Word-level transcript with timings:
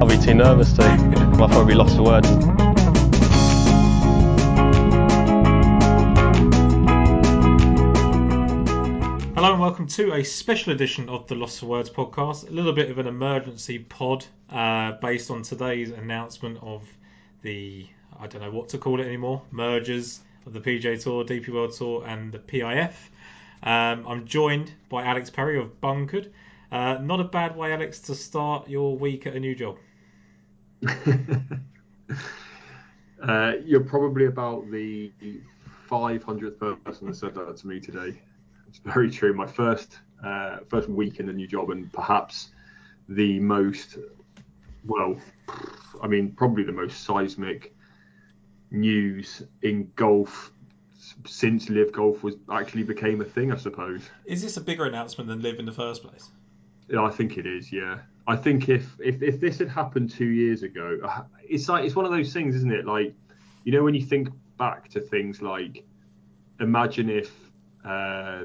I'll 0.00 0.08
be 0.08 0.16
too 0.16 0.32
nervous 0.32 0.72
to. 0.74 0.82
I'll 0.82 1.48
probably 1.48 1.74
lost 1.74 1.96
for 1.96 2.04
words. 2.04 2.28
Hello 9.34 9.52
and 9.52 9.60
welcome 9.60 9.86
to 9.88 10.14
a 10.14 10.24
special 10.24 10.72
edition 10.72 11.10
of 11.10 11.26
the 11.26 11.34
Lost 11.34 11.60
for 11.60 11.66
Words 11.66 11.90
podcast. 11.90 12.48
A 12.48 12.52
little 12.52 12.72
bit 12.72 12.90
of 12.90 12.96
an 12.96 13.06
emergency 13.06 13.78
pod 13.80 14.24
uh, 14.48 14.92
based 15.02 15.30
on 15.30 15.42
today's 15.42 15.90
announcement 15.90 16.58
of 16.62 16.82
the 17.42 17.86
I 18.18 18.26
don't 18.26 18.40
know 18.40 18.50
what 18.50 18.70
to 18.70 18.78
call 18.78 19.00
it 19.00 19.06
anymore 19.06 19.42
mergers 19.50 20.20
of 20.46 20.54
the 20.54 20.60
PGA 20.60 21.02
Tour, 21.02 21.24
DP 21.24 21.50
World 21.50 21.72
Tour, 21.74 22.04
and 22.06 22.32
the 22.32 22.38
PIF. 22.38 23.09
Um, 23.62 24.06
I'm 24.06 24.26
joined 24.26 24.72
by 24.88 25.04
Alex 25.04 25.28
Perry 25.30 25.58
of 25.58 25.80
Bunkered. 25.80 26.32
Uh, 26.72 26.94
not 26.94 27.20
a 27.20 27.24
bad 27.24 27.56
way, 27.56 27.72
Alex, 27.72 28.00
to 28.00 28.14
start 28.14 28.68
your 28.68 28.96
week 28.96 29.26
at 29.26 29.34
a 29.34 29.40
new 29.40 29.54
job. 29.54 29.76
uh, 33.22 33.52
you're 33.64 33.84
probably 33.84 34.26
about 34.26 34.70
the 34.70 35.12
500th 35.90 36.84
person 36.84 37.06
that 37.08 37.16
said 37.16 37.34
that 37.34 37.56
to 37.56 37.66
me 37.66 37.80
today. 37.80 38.20
It's 38.68 38.78
very 38.78 39.10
true. 39.10 39.34
My 39.34 39.46
first 39.46 39.98
uh, 40.24 40.58
first 40.68 40.88
week 40.88 41.18
in 41.18 41.26
the 41.26 41.32
new 41.32 41.46
job, 41.46 41.70
and 41.70 41.92
perhaps 41.92 42.50
the 43.08 43.40
most 43.40 43.98
well, 44.86 45.16
I 46.02 46.06
mean, 46.06 46.32
probably 46.32 46.62
the 46.62 46.72
most 46.72 47.04
seismic 47.04 47.74
news 48.70 49.42
in 49.62 49.90
golf 49.96 50.52
since 51.26 51.68
LIV 51.68 51.92
Golf 51.92 52.22
was 52.22 52.36
actually 52.50 52.82
became 52.82 53.20
a 53.20 53.24
thing, 53.24 53.52
I 53.52 53.56
suppose. 53.56 54.02
Is 54.24 54.42
this 54.42 54.56
a 54.56 54.60
bigger 54.60 54.84
announcement 54.84 55.28
than 55.28 55.42
LIV 55.42 55.58
in 55.58 55.66
the 55.66 55.72
first 55.72 56.02
place? 56.02 56.30
Yeah, 56.88 57.02
I 57.02 57.10
think 57.10 57.38
it 57.38 57.46
is. 57.46 57.72
Yeah, 57.72 57.98
I 58.26 58.36
think 58.36 58.68
if 58.68 58.96
if 59.00 59.22
if 59.22 59.40
this 59.40 59.58
had 59.58 59.68
happened 59.68 60.10
two 60.10 60.26
years 60.26 60.62
ago, 60.62 60.98
uh, 61.04 61.22
it's 61.42 61.68
like 61.68 61.84
it's 61.84 61.94
one 61.94 62.04
of 62.04 62.10
those 62.10 62.32
things, 62.32 62.54
isn't 62.56 62.72
it? 62.72 62.86
Like, 62.86 63.14
you 63.64 63.72
know, 63.72 63.82
when 63.82 63.94
you 63.94 64.04
think 64.04 64.28
back 64.58 64.88
to 64.90 65.00
things 65.00 65.40
like, 65.40 65.84
imagine 66.60 67.08
if 67.08 67.32
uh, 67.84 68.44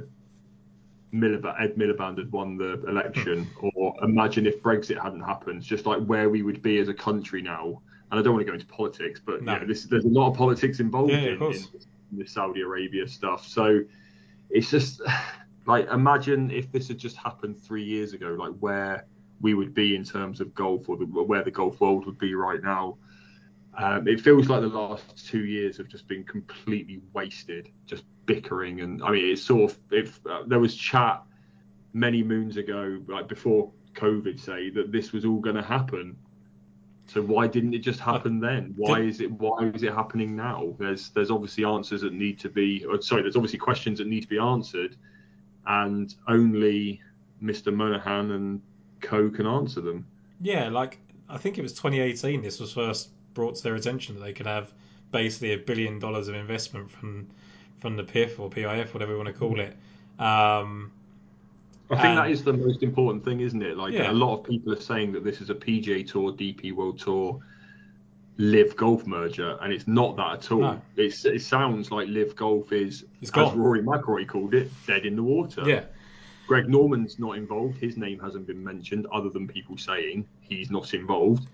Miliband, 1.14 1.62
Ed 1.62 1.76
Miliband 1.76 2.18
had 2.18 2.31
won 2.31 2.58
the 2.58 2.84
election, 2.88 3.48
or 3.62 3.96
imagine 4.03 4.46
if 4.46 4.62
Brexit 4.62 5.02
hadn't 5.02 5.22
happened, 5.22 5.62
just 5.62 5.86
like 5.86 6.03
where 6.06 6.30
we 6.30 6.42
would 6.42 6.62
be 6.62 6.78
as 6.80 6.88
a 6.88 6.94
country 6.94 7.42
now. 7.42 7.81
And 8.12 8.20
I 8.20 8.23
don't 8.23 8.34
want 8.34 8.46
to 8.46 8.52
go 8.52 8.53
into 8.53 8.68
politics, 8.68 9.20
but 9.23 9.42
no. 9.42 9.58
know, 9.58 9.66
this, 9.66 9.86
there's 9.86 10.06
a 10.06 10.09
lot 10.09 10.30
of 10.30 10.38
politics 10.38 10.80
involved 10.80 11.12
yeah, 11.12 11.20
in, 11.20 11.42
in, 11.42 11.53
in 11.53 11.64
the 12.18 12.26
Saudi 12.26 12.62
Arabia 12.62 13.08
stuff. 13.08 13.48
So 13.48 13.82
it's 14.50 14.70
just 14.70 15.02
like 15.66 15.90
imagine 15.90 16.52
if 16.52 16.72
this 16.72 16.88
had 16.88 16.98
just 16.98 17.18
happened 17.18 17.60
three 17.62 17.84
years 17.84 18.14
ago, 18.14 18.36
like 18.38 18.54
where 18.60 19.08
we 19.42 19.54
would 19.54 19.74
be 19.74 19.96
in 19.96 20.04
terms 20.04 20.40
of 20.40 20.54
golf, 20.56 20.88
or 20.88 20.98
the, 20.98 21.06
where 21.06 21.44
the 21.44 21.52
golf 21.52 21.82
world 21.82 22.06
would 22.06 22.18
be 22.18 22.36
right 22.36 22.64
now. 22.64 22.98
Um, 23.78 24.08
it 24.08 24.22
feels 24.22 24.48
like 24.48 24.62
the 24.62 24.68
last 24.68 25.28
two 25.28 25.44
years 25.46 25.76
have 25.78 25.90
just 25.90 26.08
been 26.08 26.24
completely 26.24 27.02
wasted, 27.14 27.70
just 27.86 28.06
bickering, 28.26 28.82
and 28.82 29.04
I 29.04 29.12
mean, 29.12 29.30
it's 29.32 29.42
sort 29.42 29.72
of 29.72 29.78
if 29.92 30.20
uh, 30.26 30.44
there 30.48 30.60
was 30.60 30.76
chat 30.76 31.22
many 31.94 32.24
moons 32.24 32.58
ago, 32.58 33.02
like 33.08 33.28
before 33.28 33.72
COVID, 33.96 34.40
say 34.40 34.70
that 34.70 34.92
this 34.92 35.12
was 35.12 35.26
all 35.26 35.40
going 35.40 35.56
to 35.56 35.62
happen. 35.62 36.16
So 37.08 37.22
why 37.22 37.48
didn't 37.48 37.73
it 37.73 37.80
just 37.80 38.00
happen 38.00 38.39
then? 38.39 38.73
Why 38.78 39.02
is 39.02 39.22
it 39.22 39.31
why 39.31 39.72
is 39.73 39.84
it 39.84 39.94
happening 39.94 40.36
now? 40.36 40.73
There's 40.80 41.09
there's 41.09 41.30
obviously 41.30 41.64
answers 41.64 42.02
that 42.02 42.14
need 42.14 42.39
to 42.39 42.50
be, 42.50 42.84
or 42.86 43.02
sorry, 43.02 43.22
there's 43.22 43.36
obviously 43.36 43.59
questions 43.59 44.00
that 44.00 44.08
need 44.08 44.22
to 44.22 44.28
be 44.28 44.39
answered, 44.39 44.95
and 45.67 46.14
only 46.28 47.02
Mr. 47.44 47.73
Monahan 47.73 48.31
and 48.31 48.62
Co 49.02 49.30
can 49.30 49.45
answer 49.45 49.81
them. 49.81 50.08
Yeah, 50.42 50.70
like 50.70 51.00
I 51.30 51.38
think 51.38 51.58
it 51.58 51.62
was 51.62 51.73
2018. 51.73 52.42
This 52.42 52.59
was 52.59 52.73
first 52.73 53.09
brought 53.34 53.56
to 53.56 53.64
their 53.64 53.75
attention 53.75 54.16
that 54.16 54.22
they 54.22 54.34
could 54.34 54.47
have 54.47 54.74
basically 55.12 55.53
a 55.53 55.57
billion 55.57 56.00
dollars 56.00 56.28
of 56.28 56.35
investment 56.35 56.90
from 56.90 57.28
from 57.80 57.97
the 57.97 58.03
PIF 58.03 58.40
or 58.40 58.50
PIF, 58.50 58.94
whatever 58.94 59.12
you 59.12 59.18
want 59.18 59.28
to 59.28 59.34
call 59.34 59.59
it. 59.59 59.75
Um, 60.18 60.91
I 61.90 62.01
think 62.01 62.16
that 62.16 62.31
is 62.31 62.44
the 62.44 62.53
most 62.53 62.81
important 62.81 63.23
thing, 63.23 63.41
isn't 63.41 63.62
it? 63.62 63.78
Like 63.78 63.94
yeah. 63.94 64.09
a 64.09 64.13
lot 64.13 64.40
of 64.40 64.44
people 64.44 64.73
are 64.73 64.81
saying 64.81 65.12
that 65.13 65.23
this 65.23 65.40
is 65.40 65.50
a 65.50 65.56
PGA 65.56 66.09
Tour, 66.09 66.31
DP 66.31 66.73
World 66.73 67.00
Tour, 67.00 67.40
LIV 68.38 68.75
Golf 68.75 69.06
merger, 69.06 69.57
and 69.62 69.72
it's 69.72 69.88
not 69.88 70.18
that 70.18 70.34
at 70.34 70.51
all. 70.51 70.62
No. 70.62 70.81
It's, 70.97 71.25
it 71.25 71.41
sounds 71.41 71.91
like 71.91 72.07
LIV 72.07 72.35
Golf 72.35 72.72
is, 72.72 73.06
as 73.22 73.31
Rory 73.53 73.81
McIlroy 73.81 74.28
called 74.28 74.53
it, 74.53 74.72
dead 74.88 75.06
in 75.06 75.16
the 75.16 75.24
water. 75.24 75.63
Yeah. 75.66 75.84
Greg 76.47 76.69
Norman's 76.69 77.18
not 77.18 77.38
involved. 77.38 77.78
His 77.78 77.97
name 77.97 78.19
hasn't 78.19 78.47
been 78.47 78.63
mentioned, 78.63 79.07
other 79.12 79.29
than 79.29 79.47
people 79.47 79.78
saying 79.78 80.28
he's 80.41 80.69
not 80.69 80.94
involved. 80.94 81.47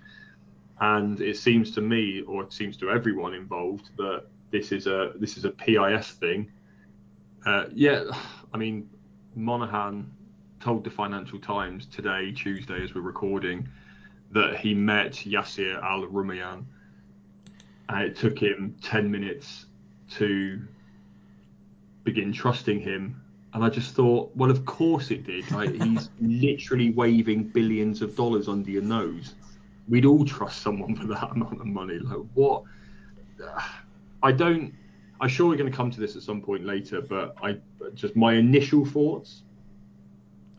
And 0.79 1.21
it 1.21 1.37
seems 1.37 1.71
to 1.75 1.81
me, 1.81 2.21
or 2.21 2.43
it 2.43 2.51
seems 2.51 2.75
to 2.77 2.89
everyone 2.89 3.33
involved, 3.33 3.89
that 3.97 4.23
this 4.49 4.71
is 4.71 4.87
a 4.87 5.13
this 5.15 5.37
is 5.37 5.45
a 5.45 5.51
PIF 5.51 6.05
thing. 6.13 6.51
Uh, 7.45 7.65
yeah, 7.73 8.03
I 8.53 8.57
mean, 8.57 8.89
Monahan 9.35 10.11
told 10.61 10.83
the 10.83 10.89
Financial 10.89 11.39
Times 11.39 11.85
today, 11.87 12.31
Tuesday, 12.31 12.83
as 12.83 12.93
we're 12.93 13.01
recording, 13.01 13.67
that 14.31 14.59
he 14.59 14.73
met 14.73 15.13
Yasir 15.13 15.81
Al 15.83 16.03
Rumayyan, 16.03 16.63
and 17.89 18.03
uh, 18.03 18.05
it 18.05 18.15
took 18.15 18.39
him 18.39 18.75
ten 18.81 19.11
minutes 19.11 19.65
to 20.11 20.61
begin 22.03 22.31
trusting 22.31 22.79
him. 22.79 23.21
And 23.53 23.65
I 23.65 23.69
just 23.69 23.95
thought, 23.95 24.31
well, 24.35 24.49
of 24.49 24.65
course 24.65 25.11
it 25.11 25.25
did. 25.25 25.51
Like 25.51 25.73
he's 25.73 26.09
literally 26.21 26.91
waving 26.91 27.49
billions 27.49 28.01
of 28.01 28.15
dollars 28.15 28.47
under 28.47 28.71
your 28.71 28.81
nose 28.81 29.35
we'd 29.91 30.05
all 30.05 30.25
trust 30.25 30.61
someone 30.61 30.95
for 30.95 31.05
that 31.07 31.31
amount 31.35 31.59
of 31.59 31.67
money. 31.67 31.99
Like 31.99 32.25
what? 32.33 32.63
I 34.23 34.31
don't. 34.31 34.73
I'm 35.19 35.29
sure 35.29 35.47
we're 35.47 35.57
going 35.57 35.69
to 35.71 35.75
come 35.75 35.91
to 35.91 35.99
this 35.99 36.15
at 36.15 36.23
some 36.23 36.41
point 36.41 36.65
later, 36.65 37.01
but 37.01 37.35
I 37.43 37.57
just 37.93 38.15
my 38.15 38.33
initial 38.33 38.85
thoughts. 38.85 39.43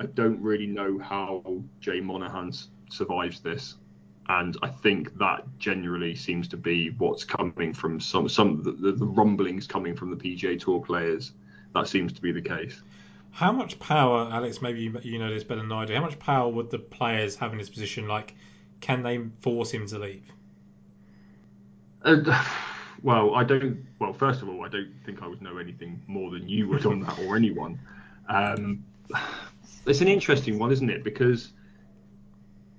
I 0.01 0.07
don't 0.07 0.41
really 0.41 0.67
know 0.67 0.99
how 0.99 1.63
Jay 1.81 2.01
Monahan 2.01 2.53
survives 2.91 3.41
this, 3.41 3.77
and 4.29 4.57
I 4.63 4.69
think 4.69 5.17
that 5.19 5.45
generally 5.59 6.15
seems 6.15 6.49
to 6.49 6.57
be 6.57 6.91
what's 6.91 7.25
coming 7.25 7.73
from 7.73 8.01
some 8.01 8.29
some 8.29 8.63
the, 8.63 8.93
the 8.93 9.07
rumblings 9.07 9.67
coming 9.67 9.95
from 9.95 10.11
the 10.11 10.17
PGA 10.17 10.59
Tour 10.59 10.81
players. 10.81 11.33
That 11.75 11.89
seems 11.89 12.13
to 12.13 12.23
be 12.23 12.33
the 12.33 12.43
case. 12.43 12.83
How 13.31 13.51
much 13.51 13.79
power, 13.79 14.29
Alex? 14.31 14.61
Maybe 14.61 14.81
you, 14.81 15.01
you 15.03 15.19
know 15.19 15.33
this 15.33 15.43
better 15.43 15.63
than 15.63 15.73
I 15.73 15.87
do. 15.87 15.95
How 15.95 16.03
much 16.03 16.19
power 16.19 16.51
would 16.51 16.71
the 16.71 16.79
players 16.79 17.35
have 17.37 17.53
in 17.53 17.59
this 17.59 17.71
position? 17.71 18.07
Like, 18.07 18.35
can 18.81 19.03
they 19.03 19.21
force 19.41 19.71
him 19.71 19.87
to 19.87 19.99
leave? 19.99 20.31
Uh, 22.05 22.45
well, 23.03 23.35
I 23.35 23.45
don't. 23.45 23.87
Well, 23.99 24.13
first 24.13 24.43
of 24.43 24.49
all, 24.49 24.65
I 24.65 24.69
don't 24.69 24.93
think 25.05 25.23
I 25.23 25.27
would 25.27 25.41
know 25.41 25.59
anything 25.59 26.03
more 26.07 26.31
than 26.31 26.49
you 26.49 26.69
would 26.69 26.85
on 26.85 27.01
that 27.01 27.19
or 27.21 27.37
anyone. 27.37 27.81
Um, 28.29 28.85
it's 29.87 30.01
an 30.01 30.09
interesting 30.09 30.59
one, 30.59 30.73
isn't 30.73 30.91
it? 30.91 31.05
Because 31.05 31.53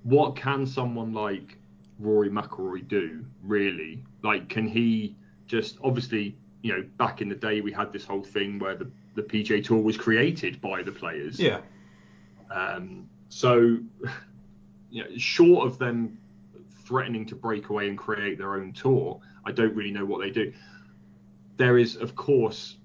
what 0.02 0.36
can 0.36 0.66
someone 0.66 1.12
like 1.12 1.58
Rory 1.98 2.30
McIlroy 2.30 2.86
do 2.86 3.24
really? 3.42 4.02
Like, 4.22 4.48
can 4.48 4.66
he 4.66 5.16
just 5.46 5.78
obviously, 5.82 6.36
you 6.62 6.72
know, 6.72 6.84
back 6.96 7.20
in 7.20 7.28
the 7.28 7.34
day 7.34 7.60
we 7.60 7.72
had 7.72 7.92
this 7.92 8.04
whole 8.04 8.22
thing 8.22 8.58
where 8.58 8.74
the 8.74 8.90
the 9.14 9.22
PGA 9.22 9.64
Tour 9.64 9.80
was 9.80 9.96
created 9.96 10.60
by 10.60 10.82
the 10.82 10.92
players. 10.92 11.38
Yeah. 11.38 11.60
Um, 12.50 13.08
so 13.28 13.78
you 14.90 15.04
know, 15.04 15.16
short 15.16 15.66
of 15.66 15.78
them 15.78 16.18
threatening 16.84 17.26
to 17.26 17.34
break 17.34 17.70
away 17.70 17.88
and 17.88 17.96
create 17.96 18.38
their 18.38 18.54
own 18.54 18.72
tour, 18.72 19.20
I 19.44 19.52
don't 19.52 19.74
really 19.74 19.90
know 19.90 20.04
what 20.04 20.20
they 20.20 20.30
do. 20.30 20.52
There 21.56 21.78
is, 21.78 21.96
of 21.96 22.14
course, 22.14 22.76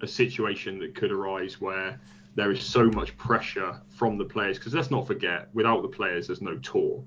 a 0.00 0.06
situation 0.06 0.78
that 0.80 0.94
could 0.94 1.10
arise 1.10 1.60
where 1.60 2.00
there 2.36 2.52
is 2.52 2.62
so 2.62 2.84
much 2.84 3.16
pressure 3.16 3.80
from 3.88 4.16
the 4.18 4.24
players, 4.24 4.58
because 4.58 4.74
let's 4.74 4.90
not 4.90 5.06
forget, 5.06 5.48
without 5.54 5.82
the 5.82 5.88
players, 5.88 6.28
there's 6.28 6.42
no 6.42 6.56
tour. 6.58 7.02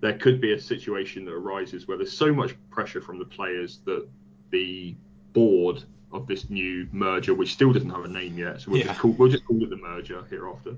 There 0.00 0.18
could 0.18 0.40
be 0.40 0.52
a 0.52 0.60
situation 0.60 1.24
that 1.24 1.32
arises 1.32 1.88
where 1.88 1.96
there's 1.96 2.16
so 2.16 2.34
much 2.34 2.54
pressure 2.70 3.00
from 3.00 3.18
the 3.18 3.24
players 3.24 3.78
that 3.86 4.06
the 4.50 4.94
board 5.32 5.82
of 6.12 6.26
this 6.26 6.50
new 6.50 6.86
merger, 6.92 7.34
which 7.34 7.52
still 7.52 7.72
doesn't 7.72 7.90
have 7.90 8.04
a 8.04 8.08
name 8.08 8.36
yet, 8.36 8.60
so 8.60 8.70
we'll, 8.70 8.80
yeah. 8.80 8.88
just, 8.88 9.00
call, 9.00 9.12
we'll 9.12 9.30
just 9.30 9.46
call 9.46 9.62
it 9.62 9.70
the 9.70 9.76
merger 9.76 10.22
hereafter 10.28 10.76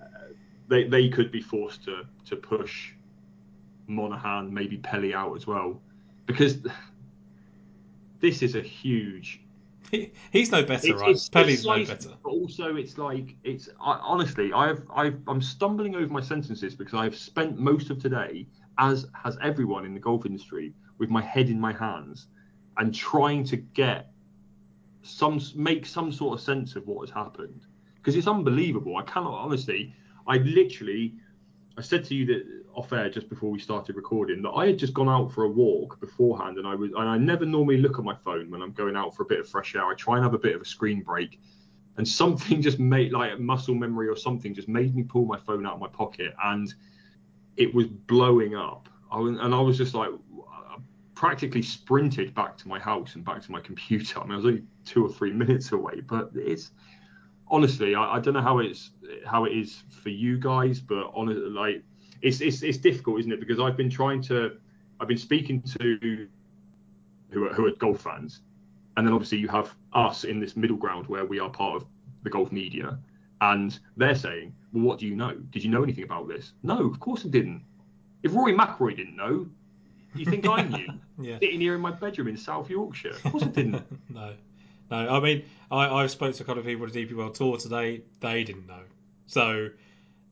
uh, 0.00 0.06
they 0.68 0.84
they 0.84 1.08
could 1.08 1.30
be 1.30 1.40
forced 1.40 1.84
to 1.84 2.04
to 2.26 2.36
push 2.36 2.92
Monahan, 3.86 4.52
maybe 4.52 4.76
Pelley 4.76 5.14
out 5.14 5.34
as 5.34 5.46
well, 5.46 5.80
because 6.26 6.58
this 8.20 8.42
is 8.42 8.54
a 8.54 8.60
huge. 8.60 9.40
He, 9.90 10.12
he's 10.32 10.50
no 10.52 10.62
better, 10.62 10.88
it's, 10.88 11.00
right? 11.00 11.10
It's, 11.10 11.28
Pelley's 11.28 11.64
no 11.64 11.84
better. 11.84 12.10
But 12.22 12.30
also, 12.30 12.76
it's 12.76 12.98
like 12.98 13.36
it's 13.42 13.68
I, 13.80 13.92
honestly, 14.02 14.52
I've 14.52 14.82
I've 14.94 15.18
I'm 15.26 15.40
stumbling 15.40 15.96
over 15.96 16.12
my 16.12 16.20
sentences 16.20 16.74
because 16.74 16.94
I've 16.94 17.16
spent 17.16 17.58
most 17.58 17.90
of 17.90 18.00
today, 18.00 18.46
as 18.78 19.06
has 19.14 19.38
everyone 19.42 19.84
in 19.86 19.94
the 19.94 20.00
golf 20.00 20.26
industry, 20.26 20.74
with 20.98 21.08
my 21.08 21.22
head 21.22 21.48
in 21.48 21.58
my 21.58 21.72
hands, 21.72 22.26
and 22.76 22.94
trying 22.94 23.44
to 23.44 23.56
get 23.56 24.10
some 25.02 25.40
make 25.54 25.86
some 25.86 26.12
sort 26.12 26.38
of 26.38 26.44
sense 26.44 26.76
of 26.76 26.86
what 26.86 27.08
has 27.08 27.14
happened 27.14 27.64
because 27.96 28.16
it's 28.16 28.26
unbelievable. 28.26 28.96
I 28.96 29.02
cannot 29.02 29.34
honestly. 29.34 29.94
I 30.26 30.36
literally, 30.38 31.14
I 31.78 31.80
said 31.82 32.04
to 32.06 32.14
you 32.14 32.26
that 32.26 32.57
off 32.78 32.92
air 32.92 33.10
just 33.10 33.28
before 33.28 33.50
we 33.50 33.58
started 33.58 33.96
recording 33.96 34.40
that 34.42 34.50
I 34.50 34.68
had 34.68 34.78
just 34.78 34.94
gone 34.94 35.08
out 35.08 35.32
for 35.32 35.44
a 35.44 35.50
walk 35.50 35.98
beforehand, 36.00 36.58
and 36.58 36.66
I 36.66 36.74
was, 36.76 36.92
and 36.92 37.08
I 37.08 37.18
never 37.18 37.44
normally 37.44 37.78
look 37.78 37.98
at 37.98 38.04
my 38.04 38.14
phone 38.14 38.50
when 38.50 38.62
I'm 38.62 38.72
going 38.72 38.96
out 38.96 39.16
for 39.16 39.24
a 39.24 39.26
bit 39.26 39.40
of 39.40 39.48
fresh 39.48 39.74
air. 39.74 39.84
I 39.84 39.94
try 39.94 40.14
and 40.14 40.24
have 40.24 40.34
a 40.34 40.38
bit 40.38 40.54
of 40.54 40.62
a 40.62 40.64
screen 40.64 41.02
break, 41.02 41.40
and 41.96 42.06
something 42.22 42.62
just 42.62 42.78
made 42.78 43.12
like 43.12 43.32
a 43.32 43.36
muscle 43.36 43.74
memory 43.74 44.08
or 44.08 44.16
something 44.16 44.54
just 44.54 44.68
made 44.68 44.94
me 44.94 45.02
pull 45.02 45.24
my 45.24 45.38
phone 45.38 45.66
out 45.66 45.74
of 45.74 45.80
my 45.80 45.88
pocket, 45.88 46.32
and 46.44 46.72
it 47.56 47.74
was 47.74 47.86
blowing 47.86 48.54
up. 48.54 48.88
I 49.10 49.18
was, 49.18 49.38
and 49.38 49.54
I 49.54 49.60
was 49.60 49.76
just 49.76 49.94
like, 49.94 50.10
practically 51.18 51.62
sprinted 51.62 52.32
back 52.32 52.56
to 52.56 52.68
my 52.68 52.78
house 52.78 53.16
and 53.16 53.24
back 53.24 53.42
to 53.42 53.50
my 53.50 53.58
computer. 53.58 54.20
I 54.20 54.22
mean, 54.22 54.32
I 54.34 54.36
was 54.36 54.44
only 54.46 54.62
two 54.84 55.04
or 55.04 55.08
three 55.08 55.32
minutes 55.42 55.72
away, 55.72 56.00
but 56.00 56.30
it's 56.36 56.70
honestly, 57.48 57.96
I, 57.96 58.16
I 58.16 58.20
don't 58.20 58.34
know 58.34 58.40
how 58.40 58.58
it's 58.58 58.90
how 59.26 59.44
it 59.44 59.52
is 59.52 59.82
for 59.90 60.10
you 60.10 60.38
guys, 60.38 60.78
but 60.78 61.10
honestly, 61.12 61.50
like 61.50 61.82
it's, 62.22 62.40
it's 62.40 62.62
it's 62.62 62.78
difficult, 62.78 63.20
isn't 63.20 63.32
it? 63.32 63.40
Because 63.40 63.60
I've 63.60 63.76
been 63.76 63.90
trying 63.90 64.22
to, 64.22 64.56
I've 65.00 65.08
been 65.08 65.18
speaking 65.18 65.62
to 65.78 66.28
who 67.30 67.46
are, 67.46 67.52
who 67.52 67.66
are 67.66 67.72
golf 67.72 68.00
fans, 68.00 68.40
and 68.96 69.06
then 69.06 69.14
obviously 69.14 69.38
you 69.38 69.48
have 69.48 69.74
us 69.92 70.24
in 70.24 70.40
this 70.40 70.56
middle 70.56 70.76
ground 70.76 71.06
where 71.06 71.24
we 71.24 71.38
are 71.38 71.50
part 71.50 71.76
of 71.76 71.86
the 72.22 72.30
golf 72.30 72.50
media, 72.52 72.98
and 73.40 73.78
they're 73.96 74.14
saying, 74.14 74.54
well, 74.72 74.84
what 74.84 74.98
do 74.98 75.06
you 75.06 75.14
know? 75.14 75.34
Did 75.50 75.64
you 75.64 75.70
know 75.70 75.82
anything 75.82 76.04
about 76.04 76.28
this? 76.28 76.52
No, 76.62 76.86
of 76.86 76.98
course 77.00 77.24
I 77.24 77.28
didn't. 77.28 77.62
If 78.22 78.34
Rory 78.34 78.52
McIlroy 78.52 78.96
didn't 78.96 79.16
know, 79.16 79.48
you 80.14 80.24
think 80.24 80.46
I 80.48 80.62
knew? 80.62 80.86
Yeah. 81.20 81.40
Sitting 81.40 81.60
here 81.60 81.74
in 81.74 81.80
my 81.80 81.90
bedroom 81.90 82.28
in 82.28 82.36
South 82.36 82.70
Yorkshire. 82.70 83.10
Of 83.10 83.22
course 83.24 83.42
I 83.42 83.48
didn't. 83.48 83.82
no, 84.08 84.34
no. 84.88 84.96
I 84.96 85.18
mean, 85.18 85.44
I 85.68 85.88
I 85.88 86.06
spoke 86.06 86.36
to 86.36 86.44
a 86.44 86.46
couple 86.46 86.60
of 86.60 86.64
people 86.64 86.86
at 86.86 86.92
the 86.92 87.04
DP 87.04 87.16
World 87.16 87.34
Tour 87.34 87.56
today. 87.56 88.02
They 88.20 88.44
didn't 88.44 88.68
know. 88.68 88.82
So, 89.26 89.70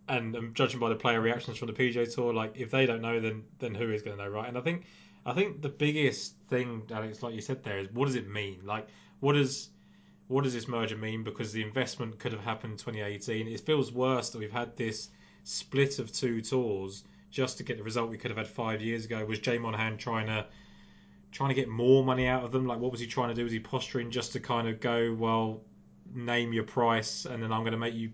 and 0.09 0.55
judging 0.55 0.81
by 0.81 0.89
the 0.89 0.95
player 0.95 1.21
reactions 1.21 1.59
from 1.59 1.67
the 1.67 1.73
PGA 1.73 2.13
Tour, 2.13 2.33
like 2.33 2.57
if 2.57 2.71
they 2.71 2.87
don't 2.87 3.03
know, 3.03 3.21
then 3.21 3.45
then 3.59 3.75
who 3.75 3.91
is 3.91 4.03
going 4.03 4.17
to 4.17 4.25
know, 4.25 4.31
right? 4.31 4.49
And 4.49 4.57
I 4.57 4.61
think 4.61 4.85
I 5.25 5.33
think 5.33 5.63
the 5.63 5.69
biggest 5.69 6.35
thing, 6.49 6.83
Alex, 6.93 7.23
like 7.23 7.35
you 7.35 7.41
said 7.41 7.63
there, 7.65 7.79
is 7.79 7.89
what 7.93 8.07
does 8.07 8.15
it 8.15 8.29
mean? 8.29 8.61
Like, 8.65 8.89
what 9.21 9.33
does 9.33 9.71
what 10.29 10.45
does 10.45 10.55
this 10.55 10.69
merger 10.69 10.97
mean? 10.97 11.23
Because 11.23 11.53
the 11.53 11.63
investment 11.63 12.19
could 12.19 12.33
have 12.33 12.43
happened 12.43 12.73
in 12.73 12.79
2018. 12.79 13.49
It 13.49 13.61
feels 13.61 13.93
worse 13.93 14.31
that 14.31 14.39
we've 14.39 14.51
had 14.51 14.77
this 14.77 15.11
split 15.45 15.99
of 15.99 16.13
two 16.13 16.41
tours 16.41 17.05
just 17.31 17.57
to 17.59 17.63
get 17.63 17.77
the 17.77 17.83
result 17.83 18.11
we 18.11 18.19
could 18.19 18.31
have 18.31 18.39
had 18.39 18.49
five 18.49 18.81
years 18.81 19.05
ago. 19.05 19.25
Was 19.25 19.39
Jay 19.39 19.59
Monahan 19.59 19.97
trying 19.97 20.27
to 20.27 20.47
trying 21.33 21.51
to 21.51 21.55
get 21.55 21.69
more 21.69 22.05
money 22.05 22.27
out 22.27 22.45
of 22.45 22.53
them? 22.53 22.67
Like, 22.67 22.79
what 22.79 22.91
was 22.91 23.01
he 23.01 23.07
trying 23.07 23.29
to 23.29 23.35
do? 23.35 23.45
Was 23.45 23.53
he 23.53 23.61
posturing 23.61 24.11
just 24.11 24.33
to 24.33 24.41
kind 24.41 24.69
of 24.69 24.81
go, 24.81 25.15
well, 25.19 25.61
name 26.15 26.53
your 26.53 26.65
price, 26.65 27.27
and 27.27 27.43
then 27.43 27.53
I'm 27.53 27.61
going 27.61 27.73
to 27.73 27.79
make 27.79 27.95
you, 27.95 28.11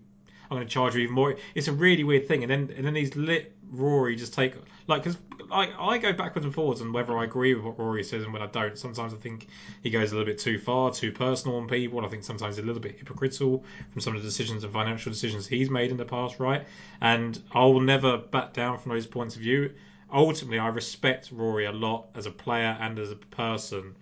I'm 0.49 0.57
going 0.57 0.67
to 0.67 0.73
charge 0.73 0.95
you 0.95 1.01
even 1.01 1.15
more? 1.15 1.35
It's 1.55 1.67
a 1.67 1.73
really 1.73 2.03
weird 2.03 2.27
thing. 2.27 2.43
And 2.43 2.51
then 2.51 2.73
and 2.75 2.85
then 2.85 2.95
he's 2.95 3.15
lit 3.15 3.55
Rory 3.71 4.15
just 4.15 4.33
take 4.33 4.53
like 4.87 5.03
because 5.03 5.17
I 5.51 5.71
I 5.79 5.97
go 5.97 6.13
backwards 6.13 6.45
and 6.45 6.53
forwards 6.53 6.81
on 6.81 6.93
whether 6.93 7.17
I 7.17 7.23
agree 7.23 7.53
with 7.53 7.63
what 7.63 7.79
Rory 7.79 8.03
says 8.03 8.23
and 8.23 8.33
when 8.33 8.41
I 8.41 8.47
don't. 8.47 8.77
Sometimes 8.77 9.13
I 9.13 9.17
think 9.17 9.47
he 9.81 9.89
goes 9.89 10.11
a 10.11 10.15
little 10.15 10.31
bit 10.31 10.39
too 10.39 10.59
far, 10.59 10.91
too 10.91 11.11
personal 11.11 11.57
on 11.57 11.67
people. 11.67 12.05
I 12.05 12.09
think 12.09 12.23
sometimes 12.23 12.57
a 12.57 12.61
little 12.61 12.81
bit 12.81 12.97
hypocritical 12.97 13.63
from 13.91 14.01
some 14.01 14.15
of 14.15 14.21
the 14.21 14.27
decisions 14.27 14.63
and 14.63 14.71
financial 14.71 15.11
decisions 15.11 15.47
he's 15.47 15.69
made 15.69 15.91
in 15.91 15.97
the 15.97 16.05
past, 16.05 16.39
right? 16.39 16.65
And 17.01 17.41
I 17.51 17.63
will 17.65 17.81
never 17.81 18.17
back 18.17 18.53
down 18.53 18.77
from 18.77 18.91
those 18.91 19.07
points 19.07 19.35
of 19.35 19.41
view 19.41 19.71
ultimately, 20.13 20.59
I 20.59 20.67
respect 20.67 21.31
Rory 21.31 21.65
a 21.65 21.71
lot 21.71 22.09
as 22.15 22.25
a 22.25 22.31
player 22.31 22.77
and 22.79 22.99
as 22.99 23.11
a 23.11 23.15
person. 23.15 23.95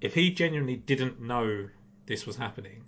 If 0.00 0.14
he 0.14 0.30
genuinely 0.30 0.76
didn't 0.76 1.20
know 1.20 1.68
this 2.06 2.26
was 2.26 2.36
happening, 2.36 2.84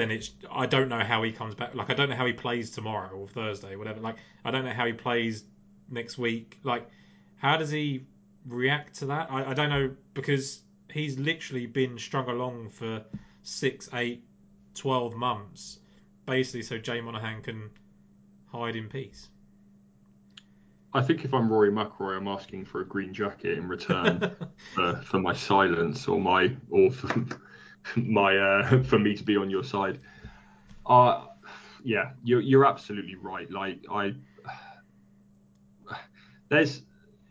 then 0.00 0.10
it's 0.10 0.30
I 0.50 0.66
don't 0.66 0.88
know 0.88 1.00
how 1.00 1.22
he 1.22 1.30
comes 1.30 1.54
back. 1.54 1.74
Like 1.74 1.90
I 1.90 1.94
don't 1.94 2.08
know 2.08 2.16
how 2.16 2.26
he 2.26 2.32
plays 2.32 2.70
tomorrow 2.70 3.10
or 3.10 3.28
Thursday, 3.28 3.76
whatever. 3.76 4.00
Like 4.00 4.16
I 4.44 4.50
don't 4.50 4.64
know 4.64 4.72
how 4.72 4.86
he 4.86 4.94
plays 4.94 5.44
next 5.90 6.16
week. 6.16 6.58
Like 6.64 6.88
how 7.36 7.56
does 7.56 7.70
he 7.70 8.06
react 8.46 8.94
to 9.00 9.06
that? 9.06 9.30
I, 9.30 9.50
I 9.50 9.54
don't 9.54 9.68
know 9.68 9.94
because 10.14 10.62
he's 10.90 11.18
literally 11.18 11.66
been 11.66 11.98
strung 11.98 12.28
along 12.28 12.70
for 12.70 13.04
six, 13.42 13.88
eight, 13.92 14.24
twelve 14.74 15.14
months, 15.14 15.78
basically, 16.26 16.62
so 16.62 16.78
Jay 16.78 17.00
Monahan 17.00 17.42
can 17.42 17.70
hide 18.50 18.76
in 18.76 18.88
peace. 18.88 19.28
I 20.92 21.02
think 21.02 21.24
if 21.24 21.32
I'm 21.32 21.52
Rory 21.52 21.70
McIlroy, 21.70 22.16
I'm 22.16 22.26
asking 22.26 22.64
for 22.64 22.80
a 22.80 22.84
green 22.84 23.14
jacket 23.14 23.56
in 23.58 23.68
return 23.68 24.34
for, 24.74 25.00
for 25.04 25.20
my 25.20 25.34
silence 25.34 26.08
or 26.08 26.18
my 26.18 26.56
or 26.68 26.90
for 26.90 27.24
my 27.96 28.36
uh, 28.36 28.82
for 28.84 28.98
me 28.98 29.16
to 29.16 29.22
be 29.22 29.36
on 29.36 29.50
your 29.50 29.64
side. 29.64 29.98
Uh 30.86 31.26
yeah, 31.84 32.10
you're 32.24 32.40
you're 32.40 32.66
absolutely 32.66 33.14
right. 33.14 33.50
Like 33.50 33.84
I, 33.90 34.14
there's 36.48 36.82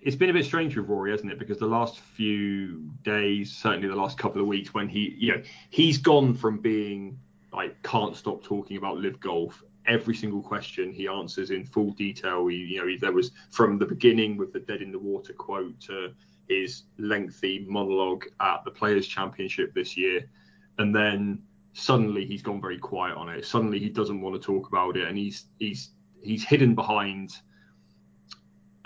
it's 0.02 0.16
been 0.16 0.30
a 0.30 0.34
bit 0.34 0.46
strange 0.46 0.78
with 0.78 0.88
Rory, 0.88 1.12
hasn't 1.12 1.32
it? 1.32 1.40
Because 1.40 1.60
the 1.60 1.66
last 1.66 2.00
few 2.00 2.90
days, 3.04 3.52
certainly 3.52 3.88
the 3.88 3.96
last 3.96 4.18
couple 4.18 4.42
of 4.42 4.48
weeks, 4.48 4.74
when 4.74 4.88
he 4.88 5.16
you 5.18 5.36
know 5.36 5.42
he's 5.70 5.98
gone 5.98 6.34
from 6.34 6.60
being 6.60 7.20
like 7.52 7.82
can't 7.84 8.16
stop 8.16 8.44
talking 8.44 8.78
about 8.78 8.98
LIV 8.98 9.20
Golf 9.20 9.64
every 9.86 10.16
single 10.16 10.42
question 10.42 10.94
he 10.94 11.08
answers 11.08 11.52
in 11.52 11.66
full 11.66 11.92
detail. 11.92 12.48
He, 12.48 12.58
you 12.58 12.80
know, 12.80 12.88
he, 12.88 12.98
there 12.98 13.12
was 13.12 13.32
from 13.50 13.80
the 13.80 13.86
beginning 13.86 14.38
with 14.38 14.54
the 14.54 14.60
dead 14.60 14.82
in 14.82 14.92
the 14.92 15.00
water 15.00 15.34
quote 15.34 15.80
to 15.82 16.14
his 16.48 16.84
lengthy 16.98 17.66
monologue 17.68 18.26
at 18.40 18.64
the 18.66 18.72
Players 18.72 19.08
Championship 19.08 19.74
this 19.74 19.98
year, 19.98 20.30
and 20.80 20.96
then 20.96 21.44
suddenly 21.74 22.26
he's 22.26 22.42
gone 22.42 22.60
very 22.60 22.80
quiet 22.80 23.16
on 23.16 23.30
it. 23.30 23.46
Suddenly 23.46 23.80
he 23.80 23.90
doesn't 23.90 24.20
want 24.20 24.34
to 24.36 24.42
talk 24.42 24.68
about 24.68 24.98
it, 24.98 25.08
and 25.08 25.18
he's 25.18 25.46
he's 25.60 25.92
he's 26.24 26.44
hidden 26.44 26.74
behind 26.74 27.32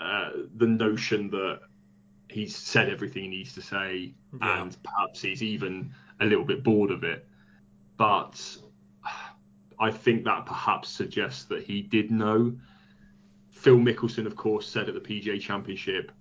uh, 0.00 0.30
the 0.56 0.66
notion 0.66 1.30
that 1.30 1.60
he's 2.28 2.54
said 2.54 2.90
everything 2.90 3.22
he 3.22 3.28
needs 3.28 3.54
to 3.54 3.62
say, 3.62 4.12
yeah. 4.38 4.62
and 4.62 4.76
perhaps 4.82 5.22
he's 5.22 5.42
even 5.42 5.92
a 6.20 6.26
little 6.26 6.44
bit 6.44 6.62
bored 6.62 6.90
of 6.90 7.04
it. 7.04 7.26
But 7.96 8.58
I 9.78 9.90
think 9.90 10.24
that 10.24 10.46
perhaps 10.46 10.88
suggests 10.88 11.44
that 11.44 11.62
he 11.62 11.80
did 11.80 12.10
know. 12.10 12.52
Phil 13.50 13.76
Mickelson, 13.76 14.26
of 14.26 14.36
course, 14.36 14.68
said 14.68 14.88
at 14.88 14.94
the 14.94 15.00
PGA 15.00 15.40
Championship, 15.40 16.12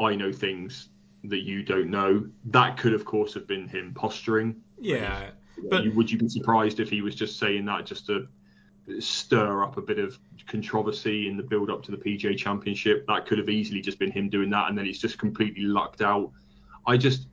I 0.00 0.14
know 0.14 0.32
things 0.32 0.88
that 1.24 1.40
you 1.40 1.64
don't 1.64 1.90
know. 1.90 2.26
That 2.46 2.76
could, 2.76 2.94
of 2.94 3.04
course, 3.04 3.34
have 3.34 3.46
been 3.46 3.66
him 3.68 3.92
posturing. 3.94 4.62
Yeah. 4.80 5.30
But 5.70 5.92
would 5.94 6.10
you 6.10 6.18
be 6.18 6.28
surprised 6.28 6.78
if 6.80 6.88
he 6.88 7.02
was 7.02 7.14
just 7.14 7.38
saying 7.38 7.64
that 7.64 7.84
just 7.84 8.06
to 8.06 8.28
stir 9.00 9.64
up 9.64 9.76
a 9.76 9.82
bit 9.82 9.98
of 9.98 10.18
controversy 10.46 11.28
in 11.28 11.36
the 11.36 11.42
build 11.42 11.68
up 11.68 11.82
to 11.84 11.90
the 11.90 11.96
PGA 11.96 12.36
Championship? 12.36 13.06
That 13.08 13.26
could 13.26 13.38
have 13.38 13.48
easily 13.48 13.80
just 13.80 13.98
been 13.98 14.12
him 14.12 14.28
doing 14.28 14.50
that, 14.50 14.68
and 14.68 14.78
then 14.78 14.84
he's 14.84 15.00
just 15.00 15.18
completely 15.18 15.62
lucked 15.62 16.00
out. 16.00 16.30
I 16.86 16.96
just, 16.96 17.26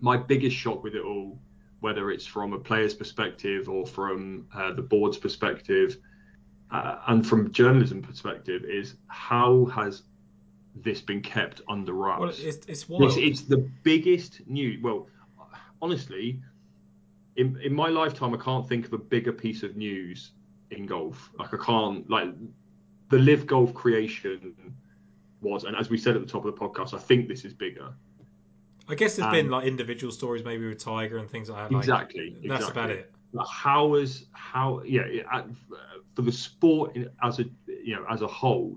my 0.00 0.16
biggest 0.16 0.54
shock 0.54 0.82
with 0.82 0.94
it 0.94 1.02
all 1.02 1.38
whether 1.80 2.10
it's 2.10 2.26
from 2.26 2.52
a 2.52 2.58
player's 2.58 2.94
perspective 2.94 3.68
or 3.68 3.86
from 3.86 4.46
uh, 4.54 4.72
the 4.72 4.82
board's 4.82 5.16
perspective 5.16 5.96
uh, 6.70 6.96
and 7.08 7.26
from 7.26 7.50
journalism 7.52 8.00
perspective 8.00 8.64
is 8.64 8.94
how 9.08 9.64
has 9.66 10.02
this 10.76 11.00
been 11.00 11.20
kept 11.20 11.60
under 11.68 11.92
wraps? 11.92 12.20
Well, 12.20 12.30
it's, 12.30 12.66
it's 12.66 12.88
wild. 12.88 13.04
It's, 13.04 13.16
it's 13.16 13.40
the 13.42 13.68
biggest 13.82 14.46
news. 14.46 14.80
Well, 14.82 15.08
honestly, 15.82 16.40
in, 17.36 17.60
in 17.62 17.72
my 17.72 17.88
lifetime, 17.88 18.34
I 18.34 18.38
can't 18.38 18.68
think 18.68 18.86
of 18.86 18.92
a 18.92 18.98
bigger 18.98 19.32
piece 19.32 19.62
of 19.62 19.76
news 19.76 20.32
in 20.70 20.86
golf. 20.86 21.30
Like 21.38 21.54
I 21.54 21.58
can't 21.64 22.08
like 22.08 22.28
the 23.08 23.18
LIV 23.18 23.46
Golf 23.46 23.74
creation 23.74 24.54
was, 25.40 25.64
and 25.64 25.76
as 25.76 25.90
we 25.90 25.98
said 25.98 26.16
at 26.16 26.22
the 26.22 26.30
top 26.30 26.44
of 26.44 26.54
the 26.54 26.60
podcast, 26.60 26.94
I 26.94 26.98
think 26.98 27.28
this 27.28 27.44
is 27.44 27.52
bigger. 27.52 27.92
I 28.88 28.94
guess 28.94 29.16
there's 29.16 29.26
um, 29.26 29.32
been 29.32 29.50
like 29.50 29.66
individual 29.66 30.12
stories, 30.12 30.44
maybe 30.44 30.66
with 30.66 30.78
Tiger 30.78 31.18
and 31.18 31.30
things 31.30 31.48
like 31.48 31.68
that. 31.68 31.74
Like, 31.74 31.84
exactly. 31.84 32.36
That's 32.44 32.68
exactly. 32.68 32.82
about 32.82 32.90
it. 32.90 33.12
How 33.48 33.94
is 33.94 34.26
how 34.32 34.82
yeah 34.84 35.04
for 36.16 36.22
the 36.22 36.32
sport 36.32 36.98
as 37.22 37.38
a 37.38 37.44
you 37.66 37.94
know 37.94 38.04
as 38.10 38.22
a 38.22 38.26
whole, 38.26 38.76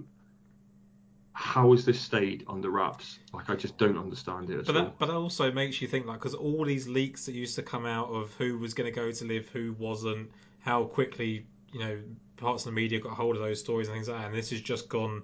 how 1.53 1.71
has 1.71 1.85
this 1.85 1.99
stayed 1.99 2.43
under 2.49 2.71
wraps? 2.71 3.19
Like 3.31 3.47
I 3.47 3.55
just 3.55 3.77
don't 3.77 3.95
understand 3.97 4.49
it. 4.49 4.65
but 4.65 4.75
all. 4.75 4.81
that, 4.85 4.97
but 4.97 5.09
it 5.09 5.13
also 5.15 5.51
makes 5.51 5.81
you 5.83 5.87
think 5.87 6.07
like 6.07 6.17
because 6.17 6.33
all 6.33 6.65
these 6.65 6.87
leaks 6.87 7.27
that 7.27 7.33
used 7.35 7.55
to 7.57 7.61
come 7.61 7.85
out 7.85 8.09
of 8.09 8.33
who 8.39 8.57
was 8.57 8.73
going 8.73 8.91
to 8.91 8.95
go 8.95 9.11
to 9.11 9.25
LIV, 9.25 9.49
who 9.49 9.75
wasn't, 9.77 10.31
how 10.61 10.85
quickly 10.85 11.45
you 11.71 11.79
know 11.79 11.99
parts 12.37 12.63
of 12.65 12.71
the 12.71 12.75
media 12.75 12.99
got 12.99 13.11
hold 13.13 13.35
of 13.35 13.41
those 13.43 13.59
stories 13.59 13.87
and 13.87 13.95
things 13.95 14.07
like 14.07 14.19
that, 14.19 14.25
and 14.27 14.35
this 14.35 14.49
has 14.49 14.61
just 14.61 14.89
gone. 14.89 15.21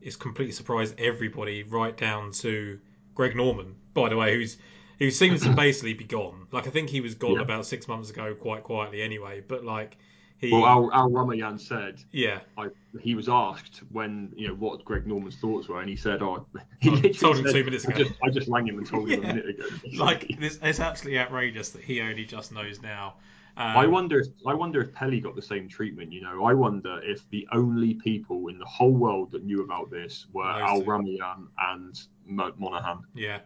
It's 0.00 0.14
completely 0.14 0.52
surprised 0.52 0.94
everybody, 1.00 1.64
right 1.64 1.96
down 1.96 2.30
to 2.42 2.78
Greg 3.16 3.34
Norman, 3.34 3.74
by 3.92 4.08
the 4.08 4.16
way, 4.16 4.34
who's 4.36 4.58
who 5.00 5.10
seems 5.10 5.42
to 5.42 5.52
basically 5.52 5.94
be 5.94 6.04
gone. 6.04 6.46
Like 6.52 6.68
I 6.68 6.70
think 6.70 6.90
he 6.90 7.00
was 7.00 7.16
gone 7.16 7.34
Yeah. 7.34 7.42
about 7.42 7.66
six 7.66 7.88
months 7.88 8.08
ago, 8.10 8.34
quite 8.34 8.62
quietly 8.62 9.02
anyway. 9.02 9.42
But 9.46 9.64
like 9.64 9.98
he, 10.38 10.52
Well, 10.52 10.66
Al, 10.66 10.90
Al 10.92 11.10
Rumayyan 11.10 11.58
said 11.58 12.02
yeah, 12.12 12.40
I, 12.58 12.68
he 13.00 13.14
was 13.14 13.28
asked 13.28 13.80
when 13.90 14.32
you 14.36 14.48
know 14.48 14.54
what 14.54 14.84
Greg 14.84 15.06
Norman's 15.06 15.36
thoughts 15.36 15.68
were, 15.68 15.80
and 15.80 15.88
he 15.88 15.96
said, 15.96 16.22
"Oh, 16.22 16.46
he 16.80 16.90
I 16.90 16.92
literally 16.92 17.14
told 17.14 17.36
him 17.38 17.44
said, 17.46 17.52
two 17.54 17.64
minutes 17.64 17.86
I 17.86 17.92
ago." 17.92 18.04
just, 18.04 18.14
I 18.22 18.30
just 18.30 18.48
rang 18.48 18.66
him 18.66 18.78
and 18.78 18.86
told 18.86 19.10
him 19.10 19.22
Yeah. 19.22 19.30
a 19.30 19.34
minute 19.34 19.48
ago." 19.48 19.64
like 20.04 20.38
this, 20.38 20.58
it's 20.62 20.80
absolutely 20.80 21.18
outrageous 21.18 21.70
that 21.70 21.82
he 21.82 22.00
only 22.00 22.24
just 22.24 22.52
knows 22.52 22.82
now. 22.82 23.14
Um, 23.58 23.74
I 23.74 23.86
wonder 23.86 24.20
if 24.20 24.26
I 24.46 24.52
wonder 24.52 24.82
if 24.82 24.92
Pelley 24.92 25.20
got 25.20 25.34
the 25.34 25.40
same 25.42 25.66
treatment. 25.68 26.12
You 26.12 26.20
know, 26.20 26.44
I 26.44 26.52
wonder 26.52 27.00
if 27.02 27.28
the 27.30 27.48
only 27.52 27.94
people 27.94 28.48
in 28.48 28.58
the 28.58 28.66
whole 28.66 28.92
world 28.92 29.32
that 29.32 29.44
knew 29.44 29.62
about 29.64 29.90
this 29.90 30.26
were 30.34 30.44
Al 30.44 30.80
two. 30.82 30.86
Rumayyan 30.86 31.46
and 31.58 31.98
Mo- 32.26 32.52
Monahan. 32.58 32.98
Yeah. 33.14 33.38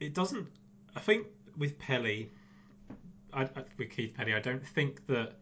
It 0.00 0.14
doesn't. 0.14 0.48
I 0.96 1.00
think 1.00 1.28
with 1.56 1.78
Pelley, 1.78 2.32
I, 3.32 3.42
I, 3.42 3.48
with 3.78 3.90
Keith 3.90 4.14
Pelley, 4.16 4.34
I 4.34 4.40
don't 4.40 4.66
think 4.66 5.06
that 5.06 5.34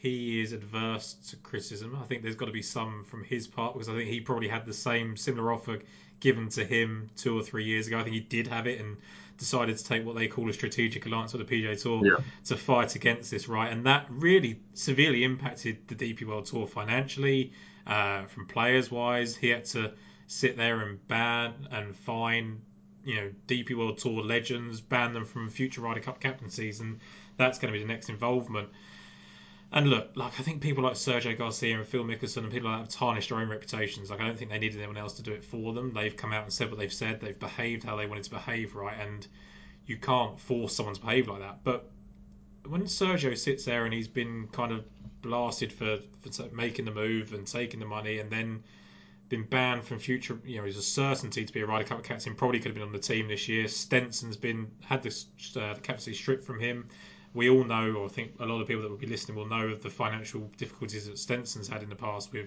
he 0.00 0.40
is 0.40 0.52
adverse 0.52 1.14
to 1.28 1.36
criticism. 1.36 1.96
I 2.00 2.04
think 2.06 2.22
there's 2.22 2.36
got 2.36 2.46
to 2.46 2.52
be 2.52 2.62
some 2.62 3.04
from 3.04 3.24
his 3.24 3.48
part 3.48 3.74
because 3.74 3.88
I 3.88 3.94
think 3.94 4.08
he 4.08 4.20
probably 4.20 4.48
had 4.48 4.64
the 4.64 4.72
same 4.72 5.16
similar 5.16 5.52
offer 5.52 5.80
given 6.20 6.48
to 6.50 6.64
him 6.64 7.10
two 7.16 7.36
or 7.36 7.42
three 7.42 7.64
years 7.64 7.88
ago. 7.88 7.98
I 7.98 8.02
think 8.04 8.14
he 8.14 8.20
did 8.20 8.46
have 8.46 8.66
it 8.66 8.80
and 8.80 8.96
decided 9.38 9.76
to 9.76 9.84
take 9.84 10.04
what 10.04 10.14
they 10.14 10.28
call 10.28 10.48
a 10.48 10.52
strategic 10.52 11.06
alliance 11.06 11.32
with 11.32 11.46
the 11.46 11.62
PGA 11.62 11.80
Tour 11.80 12.04
Yeah. 12.06 12.16
to 12.44 12.56
fight 12.56 12.94
against 12.94 13.30
this, 13.30 13.48
right? 13.48 13.72
And 13.72 13.86
that 13.86 14.06
really 14.08 14.60
severely 14.74 15.24
impacted 15.24 15.78
the 15.88 15.94
DP 15.94 16.24
World 16.24 16.46
Tour 16.46 16.66
financially, 16.66 17.52
uh, 17.86 18.26
from 18.26 18.46
players 18.46 18.90
wise. 18.90 19.36
He 19.36 19.48
had 19.48 19.64
to 19.66 19.92
sit 20.28 20.56
there 20.56 20.80
and 20.80 21.06
ban 21.08 21.54
and 21.70 21.96
fine, 21.96 22.60
you 23.04 23.16
know, 23.16 23.30
DP 23.48 23.74
World 23.74 23.98
Tour 23.98 24.22
legends, 24.22 24.80
ban 24.80 25.12
them 25.12 25.24
from 25.24 25.48
future 25.48 25.80
Ryder 25.80 26.00
Cup 26.00 26.20
captaincies, 26.20 26.80
and 26.80 27.00
that's 27.36 27.58
going 27.58 27.72
to 27.72 27.76
be 27.78 27.82
the 27.82 27.88
next 27.88 28.08
involvement. 28.10 28.68
And 29.70 29.90
look, 29.90 30.10
like 30.14 30.40
I 30.40 30.42
think 30.42 30.62
people 30.62 30.84
like 30.84 30.94
Sergio 30.94 31.36
Garcia 31.36 31.76
and 31.76 31.86
Phil 31.86 32.02
Mickelson 32.02 32.38
and 32.38 32.50
people 32.50 32.70
like 32.70 32.78
that 32.78 32.84
have 32.84 33.00
tarnished 33.00 33.28
their 33.28 33.38
own 33.38 33.50
reputations. 33.50 34.10
Like 34.10 34.20
I 34.20 34.26
don't 34.26 34.38
think 34.38 34.50
they 34.50 34.58
needed 34.58 34.78
anyone 34.78 34.96
else 34.96 35.14
to 35.14 35.22
do 35.22 35.32
it 35.32 35.44
for 35.44 35.74
them. 35.74 35.92
They've 35.92 36.16
come 36.16 36.32
out 36.32 36.44
and 36.44 36.52
said 36.52 36.70
what 36.70 36.78
they've 36.78 36.92
said. 36.92 37.20
They've 37.20 37.38
behaved 37.38 37.84
how 37.84 37.96
they 37.96 38.06
wanted 38.06 38.24
to 38.24 38.30
behave, 38.30 38.74
right? 38.74 38.98
And 38.98 39.26
you 39.86 39.98
can't 39.98 40.40
force 40.40 40.74
someone 40.74 40.94
to 40.94 41.00
behave 41.00 41.28
like 41.28 41.40
that. 41.40 41.64
But 41.64 41.90
when 42.66 42.82
Sergio 42.82 43.36
sits 43.36 43.64
there 43.64 43.84
and 43.84 43.92
he's 43.92 44.08
been 44.08 44.48
kind 44.52 44.72
of 44.72 44.84
blasted 45.20 45.72
for, 45.72 45.98
for 46.20 46.54
making 46.54 46.86
the 46.86 46.90
move 46.90 47.34
and 47.34 47.46
taking 47.46 47.80
the 47.80 47.86
money 47.86 48.20
and 48.20 48.30
then 48.30 48.62
been 49.28 49.44
banned 49.44 49.84
from 49.84 49.98
future, 49.98 50.38
you 50.44 50.58
know, 50.58 50.64
he's 50.64 50.78
a 50.78 50.82
certainty 50.82 51.44
to 51.44 51.52
be 51.52 51.60
a 51.60 51.66
Ryder 51.66 51.84
Cup 51.84 52.02
captain. 52.02 52.34
Probably 52.34 52.58
could 52.58 52.68
have 52.68 52.74
been 52.74 52.84
on 52.84 52.92
the 52.92 52.98
team 52.98 53.28
this 53.28 53.48
year. 53.48 53.68
Stenson's 53.68 54.36
been 54.36 54.70
had 54.82 55.02
this 55.02 55.26
uh, 55.56 55.74
captaincy 55.82 56.14
stripped 56.14 56.44
from 56.44 56.58
him. 56.58 56.88
We 57.34 57.50
all 57.50 57.64
know, 57.64 57.92
or 57.92 58.06
I 58.06 58.08
think 58.08 58.32
a 58.40 58.46
lot 58.46 58.60
of 58.60 58.66
people 58.66 58.82
that 58.82 58.90
will 58.90 58.96
be 58.96 59.06
listening 59.06 59.36
will 59.36 59.46
know 59.46 59.68
of 59.68 59.82
the 59.82 59.90
financial 59.90 60.50
difficulties 60.56 61.06
that 61.06 61.18
Stenson's 61.18 61.68
had 61.68 61.82
in 61.82 61.88
the 61.88 61.96
past 61.96 62.32
with 62.32 62.46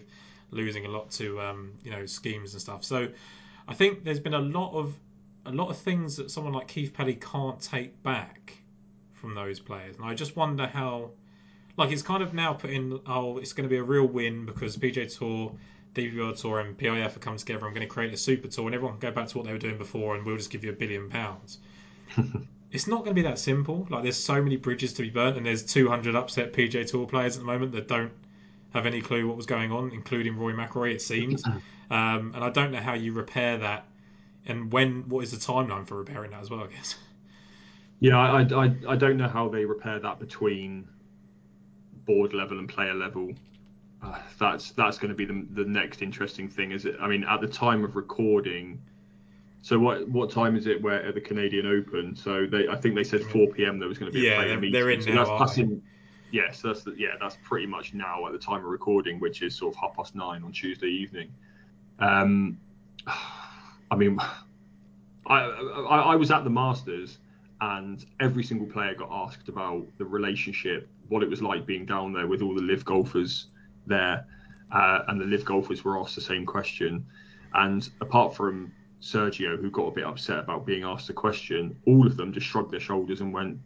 losing 0.51 0.85
a 0.85 0.89
lot 0.89 1.11
to, 1.11 1.39
um, 1.39 1.73
you 1.83 1.91
know, 1.91 2.05
schemes 2.05 2.53
and 2.53 2.61
stuff. 2.61 2.83
So 2.83 3.07
I 3.67 3.73
think 3.73 4.03
there's 4.03 4.19
been 4.19 4.33
a 4.33 4.39
lot 4.39 4.73
of 4.73 4.95
a 5.45 5.51
lot 5.51 5.69
of 5.69 5.77
things 5.77 6.15
that 6.17 6.29
someone 6.29 6.53
like 6.53 6.67
Keith 6.67 6.93
Pelley 6.93 7.15
can't 7.15 7.59
take 7.59 8.01
back 8.03 8.53
from 9.13 9.33
those 9.33 9.59
players, 9.59 9.95
and 9.97 10.05
I 10.05 10.13
just 10.13 10.35
wonder 10.35 10.67
how. 10.67 11.11
Like 11.77 11.89
it's 11.91 12.01
kind 12.01 12.21
of 12.21 12.33
now 12.33 12.51
put 12.53 12.69
in. 12.69 12.99
Oh, 13.07 13.37
it's 13.37 13.53
going 13.53 13.63
to 13.63 13.69
be 13.69 13.77
a 13.77 13.83
real 13.83 14.05
win 14.05 14.45
because 14.45 14.75
PGA 14.75 15.17
Tour, 15.17 15.55
World 16.17 16.35
Tour, 16.35 16.59
and 16.59 16.77
PIF 16.77 17.01
have 17.01 17.19
come 17.21 17.37
together. 17.37 17.65
I'm 17.65 17.73
going 17.73 17.87
to 17.87 17.91
create 17.91 18.13
a 18.13 18.17
super 18.17 18.49
tour, 18.49 18.65
and 18.65 18.75
everyone 18.75 18.99
can 18.99 19.09
go 19.09 19.15
back 19.15 19.29
to 19.29 19.37
what 19.37 19.45
they 19.45 19.53
were 19.53 19.57
doing 19.57 19.77
before, 19.77 20.15
and 20.15 20.25
we'll 20.25 20.37
just 20.37 20.49
give 20.49 20.65
you 20.65 20.71
a 20.71 20.73
billion 20.73 21.09
pounds. 21.09 21.59
it's 22.71 22.87
not 22.87 22.99
going 23.03 23.15
to 23.15 23.21
be 23.21 23.21
that 23.23 23.37
simple. 23.37 23.85
Like 23.89 24.03
there's 24.03 24.17
so 24.17 24.41
many 24.41 24.55
bridges 24.55 24.93
to 24.93 25.01
be 25.01 25.09
burnt, 25.09 25.37
and 25.37 25.45
there's 25.45 25.63
200 25.63 26.15
upset 26.15 26.53
PGA 26.53 26.89
Tour 26.89 27.05
players 27.05 27.35
at 27.35 27.41
the 27.41 27.45
moment 27.45 27.73
that 27.73 27.87
don't 27.87 28.13
have 28.73 28.85
any 28.85 29.01
clue 29.01 29.27
what 29.27 29.35
was 29.35 29.45
going 29.45 29.71
on, 29.71 29.91
including 29.91 30.37
Roy 30.37 30.53
McIlroy. 30.53 30.93
It 30.93 31.01
seems, 31.01 31.45
um, 31.45 32.31
and 32.33 32.37
I 32.37 32.49
don't 32.49 32.71
know 32.71 32.79
how 32.79 32.93
you 32.93 33.13
repair 33.13 33.57
that, 33.57 33.85
and 34.45 34.71
when. 34.71 35.09
What 35.09 35.23
is 35.23 35.31
the 35.31 35.37
timeline 35.37 35.85
for 35.85 35.97
repairing 35.97 36.31
that 36.31 36.41
as 36.41 36.49
well? 36.49 36.63
I 36.63 36.67
guess. 36.67 36.95
Yeah, 37.99 38.17
I, 38.17 38.41
I, 38.41 38.75
I 38.89 38.95
don't 38.95 39.17
know 39.17 39.27
how 39.27 39.47
they 39.49 39.63
repair 39.63 39.99
that 39.99 40.19
between 40.19 40.87
board 42.05 42.33
level 42.33 42.57
and 42.57 42.67
player 42.67 42.95
level. 42.95 43.31
Uh, 44.01 44.17
that's 44.39 44.71
that's 44.71 44.97
going 44.97 45.09
to 45.09 45.15
be 45.15 45.25
the, 45.25 45.45
the 45.51 45.65
next 45.65 46.01
interesting 46.01 46.49
thing. 46.49 46.71
Is 46.71 46.85
it? 46.85 46.95
I 46.99 47.07
mean, 47.07 47.23
at 47.25 47.41
the 47.41 47.47
time 47.47 47.83
of 47.83 47.95
recording, 47.95 48.81
so 49.61 49.77
what 49.79 50.07
what 50.09 50.31
time 50.31 50.55
is 50.55 50.65
it? 50.67 50.81
Where 50.81 51.03
at 51.05 51.13
the 51.13 51.21
Canadian 51.21 51.65
Open? 51.67 52.15
So 52.15 52.45
they, 52.45 52.67
I 52.67 52.75
think 52.75 52.95
they 52.95 53.03
said 53.03 53.21
4 53.23 53.47
p.m. 53.49 53.77
There 53.79 53.87
was 53.87 53.97
going 53.97 54.11
to 54.11 54.17
be 54.17 54.25
Yeah, 54.25 54.33
a 54.33 54.35
player 54.37 54.47
they're- 54.49 54.59
meeting. 54.59 54.73
they're 54.73 54.89
in 54.91 55.01
so 55.01 55.11
now, 55.13 55.37
that's, 55.37 55.55
they? 55.55 55.67
Yes, 56.31 56.61
that's 56.61 56.83
the, 56.83 56.95
yeah, 56.97 57.09
that's 57.19 57.37
pretty 57.43 57.67
much 57.67 57.93
now 57.93 58.25
at 58.25 58.31
the 58.31 58.39
time 58.39 58.59
of 58.59 58.63
recording, 58.65 59.19
which 59.19 59.41
is 59.41 59.53
sort 59.53 59.75
of 59.75 59.79
half 59.81 59.95
past 59.95 60.15
nine 60.15 60.43
on 60.43 60.51
Tuesday 60.51 60.87
evening. 60.87 61.29
Um, 61.99 62.57
I 63.91 63.95
mean, 63.97 64.17
I, 65.27 65.35
I 65.39 65.97
I 66.13 66.15
was 66.15 66.31
at 66.31 66.43
the 66.43 66.49
Masters, 66.49 67.19
and 67.59 68.03
every 68.19 68.43
single 68.43 68.67
player 68.67 68.95
got 68.95 69.09
asked 69.11 69.47
about 69.49 69.85
the 69.97 70.05
relationship, 70.05 70.89
what 71.09 71.21
it 71.21 71.29
was 71.29 71.41
like 71.41 71.65
being 71.65 71.85
down 71.85 72.13
there 72.13 72.25
with 72.27 72.41
all 72.41 72.55
the 72.55 72.61
LIV 72.61 72.85
golfers 72.85 73.47
there, 73.85 74.25
uh, 74.71 74.99
and 75.09 75.19
the 75.21 75.25
LIV 75.25 75.45
golfers 75.45 75.83
were 75.83 75.99
asked 75.99 76.15
the 76.15 76.21
same 76.21 76.45
question. 76.45 77.05
And 77.53 77.87
apart 77.99 78.33
from 78.33 78.71
Sergio, 79.01 79.59
who 79.59 79.69
got 79.71 79.87
a 79.87 79.91
bit 79.91 80.05
upset 80.05 80.39
about 80.39 80.65
being 80.65 80.83
asked 80.83 81.09
a 81.09 81.13
question, 81.13 81.75
all 81.87 82.05
of 82.05 82.17
them 82.17 82.31
just 82.31 82.45
shrugged 82.45 82.71
their 82.71 82.79
shoulders 82.79 83.21
and 83.21 83.33
went, 83.33 83.57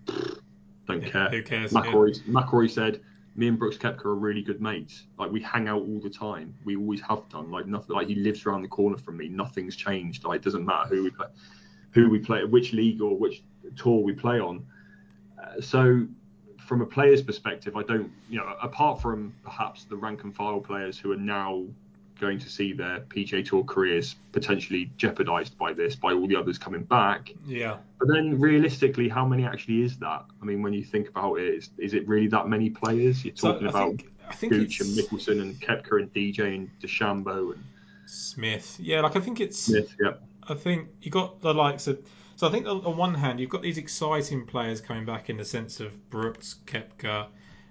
"Don't 0.87 1.01
Yeah, 1.01 1.09
care." 1.09 1.29
who 1.29 1.43
cares? 1.43 1.73
McIlroy, 1.73 2.17
McIlroy 2.23 2.69
said, 2.69 3.01
"Me 3.35 3.47
and 3.49 3.59
Brooks 3.59 3.77
Koepka 3.77 4.05
are 4.05 4.15
really 4.15 4.41
good 4.41 4.61
mates. 4.61 5.07
Like 5.19 5.31
we 5.31 5.41
hang 5.41 5.67
out 5.67 5.81
all 5.81 5.99
the 5.99 6.09
time. 6.09 6.55
We 6.63 6.77
always 6.77 7.01
have 7.01 7.27
done. 7.29 7.51
Like 7.51 7.67
nothing. 7.67 7.95
Like 7.95 8.07
he 8.07 8.15
lives 8.15 8.45
around 8.45 8.61
the 8.61 8.69
corner 8.69 8.97
from 8.97 9.17
me. 9.17 9.27
Nothing's 9.27 9.75
changed. 9.75 10.23
Like 10.23 10.37
it 10.37 10.43
doesn't 10.43 10.65
matter 10.65 10.95
who 10.95 11.03
we 11.03 11.09
play, 11.11 11.27
who 11.91 12.09
we 12.09 12.19
play, 12.19 12.45
which 12.45 12.71
league 12.71 13.01
or 13.01 13.17
which 13.17 13.43
tour 13.75 14.01
we 14.01 14.13
play 14.13 14.39
on. 14.39 14.65
Uh, 15.41 15.59
so, 15.59 16.07
from 16.59 16.81
a 16.81 16.85
player's 16.85 17.21
perspective, 17.21 17.75
I 17.75 17.83
don't. 17.83 18.09
You 18.29 18.37
know, 18.37 18.55
apart 18.61 19.01
from 19.01 19.33
perhaps 19.43 19.83
the 19.83 19.97
rank 19.97 20.23
and 20.23 20.33
file 20.33 20.61
players 20.61 20.97
who 20.97 21.11
are 21.11 21.17
now 21.17 21.65
going 22.19 22.39
to 22.39 22.49
see 22.49 22.73
their 22.73 23.01
PGA 23.01 23.45
Tour 23.45 23.63
careers 23.63 24.15
potentially 24.31 24.91
jeopardised 24.97 25.57
by 25.57 25.73
this, 25.73 25.95
by 25.95 26.13
all 26.13 26.27
the 26.27 26.35
others 26.35 26.57
coming 26.57 26.83
back. 26.83 27.33
Yeah. 27.45 27.77
But 27.99 28.07
then, 28.07 28.39
realistically, 28.39 29.09
how 29.09 29.25
many 29.25 29.45
actually 29.45 29.81
is 29.81 29.97
that? 29.97 30.25
I 30.41 30.45
mean, 30.45 30.61
when 30.61 30.73
you 30.73 30.83
think 30.83 31.09
about 31.09 31.35
it, 31.35 31.55
is, 31.55 31.69
is 31.77 31.93
it 31.93 32.07
really 32.07 32.27
that 32.27 32.47
many 32.47 32.69
players? 32.69 33.23
You're 33.23 33.35
So 33.35 33.53
talking 33.53 33.67
I 33.67 33.69
about 33.69 33.97
think 33.97 34.11
I 34.29 34.33
think 34.33 34.53
Gooch 34.53 34.79
and 34.79 34.89
Mickelson 34.97 35.41
and 35.41 35.59
Koepka 35.59 36.01
and 36.01 36.13
DJ 36.13 36.55
and 36.55 36.69
DeChambeau 36.81 37.53
and 37.53 37.63
Smith. 38.05 38.77
Yeah, 38.79 39.01
like 39.01 39.15
I 39.15 39.19
think 39.19 39.39
it's. 39.39 39.59
Smith. 39.59 39.95
Yeah, 40.01 40.13
I 40.47 40.53
think 40.53 40.89
you 41.01 41.11
got 41.11 41.41
the 41.41 41.53
likes 41.53 41.87
of. 41.87 41.99
So 42.37 42.47
I 42.47 42.51
think 42.51 42.67
on 42.67 42.97
one 42.97 43.13
hand 43.13 43.39
you've 43.39 43.49
got 43.49 43.61
these 43.61 43.77
exciting 43.77 44.45
players 44.45 44.81
coming 44.81 45.05
back 45.05 45.29
in 45.29 45.37
the 45.37 45.45
sense 45.45 45.79
of 45.79 46.09
Brooks, 46.09 46.55
Koepka, 46.65 47.27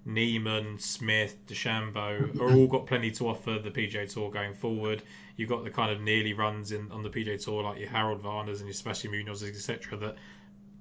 Niemann, 0.06 0.78
Smith, 0.78 1.36
DeChambeau, 1.46 2.38
are 2.40 2.54
all 2.54 2.66
got 2.66 2.86
plenty 2.86 3.10
to 3.12 3.28
offer 3.28 3.58
the 3.58 3.70
PGA 3.70 4.12
Tour 4.12 4.30
going 4.30 4.54
forward. 4.54 5.02
You've 5.36 5.48
got 5.48 5.64
the 5.64 5.70
kind 5.70 5.90
of 5.90 6.00
nearly 6.00 6.32
runs 6.34 6.72
in 6.72 6.90
on 6.92 7.02
the 7.02 7.10
PGA 7.10 7.42
Tour 7.42 7.62
like 7.62 7.78
your 7.78 7.88
Harold 7.88 8.22
Varners 8.22 8.58
and 8.58 8.66
your 8.66 8.74
Sebastian 8.74 9.12
Munozes, 9.12 9.48
etc. 9.48 9.96
That 9.98 10.16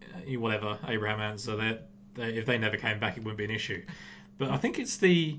uh, 0.03 0.39
whatever 0.39 0.77
Abraham 0.87 1.19
Ancer, 1.19 1.55
they 1.55 1.79
if 2.17 2.45
they 2.45 2.57
never 2.57 2.77
came 2.77 2.99
back, 2.99 3.17
it 3.17 3.23
wouldn't 3.23 3.37
be 3.37 3.45
an 3.45 3.51
issue. 3.51 3.83
But 4.37 4.51
I 4.51 4.57
think 4.57 4.79
it's 4.79 4.97
the 4.97 5.37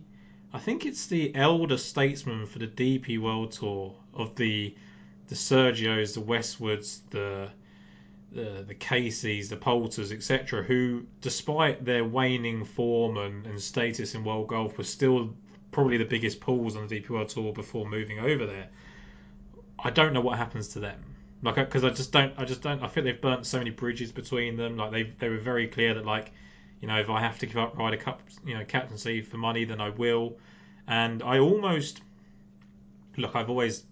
I 0.53 0.59
think 0.59 0.87
it's 0.87 1.07
the 1.07 1.35
elder 1.35 1.77
statesman 1.77 2.47
for 2.47 2.59
the 2.61 2.69
DP 2.69 3.19
World 3.19 3.53
Tour 3.53 3.95
of 4.15 4.35
the 4.37 4.75
the 5.29 5.35
Sergios, 5.35 6.15
the 6.15 6.21
Westwoods, 6.21 7.01
the 7.11 7.51
the, 8.35 8.65
the 8.67 8.75
Caseys, 8.75 9.49
the 9.49 9.57
Poulters, 9.57 10.13
etc., 10.13 10.63
who, 10.63 11.07
despite 11.21 11.85
their 11.85 12.05
waning 12.05 12.65
form 12.65 13.17
and, 13.17 13.47
and 13.47 13.61
status 13.61 14.15
in 14.15 14.25
world 14.25 14.49
golf, 14.49 14.77
were 14.77 14.85
still 14.85 15.35
probably 15.71 15.97
the 15.97 16.05
biggest 16.05 16.41
pools 16.41 16.77
on 16.77 16.87
the 16.87 17.01
DP 17.01 17.11
World 17.11 17.29
Tour 17.29 17.53
before 17.53 17.87
moving 17.87 18.19
over 18.19 18.45
there. 18.47 18.69
I 19.79 19.91
don't 19.91 20.13
know 20.13 20.21
what 20.21 20.39
happens 20.39 20.69
to 20.69 20.81
them. 20.81 21.01
Like, 21.43 21.57
because 21.57 21.85
I 21.85 21.91
just 21.91 22.11
don't, 22.11 22.33
I 22.39 22.45
just 22.45 22.63
don't. 22.63 22.83
I 22.83 22.89
think 22.89 23.05
they've 23.05 23.21
burnt 23.21 23.47
so 23.47 23.59
many 23.59 23.71
bridges 23.71 24.11
between 24.11 24.57
them. 24.57 24.77
Like, 24.77 24.93
they 24.93 25.03
they 25.19 25.29
were 25.29 25.39
very 25.39 25.69
clear 25.69 25.95
that, 25.95 26.07
like, 26.07 26.33
you 26.81 26.89
know, 26.89 26.99
if 26.99 27.11
I 27.11 27.21
have 27.21 27.39
to 27.41 27.47
give 27.47 27.59
up 27.59 27.77
Ryder 27.77 27.99
Cup, 27.99 28.23
you 28.47 28.57
know, 28.57 28.65
captaincy 28.65 29.21
for 29.21 29.37
money, 29.37 29.65
then 29.65 29.81
I 29.81 29.91
will. 29.91 30.39
And 30.89 31.23
I 31.23 31.39
almost 31.39 32.01
look. 33.17 33.37
I've 33.37 33.51
always 33.51 33.85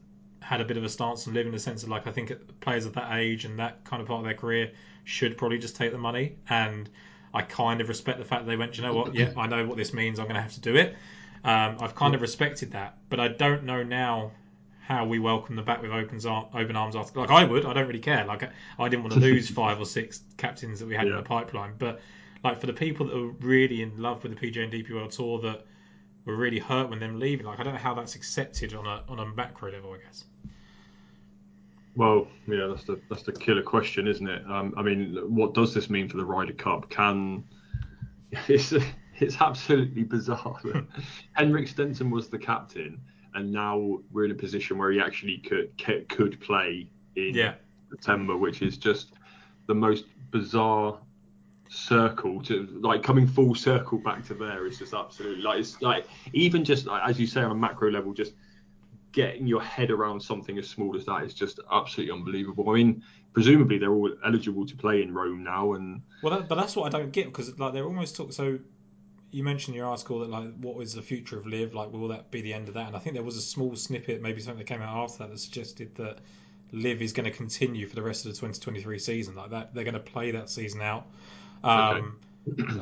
had 0.43 0.61
a 0.61 0.65
bit 0.65 0.77
of 0.77 0.85
a 0.85 0.89
stance 0.89 1.27
on 1.27 1.35
LIV 1.35 1.47
in 1.47 1.53
the 1.53 1.59
sense 1.59 1.83
of 1.83 1.89
like 1.89 2.07
I 2.07 2.13
think 2.13 2.33
players 2.61 2.85
of 2.85 2.93
that 2.95 3.17
age 3.17 3.45
and 3.45 3.59
that 3.59 3.85
kind 3.85 4.03
of 4.03 4.09
part 4.09 4.19
of 4.19 4.25
their 4.25 4.35
career 4.35 4.73
should 5.05 5.37
probably 5.37 5.59
just 5.59 5.77
take 5.77 5.93
the 5.93 5.99
money. 5.99 6.37
And 6.49 6.89
I 7.35 7.43
kind 7.43 7.81
of 7.81 7.89
respect 7.89 8.19
the 8.19 8.25
fact 8.25 8.45
that 8.45 8.51
they 8.51 8.57
went, 8.57 8.77
you 8.77 8.83
know 8.83 8.95
what? 8.95 9.15
Yeah, 9.15 9.33
I 9.37 9.47
know 9.47 9.67
what 9.67 9.77
this 9.77 9.93
means. 9.93 10.19
I'm 10.19 10.27
going 10.27 10.37
to 10.37 10.43
have 10.43 10.55
to 10.55 10.61
do 10.61 10.77
it. 10.77 10.95
Um, 11.45 11.79
I've 11.81 11.95
kind 11.95 12.15
of 12.15 12.21
respected 12.21 12.73
that, 12.73 12.99
but 13.09 13.19
I 13.19 13.29
don't 13.29 13.65
know 13.65 13.83
now 13.83 14.33
how 14.81 15.05
we 15.05 15.19
welcome 15.19 15.57
them 15.57 15.65
back 15.65 15.81
with 15.81 15.91
open, 15.91 16.21
open 16.27 16.77
arms 16.77 16.97
after. 16.97 17.21
Like 17.21 17.31
I 17.31 17.45
would, 17.45 17.65
I 17.65 17.73
don't 17.73 17.87
really 17.87 18.01
care. 18.01 18.25
Like 18.25 18.43
I, 18.43 18.51
I 18.79 18.89
didn't 18.89 19.03
want 19.05 19.15
to 19.15 19.21
lose 19.21 19.49
five 19.63 19.81
or 19.81 19.87
six 19.87 20.21
captains 20.37 20.81
that 20.81 20.87
we 20.87 20.95
had 20.95 21.07
in 21.07 21.17
the 21.17 21.23
pipeline, 21.23 21.75
but 21.79 22.01
like 22.45 22.61
for 22.61 22.67
the 22.67 22.73
people 22.73 23.07
that 23.07 23.17
are 23.17 23.29
really 23.41 23.83
in 23.83 24.01
love 24.01 24.23
with 24.23 24.39
the 24.39 24.51
PGA 24.51 24.65
and 24.65 24.73
DP 24.73 24.91
World 24.91 25.13
Tour 25.13 25.41
that 25.41 25.65
were 26.25 26.37
really 26.37 26.59
hurt 26.59 26.89
when 26.91 26.99
them 27.01 27.19
leaving, 27.19 27.47
like 27.47 27.59
I 27.59 27.63
don't 27.63 27.75
know 27.75 27.81
how 27.81 27.95
that's 27.95 28.15
accepted 28.15 28.75
on 28.75 28.87
a 28.87 29.03
on 29.09 29.19
a 29.19 29.27
macro 29.27 29.73
level. 29.73 29.93
I 29.93 29.99
guess. 30.05 30.25
Well, 31.95 32.27
yeah, 32.47 32.69
that's 32.69 32.85
the 32.85 33.01
that's 33.11 33.23
the 33.23 33.33
killer 33.33 33.63
question, 33.63 34.07
isn't 34.09 34.27
it? 34.29 34.43
Um, 34.49 34.75
I 34.77 34.83
mean, 34.83 35.17
what 35.27 35.53
does 35.55 35.75
this 35.75 35.91
mean 35.91 36.09
for 36.09 36.17
the 36.17 36.25
Ryder 36.25 36.55
Cup? 36.55 36.89
Can 36.89 37.45
it's 38.49 38.73
it's 39.19 39.41
absolutely 39.41 40.05
bizarre. 40.05 40.59
Henrik 41.33 41.69
Stenson 41.69 42.11
was 42.11 42.29
the 42.29 42.39
captain, 42.39 43.01
and 43.35 43.53
now 43.53 43.99
we're 44.11 44.25
in 44.25 44.31
a 44.31 44.35
position 44.37 44.79
where 44.79 44.91
he 44.91 45.01
actually 45.01 45.39
could 45.39 45.71
could 46.09 46.41
play 46.41 46.89
in 47.17 47.35
Yeah. 47.35 47.55
September, 47.91 48.37
which 48.39 48.63
is 48.63 48.79
just 48.79 49.13
the 49.67 49.75
most 49.75 50.07
bizarre 50.31 50.99
circle 51.75 52.43
to 52.43 52.69
like 52.83 53.03
coming 53.03 53.27
full 53.27 53.55
circle 53.55 53.97
back 53.99 54.23
to 54.27 54.35
there 54.35 54.67
is 54.67 54.79
just 54.79 54.93
absolutely 54.93 55.43
like 55.43 55.59
it's 55.59 55.81
like 55.81 56.07
even 56.35 56.65
just 56.65 56.85
like, 56.85 57.03
as 57.09 57.19
you 57.19 57.27
say 57.27 57.41
on 57.41 57.51
a 57.51 57.55
macro 57.55 57.91
level 57.91 58.13
just 58.13 58.35
getting 59.13 59.47
your 59.47 59.63
head 59.63 59.91
around 59.91 60.21
something 60.21 60.59
as 60.59 60.69
small 60.69 60.95
as 60.95 61.07
that 61.07 61.23
is 61.23 61.33
just 61.33 61.61
absolutely 61.71 62.13
unbelievable 62.13 62.69
i 62.69 62.75
mean 62.75 63.03
presumably 63.33 63.79
they're 63.79 63.93
all 63.93 64.13
eligible 64.25 64.67
to 64.67 64.77
play 64.77 65.03
in 65.03 65.13
rome 65.13 65.43
now 65.43 65.73
and 65.73 66.03
Well, 66.23 66.39
that, 66.39 66.49
but 66.49 66.57
that's 66.57 66.77
what 66.77 66.95
I 66.95 66.99
don't 66.99 67.13
get 67.13 67.27
because 67.27 67.59
like 67.59 67.73
they're 67.73 67.85
almost 67.85 68.17
talk. 68.17 68.33
So 68.33 68.59
you 69.31 69.43
mentioned 69.43 69.75
in 69.75 69.79
your 69.79 69.89
article 69.89 70.21
that 70.21 70.31
like 70.31 70.55
what 70.59 70.81
is 70.83 70.93
the 70.93 71.03
future 71.03 71.39
of 71.39 71.47
LIV? 71.47 71.75
Like, 71.75 71.93
will 71.93 72.09
that 72.09 72.31
be 72.31 72.43
the 72.43 72.53
end 72.53 72.69
of 72.69 72.75
that? 72.75 72.87
And 72.87 72.97
I 72.97 72.99
think 72.99 73.15
there 73.15 73.25
was 73.25 73.37
a 73.37 73.43
small 73.43 73.75
snippet, 73.77 74.21
maybe 74.21 74.41
something 74.41 74.59
that 74.59 74.67
came 74.67 74.83
out 74.83 75.05
after 75.05 75.19
that, 75.19 75.31
that 75.31 75.39
suggested 75.39 75.95
that 75.97 76.19
LIV 76.73 77.03
is 77.03 77.13
going 77.13 77.25
to 77.25 77.37
continue 77.37 77.87
for 77.87 77.95
the 77.95 78.03
rest 78.03 78.27
of 78.27 78.33
the 78.33 78.37
2023 78.37 78.99
season. 78.99 79.35
Like 79.35 79.51
that, 79.51 79.75
they're 79.75 79.85
going 79.85 79.95
to 79.95 80.01
play 80.01 80.31
that 80.33 80.51
season 80.51 80.83
out. 80.83 81.07
Um, 81.65 82.19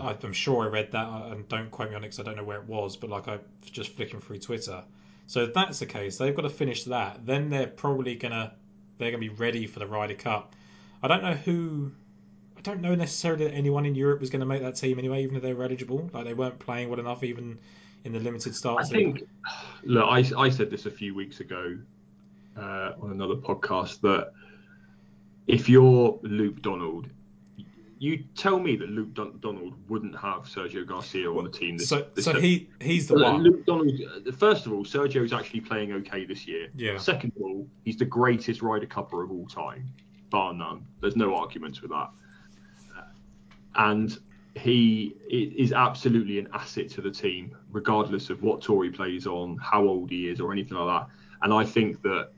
I, 0.01 0.17
I'm 0.23 0.33
sure 0.33 0.65
I 0.65 0.69
read 0.69 0.93
that, 0.93 1.07
uh, 1.07 1.29
and 1.33 1.49
don't 1.49 1.71
quote 1.71 1.91
me 1.91 1.97
on 1.97 2.03
it 2.03 2.09
because 2.09 2.21
I 2.21 2.23
don't 2.23 2.37
know 2.37 2.45
where 2.45 2.59
it 2.59 2.67
was. 2.67 2.97
But 2.97 3.11
like 3.11 3.29
I 3.29 3.39
just 3.63 3.95
flicking 3.97 4.21
through 4.21 4.39
Twitter. 4.39 4.83
So 5.27 5.45
if 5.45 5.55
that's 5.55 5.79
the 5.79 5.87
case, 5.87 6.19
they've 6.19 6.35
got 6.35 6.43
to 6.43 6.51
finish 6.51 6.85
that. 6.85 7.25
Then 7.25 7.51
they're 7.51 7.67
probably 7.67 8.15
gonna 8.17 8.55
they're 8.99 9.11
gonna 9.11 9.21
be 9.21 9.29
ready 9.29 9.67
for 9.67 9.79
the 9.79 9.87
Ryder 9.87 10.15
Cup. 10.15 10.55
I 11.03 11.09
don't 11.09 11.23
know 11.23 11.35
who 11.35 11.93
I 12.61 12.63
don't 12.63 12.83
know 12.83 12.95
necessarily 12.95 13.47
that 13.47 13.55
anyone 13.55 13.87
in 13.87 13.95
Europe 13.95 14.21
was 14.21 14.29
going 14.29 14.41
to 14.41 14.47
make 14.47 14.61
that 14.61 14.77
team 14.77 14.99
anyway, 14.99 15.23
even 15.23 15.35
if 15.35 15.43
they 15.43 15.55
were 15.55 15.65
eligible. 15.65 16.11
Like 16.13 16.27
they 16.27 16.35
weren't 16.35 16.59
playing 16.59 16.91
well 16.91 17.01
enough, 17.01 17.25
even 17.25 17.59
in 18.05 18.13
the 18.13 18.21
limited 18.21 18.53
I 18.53 18.55
starts. 18.55 18.91
think, 18.91 19.23
look, 19.83 20.05
I, 20.07 20.19
I 20.37 20.51
said 20.51 20.71
this 20.71 20.85
a 20.85 20.91
few 20.91 21.15
weeks 21.15 21.41
ago 21.41 21.79
uh, 22.59 22.93
on 23.01 23.13
another 23.13 23.37
podcast 23.37 24.03
that 24.03 24.33
if 25.47 25.71
you're 25.71 26.19
Luke 26.23 26.61
Donald, 26.61 27.09
you 28.03 28.25
tell 28.35 28.59
me 28.59 28.77
that 28.77 28.89
Luke 28.89 29.13
Don- 29.13 29.39
Donald 29.41 29.75
wouldn't 29.91 30.17
have 30.19 30.45
Sergio 30.45 30.87
Garcia 30.87 31.31
on 31.31 31.45
the 31.45 31.51
team. 31.51 31.77
This, 31.77 31.91
so, 31.91 32.07
this 32.15 32.25
so 32.25 32.33
he 32.41 32.67
he's 32.81 33.07
the 33.07 33.15
Look, 33.15 33.33
one. 33.35 33.43
Luke 33.43 33.67
Donald. 33.67 33.93
uh, 34.27 34.33
First 34.33 34.65
of 34.65 34.73
all, 34.73 34.85
Sergio 34.85 35.23
is 35.23 35.35
actually 35.35 35.61
playing 35.61 35.93
okay 35.93 36.25
this 36.25 36.47
year. 36.49 36.69
Yeah. 36.75 36.97
Second 36.97 37.33
of 37.37 37.43
all, 37.43 37.69
he's 37.85 37.99
the 37.99 38.07
greatest 38.07 38.63
Ryder 38.63 38.87
Cupper 38.87 39.23
of 39.23 39.31
all 39.31 39.47
time, 39.47 39.93
bar 40.31 40.55
none. 40.55 40.87
There's 41.03 41.15
no 41.15 41.35
arguments 41.35 41.83
with 41.83 41.91
that. 41.91 42.09
Uh, 42.97 43.03
And 43.77 44.19
he 44.57 45.15
is 45.31 45.73
absolutely 45.75 46.39
an 46.39 46.49
asset 46.55 46.89
to 46.91 47.03
the 47.03 47.11
team, 47.11 47.55
regardless 47.71 48.31
of 48.31 48.43
what 48.43 48.63
tour 48.63 48.83
he 48.85 48.91
plays 48.91 49.27
on, 49.27 49.59
how 49.59 49.83
old 49.87 50.11
he 50.11 50.27
is, 50.29 50.41
or 50.41 50.53
anything 50.53 50.79
like 50.79 50.89
that. 51.03 51.15
And 51.43 51.53
I 51.53 51.65
think 51.65 52.01
that 52.03 52.31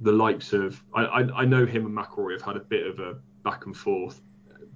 the 0.00 0.12
likes 0.12 0.52
of 0.52 0.82
I, 0.92 1.04
I, 1.04 1.42
I 1.42 1.44
know 1.44 1.64
him 1.64 1.86
and 1.86 1.96
McIlroy 1.96 2.32
have 2.32 2.42
had 2.42 2.56
a 2.56 2.60
bit 2.60 2.84
of 2.84 2.98
a 2.98 3.14
back 3.44 3.66
and 3.66 3.76
forth 3.76 4.20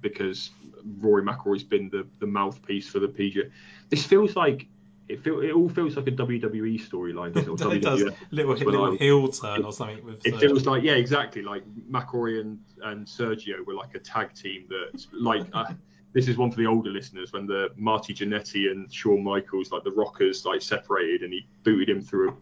because 0.09 0.51
Rory 0.99 1.23
McIlroy's 1.23 1.63
been 1.63 1.89
the, 1.89 2.07
the 2.19 2.27
mouthpiece 2.27 2.87
for 2.87 2.99
the 2.99 3.07
PGA. 3.07 3.49
This 3.89 4.05
feels 4.05 4.35
like 4.35 4.67
it 5.09 5.23
feel 5.23 5.41
it 5.41 5.51
all 5.51 5.69
feels 5.69 5.95
like 5.95 6.07
a 6.07 6.11
WWE 6.11 6.79
storyline, 6.85 7.33
doesn't 7.33 7.61
it? 7.61 7.65
Or 7.65 7.73
it 7.75 7.81
does 7.81 8.01
WWF. 8.01 8.15
little 8.31 8.53
little 8.55 8.93
I- 8.93 8.97
heel 8.97 9.27
turn 9.29 9.63
or 9.63 9.71
something 9.71 10.03
with. 10.05 10.25
It 10.25 10.35
Sergio. 10.35 10.39
feels 10.39 10.65
like 10.65 10.83
yeah, 10.83 10.93
exactly. 10.93 11.41
Like 11.41 11.63
McIlroy 11.89 12.41
and, 12.41 12.59
and 12.83 13.05
Sergio 13.05 13.65
were 13.65 13.73
like 13.73 13.95
a 13.95 13.99
tag 13.99 14.33
team 14.33 14.65
that 14.69 15.05
like 15.13 15.47
uh, 15.53 15.73
this 16.13 16.27
is 16.27 16.37
one 16.37 16.51
for 16.51 16.57
the 16.57 16.65
older 16.65 16.89
listeners 16.89 17.31
when 17.31 17.47
the 17.47 17.69
Marty 17.77 18.13
Jannetty 18.13 18.71
and 18.71 18.91
Shawn 18.91 19.23
Michaels 19.23 19.71
like 19.71 19.83
the 19.83 19.91
Rockers 19.91 20.45
like 20.45 20.61
separated 20.61 21.23
and 21.23 21.31
he 21.33 21.47
booted 21.63 21.89
him 21.89 22.01
through 22.01 22.35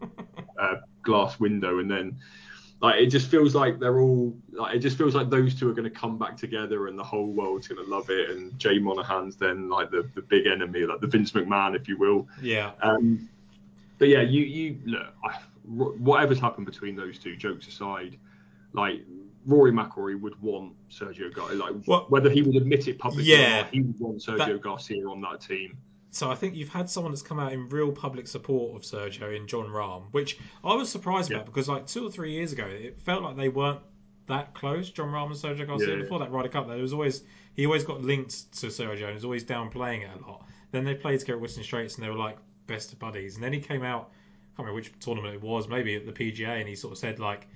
a 0.58 0.62
uh, 0.62 0.82
glass 1.04 1.40
window 1.40 1.80
and 1.80 1.90
then 1.90 2.18
like 2.82 3.00
it 3.02 3.08
just 3.08 3.30
feels 3.30 3.56
like 3.56 3.80
they're 3.80 4.00
all 4.00 4.36
like 4.52 4.76
it 4.76 4.80
just 4.80 4.98
feels 4.98 5.16
like 5.16 5.30
those 5.30 5.56
two 5.56 5.70
are 5.70 5.74
going 5.74 5.90
to 5.90 5.90
come 5.90 6.18
back 6.18 6.36
together 6.38 6.88
and 6.88 7.00
the 7.00 7.04
whole 7.04 7.28
world's 7.28 7.68
going 7.68 7.84
to 7.84 7.90
love 7.90 8.10
it 8.10 8.30
and 8.32 8.58
Jay 8.60 8.80
Monahan's 8.80 9.36
then 9.38 9.70
like 9.70 9.90
the, 9.92 10.08
the 10.14 10.22
big 10.22 10.46
enemy 10.46 10.82
like 10.86 11.00
the 11.00 11.08
Vince 11.08 11.32
McMahon 11.32 11.76
if 11.76 11.88
you 11.88 11.98
will 11.98 12.28
yeah, 12.42 12.72
um, 12.82 13.30
but 13.98 14.10
yeah, 14.10 14.22
you 14.22 14.42
you 14.42 14.78
look, 14.86 15.08
I, 15.24 15.38
whatever's 15.66 16.38
happened 16.40 16.66
between 16.66 16.96
those 16.98 17.18
two, 17.18 17.36
jokes 17.38 17.68
aside, 17.68 18.18
like 18.74 19.02
Rory 19.46 19.72
McIlroy 19.72 20.20
would 20.20 20.40
want 20.42 20.74
Sergio 20.92 21.34
Garcia, 21.34 21.56
like 21.58 21.74
Well- 21.88 22.06
whether 22.10 22.30
he 22.30 22.42
would 22.42 22.56
admit 22.58 22.88
it 22.90 23.00
publicly 23.00 23.32
Yeah. 23.32 23.60
or 23.60 23.64
not, 23.64 23.74
he 23.74 23.82
would 23.82 24.00
want 24.00 24.18
Sergio 24.18 24.38
That- 24.48 24.62
Garcia 24.62 25.08
on 25.08 25.22
that 25.22 25.40
team. 25.40 25.78
So 26.16 26.32
I 26.32 26.36
think 26.36 26.56
you've 26.56 26.70
had 26.70 26.90
someone 26.90 27.12
that's 27.12 27.22
come 27.22 27.40
out 27.42 27.52
in 27.52 27.68
real 27.68 27.92
public 27.92 28.26
support 28.28 28.74
of 28.74 28.84
Sergio 28.84 29.36
in 29.36 29.48
Jon 29.48 29.68
Rahm, 29.68 30.04
which 30.12 30.38
I 30.64 30.74
was 30.74 30.90
surprised 30.90 31.30
Yeah. 31.30 31.38
about 31.38 31.48
because 31.48 31.68
like 31.68 31.88
two 31.88 32.08
or 32.08 32.10
three 32.10 32.32
years 32.32 32.54
ago 32.54 32.66
it 32.66 33.02
felt 33.02 33.22
like 33.22 33.36
they 33.36 33.50
weren't 33.50 33.82
that 34.28 34.54
close, 34.54 34.90
Jon 34.90 35.10
Rahm 35.10 35.26
and 35.28 35.36
Sergio 35.36 35.68
Garcia. 35.68 35.96
Yeah. 35.96 36.02
Before 36.04 36.20
that 36.20 36.32
Ryder 36.32 36.48
Cup, 36.48 36.68
there 36.70 36.78
was 36.78 36.94
always 36.94 37.24
he 37.54 37.66
always 37.66 37.84
got 37.84 38.02
linked 38.02 38.52
to 38.60 38.68
Sergio 38.68 39.06
and 39.06 39.14
was 39.14 39.26
always 39.26 39.44
downplaying 39.44 40.04
it 40.04 40.10
a 40.22 40.26
lot. 40.26 40.46
Then 40.72 40.86
they 40.86 40.96
played 40.96 41.20
together 41.20 41.36
at 41.38 41.42
Whistling 41.42 41.66
Straits 41.66 41.96
and 41.96 42.04
they 42.06 42.10
were 42.10 42.16
like 42.16 42.38
best 42.66 42.94
of 42.94 43.00
buddies. 43.00 43.36
And 43.36 43.44
then 43.44 43.52
he 43.52 43.60
came 43.60 43.84
out, 43.84 44.10
I 44.10 44.56
can't 44.56 44.60
remember 44.60 44.74
which 44.76 44.92
tournament 45.02 45.36
it 45.36 45.42
was, 45.42 45.68
maybe 45.68 45.96
at 45.96 46.06
the 46.06 46.14
PGA, 46.14 46.60
and 46.62 46.68
he 46.70 46.76
sort 46.76 46.94
of 46.94 46.98
said 46.98 47.20
like, 47.20 47.48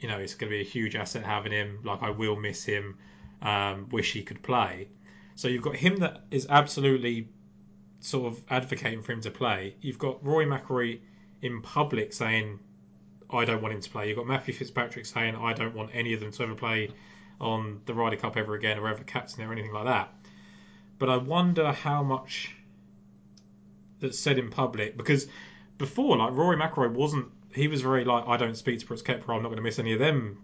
you 0.00 0.08
know, 0.08 0.18
it's 0.18 0.34
going 0.34 0.50
to 0.50 0.56
be 0.56 0.60
a 0.60 0.64
huge 0.64 0.96
asset 0.96 1.22
having 1.22 1.52
him. 1.52 1.78
Like 1.84 2.02
I 2.02 2.10
will 2.10 2.34
miss 2.34 2.64
him. 2.64 2.98
Um, 3.40 3.88
wish 3.90 4.12
he 4.12 4.22
could 4.24 4.42
play. 4.42 4.88
So 5.36 5.46
you've 5.46 5.62
got 5.62 5.76
him 5.76 5.96
that 5.98 6.24
is 6.32 6.46
absolutely 6.50 7.28
sort 8.04 8.30
of 8.30 8.42
advocating 8.50 9.02
for 9.02 9.12
him 9.12 9.20
to 9.22 9.30
play. 9.30 9.74
You've 9.80 9.98
got 9.98 10.22
Rory 10.22 10.44
McIlroy 10.44 11.00
in 11.40 11.62
public 11.62 12.12
saying, 12.12 12.58
I 13.30 13.46
don't 13.46 13.62
want 13.62 13.74
him 13.74 13.80
to 13.80 13.90
play. 13.90 14.08
You've 14.08 14.18
got 14.18 14.26
Matthew 14.26 14.52
Fitzpatrick 14.52 15.06
saying, 15.06 15.34
I 15.34 15.54
don't 15.54 15.74
want 15.74 15.90
any 15.94 16.12
of 16.12 16.20
them 16.20 16.30
to 16.30 16.42
ever 16.42 16.54
play 16.54 16.90
on 17.40 17.80
the 17.86 17.94
Ryder 17.94 18.16
Cup 18.16 18.36
ever 18.36 18.54
again 18.54 18.78
or 18.78 18.88
ever 18.88 19.02
captain 19.04 19.42
or 19.42 19.52
anything 19.52 19.72
like 19.72 19.86
that. 19.86 20.12
But 20.98 21.08
I 21.08 21.16
wonder 21.16 21.72
how 21.72 22.02
much 22.02 22.54
that's 24.00 24.18
said 24.18 24.38
in 24.38 24.50
public 24.50 24.98
because 24.98 25.26
before, 25.78 26.18
like 26.18 26.32
Rory 26.32 26.56
McIlroy 26.56 26.92
wasn't. 26.92 27.28
He 27.54 27.68
was 27.68 27.80
very 27.80 28.04
like, 28.04 28.24
I 28.26 28.36
don't 28.36 28.56
speak 28.56 28.80
to 28.80 28.86
Brooks 28.86 29.02
Koepka. 29.02 29.28
I'm 29.28 29.42
not 29.42 29.44
going 29.44 29.56
to 29.56 29.62
miss 29.62 29.78
any 29.78 29.92
of 29.94 29.98
them. 29.98 30.42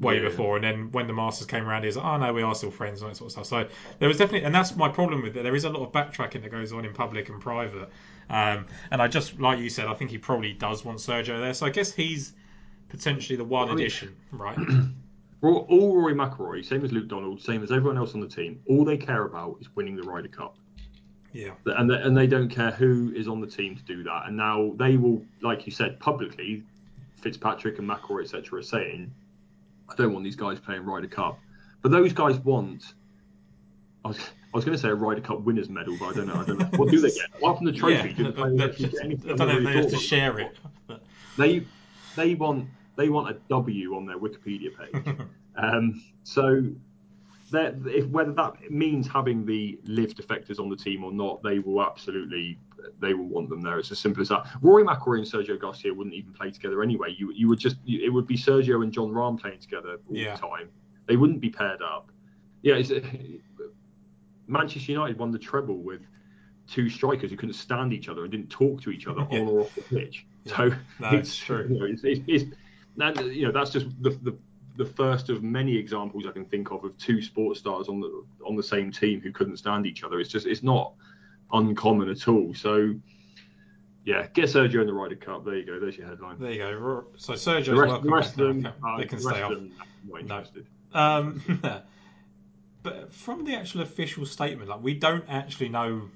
Way 0.00 0.16
Yeah. 0.16 0.28
before, 0.30 0.56
and 0.56 0.64
then 0.64 0.90
when 0.92 1.06
the 1.06 1.12
Masters 1.12 1.46
came 1.46 1.68
around, 1.68 1.82
he 1.82 1.86
was 1.88 1.96
like, 1.98 2.06
"Oh 2.06 2.16
no, 2.16 2.32
we 2.32 2.40
are 2.42 2.54
still 2.54 2.70
friends," 2.70 3.02
and 3.02 3.10
that 3.10 3.16
sort 3.16 3.26
of 3.26 3.32
stuff. 3.32 3.46
So 3.46 3.68
there 3.98 4.08
was 4.08 4.16
definitely, 4.16 4.46
and 4.46 4.54
that's 4.54 4.74
my 4.74 4.88
problem 4.88 5.20
with 5.22 5.36
it. 5.36 5.42
There 5.42 5.54
is 5.54 5.64
a 5.64 5.68
lot 5.68 5.82
of 5.86 5.92
backtracking 5.92 6.40
that 6.42 6.50
goes 6.50 6.72
on 6.72 6.86
in 6.86 6.94
public 6.94 7.28
and 7.28 7.38
private, 7.38 7.90
um, 8.30 8.64
and 8.90 9.02
I 9.02 9.08
just 9.08 9.38
like 9.38 9.58
you 9.58 9.68
said, 9.68 9.86
I 9.86 9.94
think 9.94 10.10
he 10.10 10.16
probably 10.16 10.54
does 10.54 10.86
want 10.86 10.98
Sergio 10.98 11.38
there. 11.38 11.52
So 11.52 11.66
I 11.66 11.70
guess 11.70 11.92
he's 11.92 12.32
potentially 12.88 13.36
the 13.36 13.44
one 13.44 13.68
I 13.68 13.72
mean- 13.72 13.80
addition, 13.80 14.16
right? 14.32 14.56
All, 15.42 15.66
all 15.70 15.96
Rory 15.96 16.12
McIlroy, 16.14 16.62
same 16.62 16.84
as 16.84 16.92
Luke 16.92 17.08
Donald, 17.08 17.40
same 17.40 17.62
as 17.62 17.72
everyone 17.72 17.96
else 17.96 18.12
on 18.12 18.20
the 18.20 18.28
team, 18.28 18.60
all 18.68 18.84
they 18.84 18.98
care 18.98 19.24
about 19.24 19.56
is 19.58 19.74
winning 19.74 19.96
the 19.96 20.02
Ryder 20.02 20.28
Cup. 20.28 20.54
Yeah, 21.32 21.52
and 21.64 21.88
they, 21.90 21.94
and 21.94 22.14
they 22.14 22.26
don't 22.26 22.50
care 22.50 22.70
who 22.72 23.10
is 23.16 23.26
on 23.26 23.40
the 23.40 23.46
team 23.46 23.74
to 23.74 23.82
do 23.82 24.02
that. 24.02 24.24
And 24.26 24.36
now 24.36 24.72
they 24.76 24.98
will, 24.98 25.22
like 25.40 25.64
you 25.64 25.72
said, 25.72 25.98
publicly, 25.98 26.62
Fitzpatrick 27.22 27.78
and 27.78 27.88
McIlroy, 27.88 28.24
etc., 28.24 28.58
are 28.58 28.62
saying, 28.62 29.10
"I 29.90 29.94
don't 29.96 30.12
want 30.12 30.24
these 30.24 30.36
guys 30.36 30.58
playing 30.60 30.84
Ryder 30.84 31.08
Cup," 31.08 31.38
but 31.82 31.90
those 31.90 32.12
guys 32.12 32.38
want. 32.38 32.94
I 34.04 34.08
was, 34.08 34.18
I 34.18 34.56
was 34.56 34.64
going 34.64 34.76
to 34.76 34.80
say 34.80 34.88
a 34.88 34.94
Ryder 34.94 35.20
Cup 35.20 35.42
winners 35.42 35.68
medal, 35.68 35.96
but 35.98 36.06
I 36.06 36.12
don't 36.14 36.26
know. 36.28 36.34
I 36.34 36.44
don't 36.44 36.58
know. 36.58 36.78
What 36.78 36.90
do 36.90 37.00
they 37.00 37.10
get? 37.10 37.28
Apart 37.36 37.58
from 37.58 37.66
the 37.66 37.72
trophy, 37.72 38.14
yeah. 38.16 38.30
do 38.30 38.32
They- 38.56 38.64
actually 38.64 38.88
get 38.88 39.04
anything? 39.04 39.30
I 39.32 39.34
don't 39.36 39.48
know 39.48 39.58
if 39.58 39.64
they 39.64 39.72
have 39.82 39.90
to 39.90 39.96
share 39.98 40.38
it. 40.38 40.58
But, 40.86 41.02
They 41.36 41.66
they 42.16 42.34
want 42.34 42.68
they 42.96 43.08
want 43.08 43.30
a 43.30 43.36
W 43.48 43.96
on 43.96 44.06
their 44.06 44.18
Wikipedia 44.18 44.70
page. 44.76 45.16
Um, 45.56 46.02
so 46.22 46.62
that 47.50 47.74
if 47.86 48.06
whether 48.06 48.32
that 48.32 48.70
means 48.70 49.06
having 49.08 49.44
the 49.44 49.78
LIV 49.84 50.14
defectors 50.14 50.58
on 50.58 50.68
the 50.68 50.76
team 50.76 51.04
or 51.04 51.12
not, 51.12 51.42
they 51.42 51.58
will 51.58 51.82
absolutely 51.82 52.58
they 52.98 53.12
will 53.14 53.26
want 53.28 53.48
them 53.50 53.60
there. 53.60 53.78
It's 53.78 53.90
as 53.92 53.98
simple 53.98 54.22
as 54.22 54.28
that. 54.30 54.46
Rory 54.62 54.84
McIlroy 54.84 55.18
and 55.18 55.26
Sergio 55.26 55.60
Garcia 55.60 55.92
wouldn't 55.92 56.14
even 56.14 56.32
play 56.32 56.50
together 56.50 56.82
anyway. 56.82 57.14
You 57.16 57.32
you 57.32 57.48
would 57.48 57.58
just 57.58 57.76
you, 57.84 58.04
it 58.04 58.08
would 58.10 58.26
be 58.26 58.36
Sergio 58.36 58.82
and 58.82 58.92
Jon 58.92 59.10
Rahm 59.10 59.38
playing 59.40 59.60
together 59.60 59.98
all 60.08 60.16
Yeah. 60.16 60.34
the 60.36 60.40
time. 60.40 60.68
They 61.06 61.16
wouldn't 61.16 61.40
be 61.40 61.50
paired 61.50 61.82
up. 61.82 62.10
Yeah, 62.62 62.74
it's, 62.76 62.90
Manchester 64.46 64.92
United 64.92 65.18
won 65.18 65.30
the 65.30 65.38
treble 65.38 65.78
with 65.78 66.02
two 66.66 66.88
strikers 66.88 67.30
who 67.30 67.36
couldn't 67.36 67.54
stand 67.54 67.92
each 67.92 68.08
other 68.08 68.22
and 68.22 68.30
didn't 68.30 68.50
talk 68.50 68.80
to 68.82 68.90
each 68.90 69.06
other 69.06 69.26
Yeah. 69.30 69.40
on 69.40 69.48
or 69.48 69.60
off 69.62 69.74
the 69.74 69.82
pitch. 69.82 70.26
Yeah. 70.44 70.56
So 70.56 70.68
No, 71.00 71.10
it's 71.10 71.36
true. 71.36 71.66
You 71.70 71.78
know, 71.78 71.86
it's, 71.86 72.02
it's, 72.04 72.20
it's 72.26 72.44
you 73.34 73.46
know 73.46 73.52
that's 73.52 73.70
just 73.70 73.86
the, 74.02 74.10
the 74.22 74.36
the 74.80 74.86
first 74.86 75.28
of 75.28 75.42
many 75.42 75.76
examples 75.76 76.24
I 76.26 76.30
can 76.30 76.46
think 76.46 76.70
of 76.70 76.82
of 76.84 76.96
two 76.96 77.20
sports 77.20 77.60
stars 77.60 77.86
on 77.90 78.00
the 78.00 78.24
on 78.46 78.56
the 78.56 78.62
same 78.62 78.90
team 78.90 79.20
who 79.20 79.30
couldn't 79.30 79.58
stand 79.58 79.84
each 79.84 80.02
other. 80.04 80.18
It's 80.18 80.30
just 80.30 80.46
it's 80.46 80.62
not 80.62 80.94
uncommon 81.52 82.08
at 82.08 82.26
all. 82.28 82.54
So 82.54 82.94
yeah, 84.06 84.26
get 84.32 84.46
Sergio 84.46 84.80
in 84.80 84.86
the 84.86 84.94
Ryder 84.94 85.16
Cup. 85.16 85.44
There 85.44 85.54
you 85.54 85.66
go. 85.66 85.78
There's 85.78 85.98
your 85.98 86.06
headline. 86.06 86.38
there 86.40 86.52
you 86.52 86.58
go. 86.60 87.04
So 87.18 87.34
Sergio's 87.34 87.66
The 87.66 87.74
rest, 87.74 88.02
the 88.02 88.10
rest 88.10 88.30
of 88.40 88.62
them, 88.62 88.72
uh, 88.82 88.96
They 88.96 89.04
can 89.04 89.18
the 89.18 89.24
stay 89.30 89.42
off. 89.42 89.50
them, 89.50 89.72
No. 90.24 90.44
Um, 90.94 91.42
But 92.82 93.12
from 93.12 93.44
the 93.44 93.54
actual 93.54 93.82
official 93.82 94.24
statement, 94.24 94.70
like 94.70 94.82
we 94.82 94.94
don't 94.94 95.24
actually 95.28 95.68
know 95.68 96.08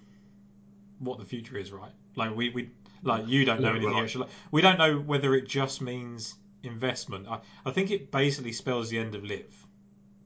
what 0.98 1.18
the 1.18 1.24
future 1.26 1.58
is, 1.58 1.70
right? 1.70 1.92
Like 2.16 2.34
we, 2.34 2.48
we 2.48 2.70
like 3.02 3.28
you 3.28 3.44
don't 3.44 3.60
know 3.60 3.72
anything 3.72 3.92
I- 3.94 4.00
actually. 4.00 4.28
We 4.50 4.62
don't 4.62 4.78
know 4.78 4.98
whether 4.98 5.34
it 5.34 5.46
just 5.46 5.82
means 5.82 6.36
investment. 6.64 7.26
I, 7.28 7.40
I 7.64 7.70
think 7.70 7.90
it 7.90 8.10
basically 8.10 8.52
spells 8.52 8.88
the 8.90 8.98
end 8.98 9.14
of 9.14 9.24
LIV. 9.24 9.66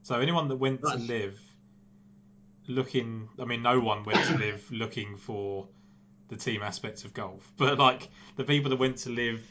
So 0.03 0.19
anyone 0.19 0.47
that 0.47 0.55
went 0.55 0.81
to 0.81 0.95
LIV 0.95 1.39
looking, 2.67 3.29
I 3.39 3.45
mean, 3.45 3.61
no 3.61 3.79
one 3.79 4.03
went 4.03 4.25
to 4.27 4.37
LIV 4.37 4.71
looking 4.71 5.17
for 5.17 5.67
the 6.29 6.35
team 6.35 6.61
aspects 6.61 7.03
of 7.03 7.13
golf, 7.13 7.51
but 7.57 7.77
like 7.77 8.09
the 8.35 8.43
people 8.43 8.69
that 8.69 8.79
went 8.79 8.97
to 8.97 9.09
LIV 9.09 9.41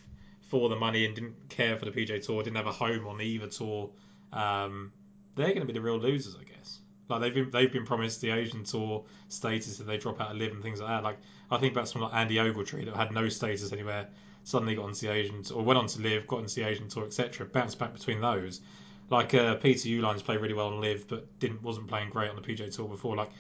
for 0.48 0.68
the 0.68 0.77
money 0.77 1.05
and 1.05 1.14
didn't 1.14 1.35
care 1.48 1.77
for 1.77 1.85
the 1.85 1.90
PGA 1.90 2.24
Tour, 2.24 2.42
didn't 2.42 2.57
have 2.57 2.66
a 2.66 2.72
home 2.72 3.07
on 3.07 3.20
either 3.20 3.48
tour, 3.48 3.90
um, 4.33 4.92
they're 5.35 5.48
going 5.48 5.61
to 5.61 5.66
be 5.66 5.72
the 5.72 5.81
real 5.81 5.98
losers, 5.98 6.37
I 6.40 6.44
guess. 6.44 6.81
Like 7.09 7.20
they've 7.20 7.35
been 7.35 7.51
they've 7.51 7.72
been 7.72 7.87
promised 7.87 8.20
the 8.20 8.31
Asian 8.31 8.64
Tour 8.64 9.05
status 9.29 9.81
if 9.81 9.87
they 9.87 9.96
drop 9.96 10.20
out 10.20 10.31
of 10.31 10.37
LIV 10.37 10.53
and 10.53 10.62
things 10.62 10.81
like 10.81 10.90
that. 10.90 11.03
Like 11.03 11.18
I 11.51 11.57
think 11.59 11.72
about 11.72 11.88
someone 11.88 12.11
like 12.11 12.20
Andy 12.20 12.37
Ogletree 12.37 12.85
that 12.85 12.96
had 12.96 13.12
no 13.12 13.29
status 13.29 13.72
anywhere, 13.72 14.09
suddenly 14.49 14.75
got 14.75 14.87
onto 14.87 15.07
the 15.07 15.13
Asian 15.13 15.45
or 15.55 15.63
went 15.63 15.79
on 15.79 15.87
to 15.87 16.01
LIV, 16.01 16.27
got 16.27 16.41
into 16.41 16.55
the 16.55 16.67
Asian 16.67 16.89
Tour, 16.89 17.05
etc. 17.05 17.45
Bounced 17.47 17.79
back 17.79 17.93
between 17.93 18.21
those. 18.21 18.63
Like 19.11 19.35
uh, 19.35 19.57
Peter 19.57 19.89
Uihlein's 19.89 20.23
played 20.23 20.41
really 20.41 20.55
well 20.55 20.69
on 20.69 20.81
LIV, 20.81 21.07
but 21.07 21.39
didn't 21.39 21.63
wasn't 21.63 21.87
playing 21.87 22.11
great 22.11 22.31
on 22.31 22.37
the 22.37 22.43
PGA 22.43 22.75
Tour 22.75 22.89
before. 22.89 23.15
Like 23.15 23.31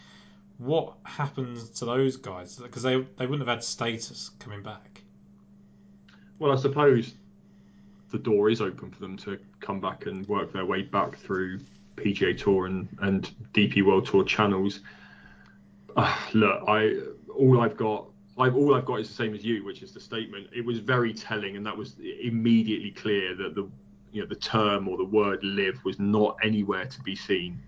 what 0.58 0.94
happens 1.04 1.70
to 1.70 1.86
those 1.86 2.16
guys? 2.16 2.56
Because 2.56 2.82
they 2.82 2.96
they 3.16 3.26
wouldn't 3.26 3.40
have 3.40 3.56
had 3.56 3.64
status 3.64 4.30
coming 4.38 4.62
back. 4.62 5.02
Well, 6.38 6.52
I 6.52 6.56
suppose 6.56 7.14
the 8.10 8.18
door 8.18 8.50
is 8.50 8.60
open 8.60 8.90
for 8.90 9.00
them 9.00 9.16
to 9.18 9.38
come 9.60 9.80
back 9.80 10.06
and 10.06 10.26
work 10.28 10.52
their 10.52 10.66
way 10.66 10.82
back 10.82 11.16
through 11.16 11.60
PGA 11.96 12.38
Tour 12.38 12.66
and, 12.66 12.88
and 13.00 13.30
DP 13.54 13.82
World 13.84 14.06
Tour 14.06 14.24
channels. 14.24 14.80
Uh, 15.96 16.16
look, 16.34 16.64
I 16.68 16.96
all 17.34 17.60
I've 17.60 17.76
got, 17.76 18.06
I, 18.38 18.50
all 18.50 18.74
I've 18.74 18.84
got 18.84 19.00
is 19.00 19.08
the 19.08 19.14
same 19.14 19.34
as 19.34 19.44
you, 19.44 19.64
which 19.64 19.82
is 19.82 19.92
the 19.92 20.00
statement. 20.00 20.48
It 20.54 20.64
was 20.64 20.78
very 20.78 21.12
telling, 21.12 21.56
and 21.56 21.66
that 21.66 21.76
was 21.76 21.96
immediately 22.22 22.92
clear 22.92 23.34
that 23.34 23.54
the 23.54 23.68
you 24.12 24.22
know 24.22 24.26
the 24.26 24.36
term 24.36 24.88
or 24.88 24.96
the 24.96 25.04
word 25.04 25.42
"LIV" 25.42 25.84
was 25.84 25.98
not 25.98 26.36
anywhere 26.42 26.86
to 26.86 27.00
be 27.02 27.16
seen, 27.16 27.60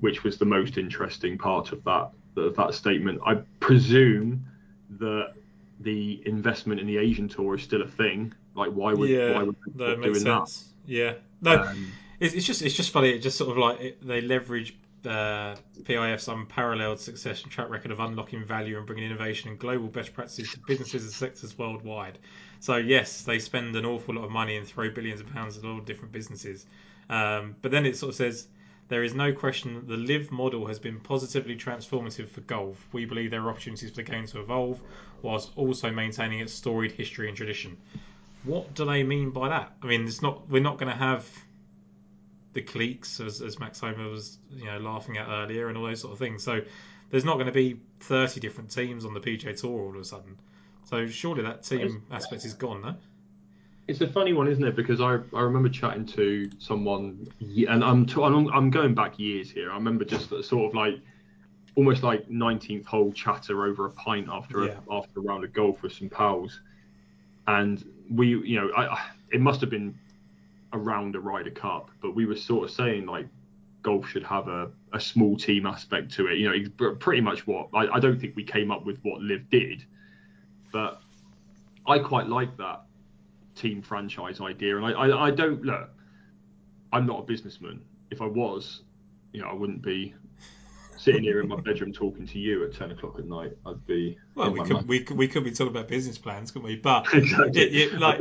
which 0.00 0.22
was 0.22 0.38
the 0.38 0.44
most 0.44 0.78
interesting 0.78 1.36
part 1.36 1.72
of 1.72 1.82
that 1.84 2.10
of 2.36 2.56
that 2.56 2.74
statement. 2.74 3.20
I 3.26 3.36
presume 3.60 4.46
that 4.98 5.32
the 5.80 6.22
investment 6.26 6.80
in 6.80 6.86
the 6.86 6.98
Asian 6.98 7.28
tour 7.28 7.56
is 7.56 7.62
still 7.62 7.82
a 7.82 7.88
thing. 7.88 8.32
Like, 8.54 8.70
why 8.70 8.94
would 8.94 9.10
why 9.10 9.42
would 9.42 9.56
they 9.74 9.84
that 9.86 10.02
doing 10.02 10.14
sense. 10.14 10.68
Yeah, 10.86 11.14
no. 11.40 11.62
Um, 11.62 11.92
it's, 12.20 12.34
it's 12.34 12.46
just 12.46 12.62
it's 12.62 12.74
just 12.74 12.90
funny. 12.90 13.10
It 13.10 13.18
just 13.18 13.36
sort 13.36 13.50
of 13.50 13.58
like 13.58 13.80
it, 13.80 14.06
they 14.06 14.20
leverage 14.20 14.76
uh, 15.06 15.56
PIF's 15.84 16.28
unparalleled 16.28 17.00
success 17.00 17.42
and 17.42 17.52
track 17.52 17.70
record 17.70 17.90
of 17.90 18.00
unlocking 18.00 18.44
value 18.44 18.78
and 18.78 18.86
bringing 18.86 19.04
innovation 19.04 19.50
and 19.50 19.58
global 19.58 19.88
best 19.88 20.14
practices 20.14 20.52
to 20.52 20.58
businesses 20.66 21.04
and 21.04 21.12
sectors 21.12 21.56
worldwide. 21.58 22.18
So 22.60 22.76
yes, 22.76 23.22
they 23.22 23.38
spend 23.38 23.76
an 23.76 23.84
awful 23.84 24.14
lot 24.14 24.24
of 24.24 24.30
money 24.30 24.56
and 24.56 24.66
throw 24.66 24.90
billions 24.90 25.20
of 25.20 25.28
pounds 25.28 25.58
at 25.58 25.64
all 25.64 25.80
different 25.80 26.12
businesses. 26.12 26.66
Um, 27.10 27.56
but 27.62 27.70
then 27.70 27.86
it 27.86 27.96
sort 27.96 28.10
of 28.10 28.16
says. 28.16 28.48
There 28.86 29.02
is 29.02 29.14
no 29.14 29.32
question 29.32 29.74
that 29.76 29.88
the 29.88 29.96
LIV 29.96 30.30
model 30.30 30.66
has 30.66 30.78
been 30.78 31.00
positively 31.00 31.56
transformative 31.56 32.28
for 32.28 32.42
golf. 32.42 32.86
We 32.92 33.06
believe 33.06 33.30
there 33.30 33.40
are 33.40 33.48
opportunities 33.48 33.88
for 33.88 33.96
the 33.96 34.02
game 34.02 34.26
to 34.26 34.40
evolve, 34.40 34.78
whilst 35.22 35.52
also 35.56 35.90
maintaining 35.90 36.40
its 36.40 36.52
storied 36.52 36.92
history 36.92 37.28
and 37.28 37.36
tradition. 37.36 37.78
What 38.44 38.74
do 38.74 38.84
they 38.84 39.02
mean 39.02 39.30
by 39.30 39.48
that? 39.48 39.72
I 39.82 39.86
mean, 39.86 40.06
it's 40.06 40.20
not. 40.20 40.46
We're 40.50 40.62
not 40.62 40.76
going 40.76 40.92
to 40.92 40.98
have 40.98 41.26
the 42.54 42.62
cliques 42.62 43.20
as, 43.20 43.42
as 43.42 43.58
Max 43.58 43.80
Homa 43.80 44.08
was, 44.08 44.38
you 44.54 44.64
know, 44.66 44.78
laughing 44.78 45.18
at 45.18 45.28
earlier, 45.28 45.68
and 45.68 45.76
all 45.76 45.84
those 45.84 46.00
sort 46.00 46.12
of 46.12 46.18
things. 46.18 46.42
So 46.42 46.60
there's 47.10 47.24
not 47.24 47.34
going 47.34 47.46
to 47.46 47.52
be 47.52 47.80
30 48.00 48.40
different 48.40 48.70
teams 48.70 49.04
on 49.04 49.12
the 49.12 49.20
PGA 49.20 49.54
Tour 49.60 49.80
all 49.82 49.90
of 49.90 49.96
a 50.00 50.04
sudden. 50.04 50.38
So 50.84 51.06
surely 51.06 51.42
that 51.42 51.62
team 51.62 52.02
aspect 52.10 52.44
is 52.44 52.54
gone, 52.54 52.82
though. 52.82 52.94
It's 53.86 54.00
a 54.00 54.08
funny 54.08 54.32
one, 54.32 54.48
isn't 54.48 54.64
it? 54.64 54.76
Because 54.76 55.00
I, 55.00 55.18
I 55.36 55.42
remember 55.42 55.68
chatting 55.68 56.06
to 56.06 56.50
someone, 56.58 57.28
and 57.40 57.84
I'm, 57.84 58.06
t- 58.06 58.22
I'm 58.22 58.48
I'm 58.48 58.70
going 58.70 58.94
back 58.94 59.18
years 59.18 59.50
here. 59.50 59.70
I 59.70 59.74
remember 59.74 60.04
just 60.06 60.30
sort 60.44 60.70
of 60.70 60.74
like 60.74 61.00
almost 61.76 62.02
like 62.02 62.28
19th 62.30 62.86
hole 62.86 63.12
chatter 63.12 63.64
over 63.66 63.86
a 63.86 63.90
pint 63.90 64.28
after 64.30 64.64
Yeah. 64.64 64.78
a, 64.88 64.94
after 64.94 65.20
a 65.20 65.22
round 65.22 65.44
of 65.44 65.52
golf 65.52 65.82
with 65.82 65.92
some 65.92 66.08
pals, 66.08 66.60
and 67.46 67.84
we 68.10 68.28
you 68.28 68.58
know 68.60 68.70
I, 68.74 68.86
I 68.86 69.06
it 69.30 69.40
must 69.40 69.60
have 69.60 69.68
been 69.70 69.98
around 70.74 71.14
a 71.16 71.20
Ryder 71.20 71.50
Cup, 71.50 71.90
but 72.02 72.14
we 72.14 72.26
were 72.26 72.36
sort 72.36 72.64
of 72.68 72.70
saying 72.74 73.06
like 73.06 73.26
golf 73.82 74.08
should 74.08 74.24
have 74.24 74.48
a, 74.48 74.70
a 74.92 75.00
small 75.00 75.36
team 75.36 75.66
aspect 75.66 76.12
to 76.14 76.26
it. 76.26 76.38
You 76.38 76.48
know, 76.48 76.54
it's 76.56 76.70
pretty 77.02 77.20
much 77.22 77.46
what 77.46 77.68
I, 77.72 77.86
I 77.88 78.00
don't 78.00 78.20
think 78.20 78.34
we 78.36 78.44
came 78.44 78.70
up 78.70 78.84
with 78.84 78.98
what 79.02 79.20
Liv 79.20 79.48
did, 79.50 79.84
but 80.72 81.00
I 81.86 81.98
quite 82.00 82.28
like 82.28 82.56
that 82.58 82.82
team 83.54 83.80
franchise 83.82 84.40
idea. 84.40 84.76
And 84.76 84.84
I, 84.86 84.90
I, 84.92 85.26
I 85.26 85.30
don't 85.30 85.62
look. 85.64 85.90
I'm 86.92 87.06
not 87.06 87.20
a 87.20 87.22
businessman. 87.22 87.82
If 88.10 88.20
I 88.20 88.26
was, 88.26 88.82
you 89.32 89.40
know, 89.42 89.48
I 89.48 89.54
wouldn't 89.54 89.82
be 89.82 90.14
sitting 90.96 91.22
here 91.22 91.40
in 91.40 91.48
my 91.48 91.60
bedroom 91.60 91.92
talking 91.92 92.26
to 92.26 92.38
you 92.38 92.64
at 92.64 92.74
ten 92.74 92.90
o'clock 92.90 93.18
at 93.18 93.26
night. 93.26 93.52
I'd 93.66 93.84
be. 93.86 94.16
Well, 94.34 94.50
we 94.50 94.60
could, 94.64 94.88
we 94.88 95.00
could 95.00 95.16
we 95.16 95.28
could 95.28 95.44
be 95.44 95.50
talking 95.50 95.68
about 95.72 95.88
business 95.88 96.18
plans, 96.18 96.50
couldn't 96.50 96.66
we? 96.66 96.76
But 96.76 97.06
exactly. 97.14 97.60
it- 97.62 97.92
it, 97.94 97.98
like- 98.00 98.20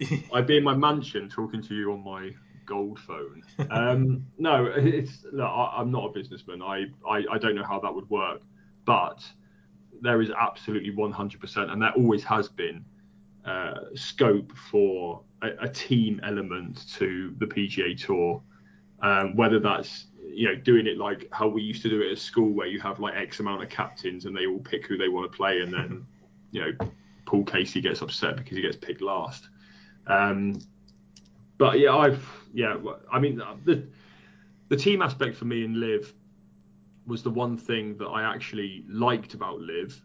I'd, 0.00 0.06
be 0.08 0.14
in 0.14 0.24
my, 0.30 0.38
I'd 0.38 0.46
be 0.46 0.56
in 0.58 0.64
my 0.64 0.74
mansion 0.74 1.28
talking 1.28 1.62
to 1.62 1.74
you 1.74 1.92
on 1.92 2.04
my 2.04 2.30
gold 2.66 2.98
phone. 3.00 3.42
Um, 3.70 4.26
no, 4.38 4.66
it's 4.66 5.24
look, 5.32 5.48
I, 5.48 5.76
I'm 5.78 5.90
not 5.90 6.06
a 6.06 6.12
businessman. 6.12 6.62
I, 6.62 6.86
I 7.08 7.24
I 7.32 7.38
don't 7.38 7.54
know 7.54 7.64
how 7.64 7.80
that 7.80 7.94
would 7.94 8.08
work, 8.10 8.42
but 8.84 9.24
there 10.00 10.22
is 10.22 10.30
absolutely 10.30 10.92
100%, 10.92 11.72
and 11.72 11.82
there 11.82 11.92
always 11.96 12.22
has 12.24 12.48
been 12.48 12.84
uh, 13.44 13.74
scope 13.94 14.52
for 14.70 15.22
a, 15.42 15.48
a 15.62 15.68
team 15.68 16.20
element 16.22 16.88
to 16.94 17.34
the 17.38 17.46
PGA 17.46 18.00
Tour. 18.00 18.42
Um, 19.00 19.36
whether 19.36 19.60
that's 19.60 20.06
you 20.24 20.48
know 20.48 20.56
doing 20.56 20.86
it 20.86 20.98
like 20.98 21.28
how 21.32 21.48
we 21.48 21.62
used 21.62 21.82
to 21.82 21.88
do 21.88 22.02
it 22.02 22.12
at 22.12 22.18
school, 22.18 22.50
where 22.52 22.66
you 22.66 22.80
have 22.80 23.00
like 23.00 23.14
X 23.16 23.40
amount 23.40 23.62
of 23.62 23.68
captains 23.68 24.24
and 24.24 24.36
they 24.36 24.46
all 24.46 24.58
pick 24.58 24.86
who 24.86 24.96
they 24.96 25.08
want 25.08 25.30
to 25.30 25.36
play, 25.36 25.60
and 25.60 25.72
then 25.72 26.06
you 26.50 26.60
know 26.60 26.88
Paul 27.26 27.44
Casey 27.44 27.80
gets 27.80 28.02
upset 28.02 28.36
because 28.36 28.56
he 28.56 28.62
gets 28.62 28.76
picked 28.76 29.00
last. 29.00 29.48
Um, 30.08 30.60
but 31.58 31.78
yeah, 31.78 31.94
I've 31.94 32.24
yeah, 32.52 32.76
I 33.12 33.18
mean 33.18 33.42
the 33.64 33.86
the 34.68 34.76
team 34.76 35.02
aspect 35.02 35.36
for 35.36 35.44
me 35.44 35.64
in 35.64 35.80
LIV 35.80 36.14
was 37.06 37.22
the 37.22 37.30
one 37.30 37.56
thing 37.56 37.96
that 37.98 38.06
I 38.06 38.22
actually 38.22 38.84
liked 38.88 39.34
about 39.34 39.60
LIV, 39.60 40.00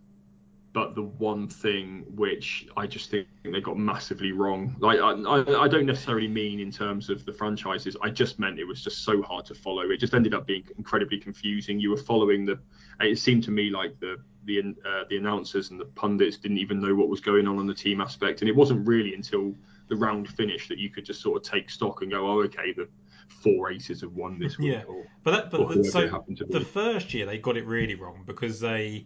but 0.71 0.95
the 0.95 1.03
one 1.03 1.47
thing 1.47 2.05
which 2.15 2.67
I 2.77 2.87
just 2.87 3.11
think 3.11 3.27
they 3.43 3.61
got 3.61 3.77
massively 3.77 4.31
wrong. 4.31 4.75
Like 4.79 4.99
I, 4.99 5.11
I, 5.11 5.63
I 5.63 5.67
don't 5.67 5.85
necessarily 5.85 6.27
mean 6.27 6.59
in 6.59 6.71
terms 6.71 7.09
of 7.09 7.25
the 7.25 7.33
franchises. 7.33 7.95
I 8.01 8.09
just 8.09 8.39
meant 8.39 8.57
it 8.57 8.63
was 8.63 8.83
just 8.83 9.03
so 9.03 9.21
hard 9.21 9.45
to 9.45 9.55
follow. 9.55 9.91
It 9.91 9.97
just 9.97 10.13
ended 10.13 10.33
up 10.33 10.47
being 10.47 10.63
incredibly 10.77 11.19
confusing. 11.19 11.79
You 11.79 11.91
were 11.91 11.97
following 11.97 12.45
the. 12.45 12.59
It 13.01 13.19
seemed 13.19 13.43
to 13.43 13.51
me 13.51 13.69
like 13.69 13.99
the 13.99 14.17
the 14.45 14.59
uh, 14.59 15.03
the 15.09 15.17
announcers 15.17 15.69
and 15.71 15.79
the 15.79 15.85
pundits 15.85 16.37
didn't 16.37 16.57
even 16.57 16.81
know 16.81 16.95
what 16.95 17.09
was 17.09 17.19
going 17.19 17.47
on 17.47 17.59
on 17.59 17.67
the 17.67 17.75
team 17.75 18.01
aspect, 18.01 18.41
and 18.41 18.49
it 18.49 18.55
wasn't 18.55 18.87
really 18.87 19.13
until 19.13 19.53
the 19.87 19.95
round 19.95 20.27
finish 20.29 20.67
that 20.67 20.77
you 20.77 20.89
could 20.89 21.05
just 21.05 21.21
sort 21.21 21.37
of 21.37 21.51
take 21.51 21.69
stock 21.69 22.01
and 22.01 22.11
go, 22.11 22.27
oh, 22.27 22.43
okay, 22.43 22.73
the 22.73 22.87
four 23.27 23.71
aces 23.71 24.01
have 24.01 24.13
won 24.13 24.39
this 24.39 24.57
week. 24.57 24.73
Yeah. 24.73 24.83
Or, 24.83 25.05
But 25.23 25.31
that, 25.31 25.51
but 25.51 25.67
whoever 25.67 25.83
so 25.83 26.23
the 26.49 26.61
first 26.61 27.13
year 27.13 27.25
they 27.25 27.37
got 27.37 27.57
it 27.57 27.65
really 27.65 27.95
wrong 27.95 28.23
because 28.25 28.59
they 28.59 29.05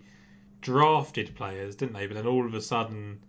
drafted 0.61 1.35
players, 1.35 1.75
didn't 1.75 1.93
they? 1.93 2.07
But 2.07 2.15
then 2.15 2.27
all 2.27 2.45
of 2.45 2.53
a 2.53 2.61
sudden, 2.61 3.19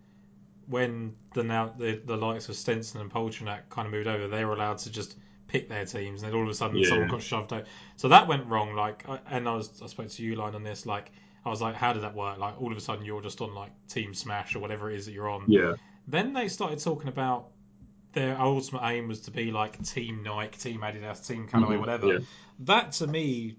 when 0.66 1.14
the 1.34 1.42
now 1.42 1.72
the, 1.78 2.00
the 2.04 2.16
likes 2.16 2.48
of 2.48 2.56
Stenson 2.56 3.00
and 3.00 3.10
Poltranak 3.10 3.68
kind 3.70 3.86
of 3.86 3.92
moved 3.92 4.06
over, 4.06 4.28
they 4.28 4.44
were 4.44 4.54
allowed 4.54 4.78
to 4.78 4.90
just 4.90 5.16
pick 5.46 5.68
their 5.68 5.84
teams, 5.86 6.22
and 6.22 6.30
then 6.30 6.38
all 6.38 6.44
of 6.44 6.50
a 6.50 6.54
sudden 6.54 6.76
Yeah. 6.76 6.88
someone 6.88 7.08
got 7.08 7.22
shoved 7.22 7.52
out. 7.52 7.64
So 7.96 8.08
that 8.08 8.28
went 8.28 8.46
wrong. 8.46 8.74
Like, 8.74 9.04
and 9.30 9.48
I 9.48 9.54
was 9.54 9.80
I 9.82 9.86
spoke 9.86 10.08
to 10.08 10.22
Uihlein 10.22 10.54
on 10.54 10.62
this. 10.62 10.84
Like, 10.84 11.10
I 11.44 11.48
was 11.50 11.62
like, 11.62 11.74
how 11.74 11.92
did 11.92 12.02
that 12.02 12.14
work? 12.14 12.38
Like, 12.38 12.60
all 12.60 12.70
of 12.70 12.76
a 12.76 12.80
sudden 12.80 13.04
you're 13.04 13.22
just 13.22 13.40
on 13.40 13.54
like 13.54 13.70
Team 13.88 14.12
Smash 14.14 14.54
or 14.54 14.58
whatever 14.58 14.90
it 14.90 14.96
is 14.96 15.06
that 15.06 15.12
you're 15.12 15.28
on. 15.30 15.44
Yeah. 15.48 15.74
Then 16.08 16.32
they 16.32 16.48
started 16.48 16.78
talking 16.80 17.08
about 17.08 17.48
their 18.14 18.40
ultimate 18.40 18.82
aim 18.84 19.08
was 19.08 19.20
to 19.22 19.30
be 19.30 19.52
like 19.52 19.80
Team 19.84 20.22
Nike, 20.24 20.58
Team 20.58 20.80
Adidas, 20.80 21.26
Team 21.26 21.46
Callaway, 21.46 21.76
Mhm, 21.76 21.80
whatever. 21.80 22.06
yeah. 22.14 22.18
That 22.60 22.92
to 22.92 23.06
me 23.06 23.56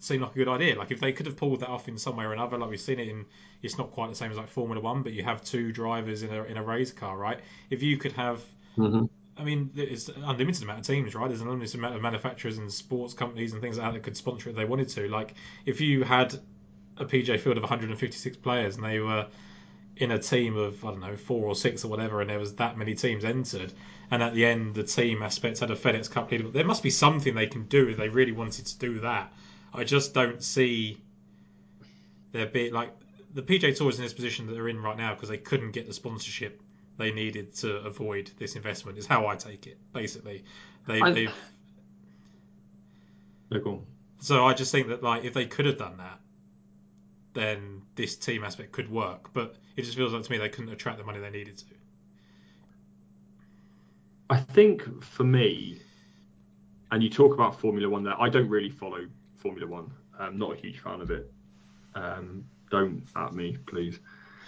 seemed 0.00 0.20
like 0.22 0.32
a 0.32 0.34
good 0.34 0.48
idea. 0.48 0.76
Like 0.76 0.90
if 0.90 0.98
they 1.00 1.12
could 1.12 1.26
have 1.26 1.36
pulled 1.36 1.60
that 1.60 1.68
off 1.68 1.86
in 1.88 1.96
some 1.96 2.16
way 2.16 2.24
or 2.24 2.32
another, 2.32 2.58
like 2.58 2.70
we've 2.70 2.80
seen 2.80 2.98
it 2.98 3.08
in, 3.08 3.24
it's 3.62 3.78
not 3.78 3.92
quite 3.92 4.08
the 4.08 4.16
same 4.16 4.32
as 4.32 4.36
like 4.36 4.48
Formula 4.48 4.80
One, 4.80 5.02
but 5.04 5.12
you 5.12 5.22
have 5.22 5.44
two 5.44 5.72
drivers 5.72 6.24
in 6.24 6.34
a 6.34 6.42
in 6.42 6.56
a 6.56 6.62
race 6.62 6.92
car, 6.92 7.16
right? 7.16 7.38
If 7.70 7.82
you 7.82 7.96
could 7.96 8.12
have, 8.12 8.42
Mhm. 8.76 9.08
I 9.36 9.44
mean, 9.44 9.70
it's 9.76 10.08
an 10.08 10.24
unlimited 10.24 10.64
amount 10.64 10.80
of 10.80 10.86
teams, 10.86 11.14
right? 11.14 11.28
There's 11.28 11.40
an 11.40 11.46
unlimited 11.46 11.76
amount 11.76 11.94
of 11.94 12.02
manufacturers 12.02 12.58
and 12.58 12.70
sports 12.70 13.14
companies 13.14 13.52
and 13.52 13.62
things 13.62 13.78
like 13.78 13.86
that 13.86 13.94
that 13.94 14.02
could 14.02 14.16
sponsor 14.16 14.48
it 14.48 14.52
if 14.52 14.56
they 14.56 14.64
wanted 14.64 14.88
to. 14.90 15.08
Like 15.08 15.34
if 15.66 15.80
you 15.80 16.02
had 16.02 16.34
a 16.96 17.04
PGA 17.04 17.38
field 17.38 17.56
of 17.56 17.62
156 17.62 18.36
players 18.38 18.76
and 18.76 18.84
they 18.84 18.98
were 18.98 19.28
in 19.96 20.10
a 20.10 20.18
team 20.18 20.56
of 20.56 20.84
I 20.84 20.90
don't 20.90 21.00
know 21.00 21.16
four 21.16 21.46
or 21.46 21.54
six 21.54 21.84
or 21.84 21.88
whatever, 21.88 22.20
and 22.20 22.30
there 22.30 22.38
was 22.38 22.54
that 22.56 22.76
many 22.78 22.94
teams 22.94 23.24
entered, 23.24 23.72
and 24.10 24.22
at 24.22 24.34
the 24.34 24.44
end 24.46 24.74
the 24.74 24.82
team 24.82 25.22
aspect 25.22 25.58
had 25.60 25.70
a 25.70 25.76
FedEx 25.76 26.10
Cup 26.10 26.30
leader. 26.30 26.48
There 26.48 26.64
must 26.64 26.82
be 26.82 26.90
something 26.90 27.34
they 27.34 27.46
can 27.46 27.64
do 27.66 27.88
if 27.88 27.96
they 27.96 28.08
really 28.08 28.32
wanted 28.32 28.66
to 28.66 28.78
do 28.78 29.00
that. 29.00 29.32
I 29.74 29.84
just 29.84 30.12
don't 30.14 30.42
see 30.42 30.98
there 32.32 32.46
be 32.46 32.70
like 32.70 32.92
the 33.34 33.42
PGA 33.42 33.76
Tour 33.76 33.88
is 33.90 33.98
in 33.98 34.04
this 34.04 34.12
position 34.12 34.46
that 34.46 34.52
they're 34.54 34.68
in 34.68 34.80
right 34.82 34.96
now 34.96 35.14
because 35.14 35.28
they 35.28 35.38
couldn't 35.38 35.72
get 35.72 35.86
the 35.86 35.92
sponsorship 35.94 36.62
they 36.98 37.10
needed 37.10 37.54
to 37.56 37.76
avoid 37.78 38.30
this 38.38 38.54
investment. 38.54 38.98
Is 38.98 39.06
how 39.06 39.26
I 39.26 39.36
take 39.36 39.66
it. 39.66 39.78
Basically, 39.92 40.44
they, 40.86 41.00
I- 41.00 41.10
they've 41.12 41.34
No, 43.50 43.60
go 43.60 43.70
on. 43.72 43.86
so 44.20 44.46
I 44.46 44.54
just 44.54 44.72
think 44.72 44.88
that 44.88 45.02
like 45.02 45.24
if 45.24 45.34
they 45.34 45.46
could 45.46 45.66
have 45.66 45.78
done 45.78 45.96
that, 45.98 46.18
then 47.34 47.82
this 47.94 48.16
team 48.16 48.44
aspect 48.44 48.72
could 48.72 48.90
work. 48.90 49.32
But 49.32 49.56
it 49.76 49.82
just 49.82 49.96
feels 49.96 50.12
like 50.12 50.22
to 50.22 50.30
me 50.30 50.38
they 50.38 50.48
couldn't 50.48 50.72
attract 50.72 50.98
the 50.98 51.04
money 51.04 51.18
they 51.18 51.30
needed 51.30 51.58
to. 51.58 51.64
I 54.30 54.38
think 54.38 55.02
for 55.02 55.24
me, 55.24 55.80
and 56.90 57.02
you 57.02 57.10
talk 57.10 57.34
about 57.34 57.58
Formula 57.58 57.88
One 57.88 58.02
there, 58.02 58.20
I 58.20 58.28
don't 58.28 58.48
really 58.48 58.70
follow 58.70 59.06
Formula 59.36 59.66
One. 59.66 59.90
I'm 60.18 60.38
not 60.38 60.54
a 60.54 60.56
huge 60.56 60.80
fan 60.80 61.00
of 61.00 61.10
it. 61.10 61.30
Um, 61.94 62.44
don't 62.70 63.02
at 63.16 63.34
me, 63.34 63.58
please. 63.66 64.00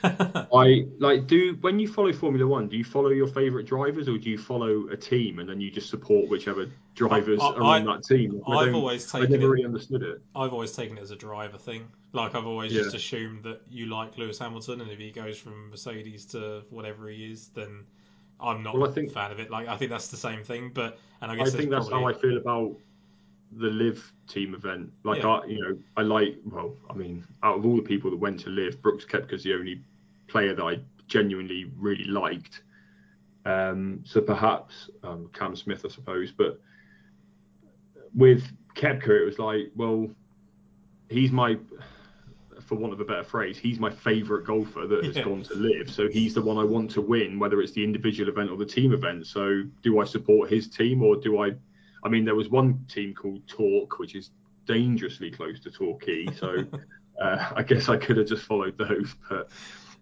I 0.54 0.86
like 0.98 1.26
do 1.26 1.56
when 1.60 1.78
you 1.78 1.88
follow 1.88 2.12
Formula 2.12 2.46
One, 2.46 2.68
do 2.68 2.76
you 2.76 2.84
follow 2.84 3.08
your 3.10 3.26
favourite 3.26 3.66
drivers 3.66 4.08
or 4.08 4.18
do 4.18 4.28
you 4.30 4.38
follow 4.38 4.88
a 4.88 4.96
team 4.96 5.38
and 5.38 5.48
then 5.48 5.60
you 5.60 5.70
just 5.70 5.88
support 5.90 6.28
whichever 6.28 6.66
drivers 6.94 7.40
I- 7.40 7.46
are 7.54 7.62
on 7.62 7.88
I- 7.88 7.94
that 7.96 8.04
team? 8.04 8.42
I 8.46 8.52
I've 8.52 8.74
always 8.74 9.12
I 9.14 9.20
taken 9.20 9.32
never 9.32 9.46
it. 9.46 9.50
really 9.50 9.64
understood 9.64 10.02
it. 10.02 10.20
I've 10.36 10.52
always 10.52 10.72
taken 10.72 10.98
it 10.98 11.02
as 11.02 11.10
a 11.10 11.16
driver 11.16 11.58
thing. 11.58 11.86
Like 12.12 12.34
I've 12.34 12.46
always 12.46 12.72
Yeah. 12.72 12.82
just 12.82 12.94
assumed 12.94 13.42
that 13.44 13.62
you 13.70 13.86
like 13.86 14.16
Lewis 14.18 14.38
Hamilton, 14.38 14.80
and 14.80 14.90
if 14.90 14.98
he 14.98 15.10
goes 15.10 15.38
from 15.38 15.70
Mercedes 15.70 16.24
to 16.26 16.62
whatever 16.70 17.08
he 17.08 17.32
is, 17.32 17.48
then 17.54 17.84
I'm 18.40 18.62
not 18.62 18.74
Well, 18.74 18.86
I 18.86 18.90
a 18.90 18.92
think- 18.92 19.12
fan 19.12 19.32
of 19.32 19.40
it. 19.40 19.50
Like 19.50 19.68
I 19.68 19.76
think 19.76 19.90
that's 19.90 20.08
the 20.08 20.16
same 20.16 20.42
thing. 20.44 20.70
But 20.74 20.98
and 21.22 21.30
I 21.32 21.36
guess 21.36 21.54
I 21.54 21.58
think 21.58 21.70
that's 21.70 21.88
how 21.88 22.04
I 22.04 22.12
feel 22.12 22.36
about 22.36 22.76
the 23.56 23.68
LIV 23.68 24.12
team 24.26 24.54
event. 24.54 24.90
Like 25.04 25.22
Yeah. 25.22 25.28
I, 25.28 25.46
you 25.46 25.60
know, 25.60 25.78
I 25.96 26.02
like. 26.02 26.38
Well, 26.44 26.74
I 26.90 26.94
mean, 26.94 27.24
out 27.42 27.58
of 27.58 27.64
all 27.66 27.76
the 27.76 27.82
people 27.82 28.10
that 28.10 28.16
went 28.16 28.40
to 28.40 28.50
LIV, 28.50 28.82
Brooks 28.82 29.04
Koepka's 29.04 29.42
the 29.44 29.54
only 29.54 29.80
player 30.26 30.54
that 30.54 30.62
I 30.64 30.80
genuinely 31.06 31.70
really 31.76 32.04
liked. 32.04 32.62
Um, 33.44 34.00
so 34.04 34.20
perhaps 34.20 34.88
um, 35.02 35.28
Cam 35.32 35.54
Smith, 35.54 35.84
I 35.84 35.88
suppose. 35.88 36.32
But 36.32 36.60
with 38.14 38.44
Koepka, 38.74 39.20
it 39.20 39.24
was 39.24 39.38
like, 39.38 39.70
well, 39.76 40.08
he's 41.10 41.30
my, 41.30 41.58
for 42.62 42.76
want 42.76 42.92
of 42.94 43.00
a 43.00 43.04
better 43.04 43.24
phrase, 43.24 43.58
he's 43.58 43.78
my 43.78 43.90
favourite 43.90 44.46
golfer 44.46 44.86
that 44.86 45.04
has 45.04 45.16
Yeah. 45.16 45.24
gone 45.24 45.42
to 45.42 45.54
LIV. 45.54 45.90
So 45.90 46.08
he's 46.08 46.34
the 46.34 46.42
one 46.42 46.56
I 46.56 46.64
want 46.64 46.90
to 46.92 47.02
win, 47.02 47.38
whether 47.38 47.60
it's 47.60 47.72
the 47.72 47.84
individual 47.84 48.30
event 48.30 48.50
or 48.50 48.56
the 48.56 48.64
team 48.66 48.92
event. 48.94 49.26
So 49.26 49.62
do 49.82 50.00
I 50.00 50.04
support 50.04 50.50
his 50.50 50.68
team 50.68 51.02
or 51.02 51.16
do 51.16 51.42
I? 51.42 51.52
I 52.02 52.08
mean, 52.08 52.24
there 52.24 52.34
was 52.34 52.48
one 52.48 52.84
team 52.88 53.14
called 53.14 53.46
Torque, 53.46 53.98
which 53.98 54.14
is 54.14 54.30
dangerously 54.66 55.30
close 55.30 55.60
to 55.60 55.70
Torquay. 55.70 56.26
So 56.34 56.64
uh, 57.20 57.52
I 57.54 57.62
guess 57.62 57.88
I 57.90 57.96
could 57.98 58.16
have 58.16 58.26
just 58.26 58.44
followed 58.44 58.78
those, 58.78 59.14
but. 59.28 59.50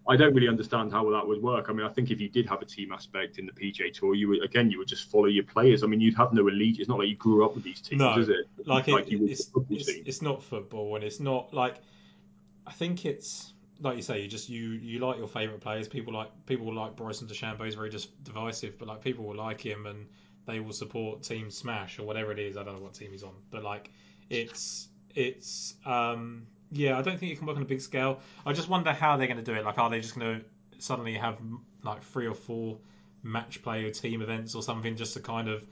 I 0.07 0.17
don't 0.17 0.33
really 0.33 0.49
understand 0.49 0.91
how 0.91 1.09
that 1.11 1.25
would 1.25 1.41
work. 1.41 1.67
I 1.69 1.73
mean, 1.73 1.85
I 1.85 1.89
think 1.89 2.11
if 2.11 2.19
you 2.19 2.27
did 2.27 2.45
have 2.47 2.61
a 2.61 2.65
team 2.65 2.91
aspect 2.91 3.39
in 3.39 3.45
the 3.45 3.53
PGA 3.53 3.93
Tour, 3.93 4.15
you 4.15 4.27
would 4.29 4.43
again 4.43 4.69
you 4.69 4.77
would 4.79 4.87
just 4.87 5.09
follow 5.09 5.27
your 5.27 5.45
players. 5.45 5.83
I 5.83 5.87
mean, 5.87 6.01
you'd 6.01 6.15
have 6.15 6.33
no 6.33 6.47
elite. 6.47 6.79
It's 6.79 6.89
not 6.89 6.99
like 6.99 7.07
you 7.07 7.15
grew 7.15 7.45
up 7.45 7.55
with 7.55 7.63
these 7.63 7.79
teams, 7.79 7.99
No. 7.99 8.17
is 8.17 8.29
it? 8.29 8.47
like, 8.65 8.87
like 8.87 9.07
it, 9.07 9.11
you 9.11 9.27
it's, 9.27 9.49
it's, 9.69 9.87
it's 9.87 10.21
not 10.21 10.43
football, 10.43 10.95
and 10.95 11.03
it's 11.03 11.19
not 11.19 11.53
like 11.53 11.75
I 12.67 12.71
think 12.71 13.05
it's 13.05 13.53
like 13.79 13.95
you 13.95 14.01
say, 14.01 14.21
you 14.21 14.27
just 14.27 14.49
you 14.49 14.71
you 14.71 14.99
like 14.99 15.17
your 15.17 15.27
favourite 15.27 15.61
players. 15.61 15.87
People 15.87 16.13
like 16.13 16.29
people 16.45 16.73
like 16.73 16.95
Bryson 16.95 17.27
DeChambeau 17.27 17.67
is 17.67 17.75
very 17.75 17.89
just 17.89 18.23
divisive, 18.23 18.77
but 18.77 18.87
like 18.87 19.01
people 19.01 19.25
will 19.25 19.35
like 19.35 19.61
him 19.61 19.85
and 19.85 20.07
they 20.45 20.59
will 20.59 20.73
support 20.73 21.23
Team 21.23 21.49
Smash 21.49 21.99
or 21.99 22.03
whatever 22.03 22.31
it 22.31 22.39
is. 22.39 22.57
I 22.57 22.63
don't 22.63 22.75
know 22.75 22.81
what 22.83 22.93
team 22.93 23.11
he's 23.11 23.23
on, 23.23 23.33
but 23.51 23.63
like 23.63 23.89
it's 24.29 24.89
it's 25.15 25.75
um 25.85 26.47
yeah, 26.73 26.97
I 26.97 27.01
don't 27.01 27.17
think 27.19 27.31
it 27.31 27.37
can 27.37 27.47
work 27.47 27.55
on 27.55 27.61
a 27.61 27.65
big 27.65 27.81
scale. 27.81 28.19
I 28.45 28.53
just 28.53 28.69
wonder 28.69 28.91
how 28.91 29.17
they're 29.17 29.27
going 29.27 29.37
to 29.37 29.43
do 29.43 29.53
it. 29.53 29.63
Like, 29.63 29.77
are 29.77 29.89
they 29.89 29.99
just 29.99 30.17
going 30.17 30.39
to 30.39 30.45
suddenly 30.79 31.13
have 31.13 31.37
like 31.83 32.03
three 32.03 32.27
or 32.27 32.33
four 32.33 32.77
match 33.23 33.61
play 33.63 33.83
or 33.83 33.91
team 33.91 34.21
events 34.21 34.55
or 34.55 34.61
something 34.61 34.95
just 34.95 35.13
to 35.13 35.19
kind 35.19 35.47
of 35.47 35.65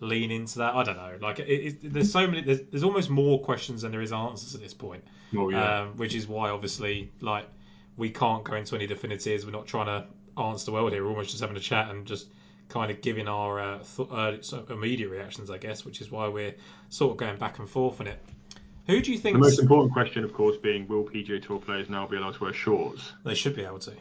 lean 0.00 0.30
into 0.30 0.58
that? 0.58 0.74
I 0.74 0.82
don't 0.82 0.96
know. 0.96 1.16
Like, 1.20 1.38
it, 1.40 1.44
it, 1.48 1.92
there's 1.92 2.12
so 2.12 2.26
many. 2.26 2.42
There's, 2.42 2.60
there's 2.70 2.84
almost 2.84 3.10
more 3.10 3.40
questions 3.40 3.82
than 3.82 3.90
there 3.92 4.02
is 4.02 4.12
answers 4.12 4.54
at 4.54 4.60
this 4.60 4.74
point 4.74 5.04
Oh 5.36 5.48
yeah. 5.48 5.80
um, 5.80 5.96
which 5.96 6.14
is 6.14 6.26
why 6.26 6.50
obviously 6.50 7.10
like 7.20 7.46
we 7.96 8.10
can't 8.10 8.44
go 8.44 8.54
into 8.54 8.74
any 8.74 8.86
definitives. 8.86 9.44
We're 9.44 9.52
not 9.52 9.66
trying 9.66 9.86
to 9.86 10.06
answer 10.40 10.66
the 10.66 10.72
world 10.72 10.92
here. 10.92 11.02
We're 11.02 11.10
almost 11.10 11.30
just 11.30 11.40
having 11.40 11.56
a 11.56 11.60
chat 11.60 11.90
and 11.90 12.06
just 12.06 12.28
kind 12.68 12.90
of 12.90 13.00
giving 13.02 13.28
our 13.28 13.60
uh, 13.60 13.78
th- 13.96 14.08
uh, 14.10 14.72
immediate 14.72 15.10
reactions, 15.10 15.50
I 15.50 15.58
guess, 15.58 15.84
which 15.84 16.00
is 16.00 16.10
why 16.10 16.28
we're 16.28 16.54
sort 16.88 17.12
of 17.12 17.16
going 17.18 17.36
back 17.36 17.58
and 17.58 17.68
forth 17.68 18.00
on 18.00 18.06
it. 18.06 18.18
Who 18.86 19.00
do 19.00 19.12
you 19.12 19.18
think 19.18 19.34
the 19.34 19.40
most 19.40 19.60
important 19.60 19.92
question, 19.92 20.24
of 20.24 20.32
course, 20.34 20.56
being 20.56 20.88
will 20.88 21.04
PGA 21.04 21.40
Tour 21.40 21.58
players 21.60 21.88
now 21.88 22.06
be 22.06 22.16
allowed 22.16 22.34
to 22.34 22.44
wear 22.44 22.52
shorts? 22.52 23.12
they 23.24 23.34
should 23.34 23.54
be 23.54 23.64
able 23.64 23.78
to? 23.80 23.92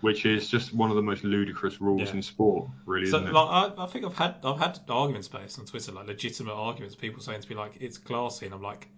Which 0.00 0.24
is 0.26 0.48
just 0.48 0.72
one 0.72 0.90
of 0.90 0.96
the 0.96 1.02
most 1.02 1.24
ludicrous 1.24 1.80
rules 1.80 2.08
Yeah. 2.08 2.14
in 2.14 2.22
sport, 2.22 2.70
really, 2.86 3.06
So, 3.10 3.16
isn't 3.16 3.28
it? 3.28 3.32
like, 3.34 3.48
I, 3.78 3.82
I 3.82 3.86
think 3.86 4.04
I've 4.04 4.16
had 4.16 4.36
I've 4.44 4.58
had 4.58 4.78
arguments 4.88 5.26
based 5.26 5.58
on 5.58 5.66
Twitter, 5.66 5.90
like 5.92 6.06
legitimate 6.06 6.52
arguments, 6.54 6.94
people 6.94 7.20
saying 7.20 7.40
to 7.42 7.48
me 7.48 7.56
like 7.56 7.78
it's 7.80 7.98
classy, 7.98 8.46
and 8.46 8.54
I'm 8.54 8.62
like, 8.62 8.88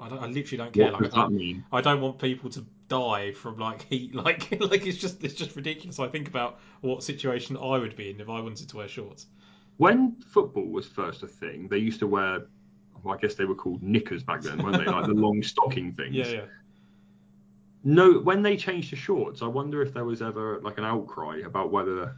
I, 0.00 0.08
don't, 0.08 0.18
I 0.20 0.26
literally 0.26 0.56
don't 0.58 0.72
care. 0.72 0.90
what 0.90 0.94
Like, 0.94 1.02
does 1.04 1.14
I, 1.14 1.22
that 1.22 1.30
mean? 1.30 1.64
I 1.72 1.80
don't 1.80 2.00
want 2.00 2.18
people 2.18 2.50
to 2.50 2.64
die 2.88 3.32
from 3.32 3.56
like 3.58 3.82
heat, 3.82 4.14
like 4.26 4.50
like 4.60 4.84
it's 4.86 4.98
just 4.98 5.22
it's 5.22 5.34
just 5.34 5.54
ridiculous. 5.54 6.00
I 6.00 6.08
think 6.08 6.26
about 6.26 6.58
what 6.80 7.04
situation 7.04 7.56
I 7.56 7.78
would 7.78 7.94
be 7.94 8.10
in 8.10 8.20
if 8.20 8.28
I 8.28 8.40
wanted 8.40 8.68
to 8.68 8.76
wear 8.76 8.88
shorts. 8.88 9.26
When 9.76 10.16
football 10.32 10.66
was 10.66 10.86
first 10.88 11.22
a 11.22 11.28
thing, 11.28 11.68
they 11.68 11.78
used 11.78 12.00
to 12.00 12.08
wear. 12.08 12.46
Well, 13.02 13.14
I 13.14 13.18
guess 13.18 13.34
they 13.34 13.44
were 13.44 13.54
called 13.54 13.82
knickers 13.82 14.22
back 14.22 14.42
then, 14.42 14.58
weren't 14.62 14.78
they? 14.84 14.90
Like 14.90 15.06
the 15.06 15.14
long 15.14 15.42
stocking 15.54 15.92
things. 15.92 16.14
Yeah, 16.14 16.26
yeah. 16.26 16.40
No, 17.84 18.18
when 18.18 18.42
they 18.42 18.56
changed 18.56 18.90
to 18.90 18.96
shorts, 18.96 19.40
I 19.40 19.46
wonder 19.46 19.82
if 19.82 19.94
there 19.94 20.04
was 20.04 20.20
ever 20.20 20.60
like 20.60 20.78
an 20.78 20.84
outcry 20.84 21.40
about 21.44 21.70
whether 21.70 22.16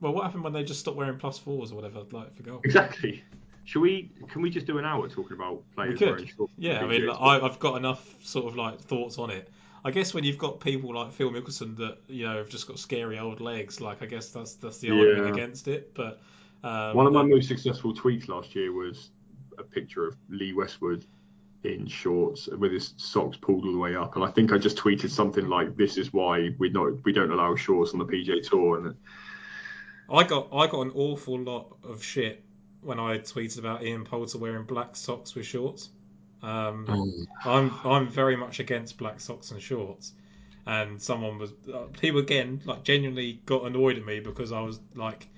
Well, 0.00 0.12
what 0.12 0.24
happened 0.24 0.44
when 0.44 0.52
they 0.52 0.62
just 0.62 0.80
stopped 0.80 0.96
wearing 0.96 1.18
plus 1.18 1.38
fours 1.38 1.72
or 1.72 1.74
whatever, 1.76 2.02
like 2.12 2.34
for 2.34 2.42
golf? 2.44 2.64
exactly. 2.64 3.24
Should 3.64 3.82
we? 3.82 4.10
Can 4.28 4.40
we 4.42 4.50
just 4.50 4.66
do 4.66 4.78
an 4.78 4.84
hour 4.84 5.08
talking 5.08 5.36
about 5.36 5.62
players 5.74 6.00
wearing 6.00 6.26
shorts? 6.26 6.52
Yeah, 6.56 6.80
I 6.82 6.86
mean, 6.86 7.06
like, 7.06 7.20
I, 7.20 7.40
I've 7.40 7.58
got 7.58 7.76
enough 7.76 8.14
sort 8.24 8.46
of 8.46 8.56
like 8.56 8.80
thoughts 8.80 9.18
on 9.18 9.30
it. 9.30 9.48
I 9.84 9.90
guess 9.90 10.12
when 10.14 10.24
you've 10.24 10.38
got 10.38 10.60
people 10.60 10.94
like 10.94 11.12
Phil 11.12 11.30
Mickelson 11.30 11.76
that 11.76 11.98
you 12.08 12.26
know 12.26 12.38
have 12.38 12.48
just 12.48 12.66
got 12.66 12.78
scary 12.78 13.18
old 13.18 13.40
legs, 13.40 13.80
like 13.80 14.02
I 14.02 14.06
guess 14.06 14.30
that's 14.30 14.54
that's 14.54 14.78
the 14.78 14.90
argument 14.90 15.26
Yeah. 15.26 15.32
against 15.32 15.68
it. 15.68 15.92
But 15.94 16.20
um, 16.64 16.96
One 16.96 17.06
of 17.06 17.12
my 17.12 17.22
most 17.22 17.48
successful 17.48 17.94
tweets 17.94 18.28
last 18.28 18.54
year 18.54 18.72
was 18.72 19.10
a 19.60 19.64
picture 19.64 20.06
of 20.06 20.16
Lee 20.28 20.52
Westwood 20.52 21.06
in 21.62 21.86
shorts 21.86 22.46
with 22.46 22.72
his 22.72 22.94
socks 22.96 23.36
pulled 23.36 23.64
all 23.64 23.72
the 23.72 23.78
way 23.78 23.94
up, 23.94 24.16
and 24.16 24.24
I 24.24 24.30
think 24.30 24.52
I 24.52 24.58
just 24.58 24.76
tweeted 24.76 25.10
something 25.10 25.48
like, 25.48 25.76
"This 25.76 25.98
is 25.98 26.12
why 26.12 26.54
we 26.58 26.70
not 26.70 27.04
we 27.04 27.12
don't 27.12 27.30
allow 27.30 27.54
shorts 27.54 27.92
on 27.92 27.98
the 27.98 28.06
PGA 28.06 28.42
Tour." 28.42 28.78
And 28.78 28.96
I 30.10 30.24
got 30.24 30.48
I 30.52 30.66
got 30.66 30.82
an 30.82 30.92
awful 30.94 31.38
lot 31.38 31.76
of 31.84 32.02
shit 32.02 32.42
when 32.82 32.98
I 32.98 33.18
tweeted 33.18 33.58
about 33.58 33.84
Ian 33.84 34.04
Poulter 34.04 34.38
wearing 34.38 34.64
black 34.64 34.96
socks 34.96 35.34
with 35.34 35.46
shorts. 35.46 35.90
Um, 36.42 37.26
I'm 37.44 37.72
I'm 37.84 38.08
very 38.08 38.36
much 38.36 38.60
against 38.60 38.96
black 38.96 39.20
socks 39.20 39.50
and 39.50 39.60
shorts, 39.60 40.12
and 40.66 41.00
someone 41.00 41.38
was 41.38 41.52
uh, 41.72 41.84
people 42.00 42.20
again 42.20 42.62
like 42.64 42.84
genuinely 42.84 43.42
got 43.44 43.66
annoyed 43.66 43.98
at 43.98 44.06
me 44.06 44.20
because 44.20 44.50
I 44.50 44.60
was 44.60 44.80
like 44.94 45.28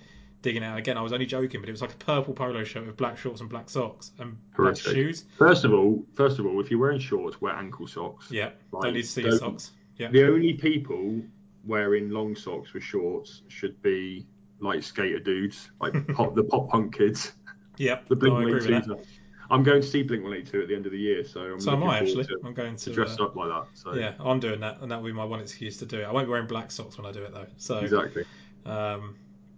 digging 0.43 0.63
out 0.63 0.77
again. 0.77 0.99
I 0.99 1.03
was 1.03 1.13
only 1.13 1.27
joking, 1.27 1.61
but 1.61 1.69
it 1.69 1.73
was 1.73 1.81
like 1.81 1.95
a 1.95 1.97
purple 1.97 2.35
polo 2.35 2.65
shirt 2.65 2.87
with 2.87 2.97
black 2.97 3.17
shorts 3.17 3.41
and 3.41 3.49
black 3.49 3.71
socks 3.71 4.13
and 4.19 4.37
black 4.57 4.77
shoes. 4.77 5.25
first 5.39 5.65
of 5.65 5.73
all, 5.73 6.05
first 6.15 6.39
of 6.39 6.47
all, 6.47 6.61
if 6.61 6.71
you're 6.71 6.81
wearing 6.81 7.01
shorts, 7.01 7.41
wear 7.41 7.55
ankle 7.55 7.87
socks. 7.87 8.31
Yeah, 8.31 8.51
Right, 8.73 8.83
don't 8.83 8.95
need 8.95 9.03
to 9.03 9.09
see 9.09 9.23
your 9.23 9.39
socks. 9.39 9.73
Yeah, 9.97 10.09
The 10.11 10.27
only 10.27 10.55
people 10.55 11.23
wearing 11.65 12.11
long 12.11 12.35
socks 12.35 12.73
with 12.73 12.83
shorts 12.83 13.43
should 13.49 13.81
be 13.83 14.27
like 14.61 14.83
skater 14.83 15.21
dudes, 15.21 15.71
like 15.81 15.93
pop, 16.15 16.35
the 16.35 16.45
pop 16.45 16.69
punk 16.69 16.97
kids. 16.97 17.33
yeah. 17.79 18.01
The 18.09 18.17
Blink 18.17 18.35
no, 18.35 18.41
I 18.41 18.43
agree 18.45 18.75
with 18.75 18.87
that. 18.87 18.99
182s. 18.99 19.07
I'm 19.51 19.63
going 19.63 19.83
to 19.83 19.87
see 19.87 20.03
Blink 20.03 20.23
182 20.23 20.63
at 20.63 20.69
the 20.69 20.75
end 20.75 20.87
of 20.87 20.93
the 20.93 20.99
year, 20.99 21.25
so 21.25 21.41
I'm 21.41 21.61
So 21.61 21.73
am 21.73 21.85
I 21.85 21.99
actually. 21.99 22.25
to, 22.25 22.39
I'm 22.45 22.55
going 22.55 22.75
to 22.75 22.85
to 22.87 22.93
dress 22.93 23.21
uh, 23.21 23.25
up 23.25 23.37
like 23.37 23.51
that. 23.51 23.67
So 23.75 23.93
Yeah, 23.95 24.15
I'm 24.19 24.41
doing 24.41 24.61
that, 24.61 24.81
and 24.81 24.91
that 24.91 24.97
will 25.03 25.09
be 25.09 25.13
my 25.13 25.25
one 25.25 25.41
excuse 25.41 25.77
to 25.79 25.87
do 25.87 26.01
it. 26.01 26.05
I 26.05 26.13
won't 26.13 26.27
be 26.27 26.31
wearing 26.31 26.47
black 26.47 26.71
socks 26.71 26.97
when 26.97 27.07
I 27.07 27.13
do 27.13 27.23
it 27.23 27.33
though. 27.35 27.47
So 27.59 27.79
exactly. 27.79 28.25
Um, 28.65 29.17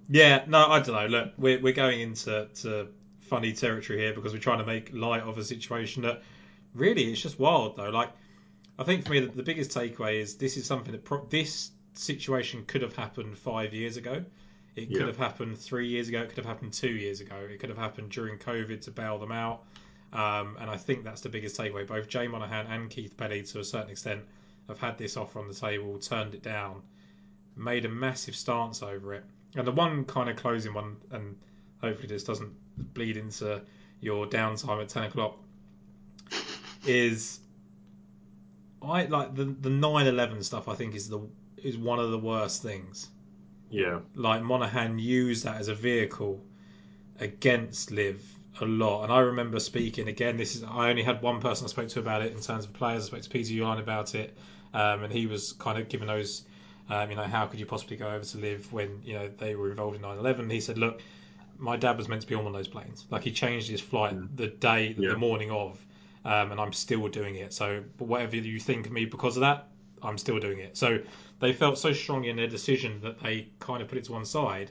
yeah, 0.09 0.45
no, 0.47 0.67
I 0.67 0.81
don't 0.81 0.95
know. 0.95 1.07
Look, 1.07 1.33
we're 1.39 1.61
we're 1.61 1.73
going 1.73 2.01
into 2.01 2.49
to 2.63 2.89
funny 3.21 3.53
territory 3.53 3.99
here 4.01 4.13
because 4.13 4.33
we're 4.33 4.39
trying 4.39 4.59
to 4.59 4.67
make 4.67 4.93
light 4.93 5.23
of 5.23 5.39
a 5.39 5.45
situation 5.45 6.03
that 6.03 6.23
really 6.75 7.05
it's 7.11 7.23
just 7.23 7.39
wild 7.39 7.77
though. 7.77 7.91
Like, 7.91 8.11
I 8.79 8.85
think 8.85 9.05
for 9.05 9.13
me 9.13 9.21
the, 9.21 9.29
the 9.29 9.43
biggest 9.43 9.71
takeaway 9.71 10.21
is 10.21 10.37
this 10.37 10.57
is 10.57 10.67
something 10.67 10.93
that 10.93 11.05
pro- 11.05 11.25
this 11.27 11.71
situation 11.95 12.65
could 12.67 12.83
have 12.83 12.95
happened 12.97 13.39
five 13.39 13.73
years 13.73 13.97
ago. 13.97 14.25
It 14.77 14.89
could 14.89 14.99
Yeah. 14.99 15.07
have 15.07 15.17
happened 15.17 15.57
three 15.59 15.89
years 15.89 16.09
ago. 16.09 16.21
It 16.23 16.29
could 16.29 16.39
have 16.39 16.47
happened 16.47 16.73
two 16.73 16.91
years 16.91 17.21
ago. 17.21 17.37
It 17.37 17.61
could 17.61 17.69
have 17.69 17.79
happened 17.79 18.11
during 18.11 18.39
COVID 18.39 18.81
to 18.83 18.91
bail 18.91 19.19
them 19.19 19.31
out. 19.33 19.65
Um, 20.13 20.57
and 20.61 20.69
I 20.69 20.77
think 20.77 21.05
that's 21.05 21.21
the 21.21 21.29
biggest 21.29 21.57
takeaway. 21.59 21.87
Both 21.87 22.09
Jay 22.09 22.27
Monahan 22.29 22.67
and 22.67 22.91
Keith 22.91 23.17
Pelley, 23.17 23.43
to 23.45 23.61
a 23.61 23.65
certain 23.65 23.91
extent, 23.91 24.23
have 24.69 24.79
had 24.79 24.99
this 24.99 25.17
offer 25.17 25.39
on 25.39 25.49
the 25.49 25.55
table, 25.55 25.99
turned 25.99 26.35
it 26.35 26.43
down, 26.43 26.83
made 27.57 27.85
a 27.85 27.89
massive 27.89 28.35
stance 28.35 28.83
over 28.83 29.15
it. 29.15 29.25
And 29.57 29.67
the 29.67 29.73
one 29.73 30.05
kind 30.05 30.29
of 30.29 30.37
closing 30.37 30.75
one, 30.75 30.97
and 31.11 31.37
hopefully 31.81 32.09
this 32.09 32.25
doesn't 32.25 32.53
bleed 32.95 33.17
into 33.17 33.63
your 34.01 34.27
downtime 34.27 34.83
at 34.83 34.89
ten 34.89 35.05
o'clock, 35.05 35.39
is 36.87 37.39
I 38.83 39.05
like 39.05 39.35
the 39.35 39.45
the 39.45 39.71
nine 39.71 40.07
eleven 40.07 40.43
stuff. 40.43 40.69
I 40.69 40.75
think 40.75 40.95
is 40.95 41.09
the 41.09 41.21
is 41.63 41.79
one 41.79 41.99
of 41.99 42.11
the 42.11 42.19
worst 42.19 42.63
things. 42.63 43.09
Yeah. 43.71 44.01
Like 44.15 44.43
Monahan 44.43 44.99
used 44.99 45.45
that 45.45 45.57
as 45.57 45.69
a 45.69 45.75
vehicle 45.75 46.45
against 47.19 47.91
Liv 47.91 48.23
a 48.61 48.65
lot. 48.65 49.05
And 49.05 49.13
I 49.13 49.21
remember 49.21 49.59
speaking 49.59 50.09
again. 50.09 50.37
This 50.37 50.57
is 50.57 50.63
I 50.63 50.91
only 50.91 51.03
had 51.03 51.23
one 51.23 51.41
person 51.41 51.65
I 51.65 51.69
spoke 51.69 51.89
to 51.89 52.01
about 52.01 52.23
it 52.23 52.33
in 52.33 52.41
terms 52.41 52.65
of 52.65 52.73
players. 52.73 53.05
I 53.05 53.07
spoke 53.07 53.23
to 53.23 53.31
Peter 53.31 53.55
Uihlein 53.55 53.81
about 53.81 54.15
it, 54.15 54.37
um, 54.73 55.05
and 55.05 55.13
he 55.13 55.27
was 55.27 55.53
kind 55.53 55.79
of 55.79 55.89
giving 55.89 56.09
those. 56.09 56.45
Um, 56.91 57.11
you 57.11 57.17
know, 57.17 57.23
how 57.25 57.47
could 57.47 57.59
you 57.59 57.67
possibly 57.67 57.97
go 57.97 58.09
over 58.09 58.25
to 58.25 58.39
LIV 58.39 58.73
when 58.73 59.01
you 59.05 59.15
know 59.15 59.29
they 59.39 59.55
were 59.55 59.71
involved 59.71 59.97
in 59.97 60.03
9/11? 60.03 60.51
He 60.51 60.61
said, 60.61 60.77
look, 60.79 61.01
my 61.59 61.77
dad 61.77 61.97
was 61.97 62.09
meant 62.09 62.21
to 62.23 62.27
be 62.29 62.35
on 62.35 62.45
one 62.45 62.55
of 62.55 62.59
those 62.59 62.69
planes. 62.69 63.07
Like 63.11 63.23
he 63.23 63.33
changed 63.33 63.69
his 63.69 63.81
flight 63.81 64.15
Mm. 64.15 64.37
the 64.37 64.49
day, 64.49 64.95
Yeah. 64.99 65.11
the 65.11 65.17
morning 65.17 65.51
of, 65.51 65.79
um, 66.25 66.51
and 66.53 66.61
I'm 66.61 66.73
still 66.73 67.09
doing 67.09 67.37
it. 67.37 67.53
So, 67.55 67.83
but 67.97 68.07
whatever 68.07 68.37
you 68.37 68.61
think 68.61 68.87
of 68.87 68.93
me 68.93 69.05
because 69.07 69.37
of 69.37 69.43
that, 69.43 69.69
I'm 70.03 70.19
still 70.19 70.39
doing 70.39 70.59
it. 70.59 70.77
So 70.77 70.99
they 71.41 71.53
felt 71.55 71.79
so 71.79 71.93
strongly 71.95 72.29
in 72.29 72.37
their 72.37 72.49
decision 72.49 73.01
that 73.03 73.19
they 73.21 73.49
kind 73.61 73.81
of 73.81 73.89
put 73.89 73.97
it 73.97 74.05
to 74.05 74.13
one 74.13 74.27
side. 74.27 74.71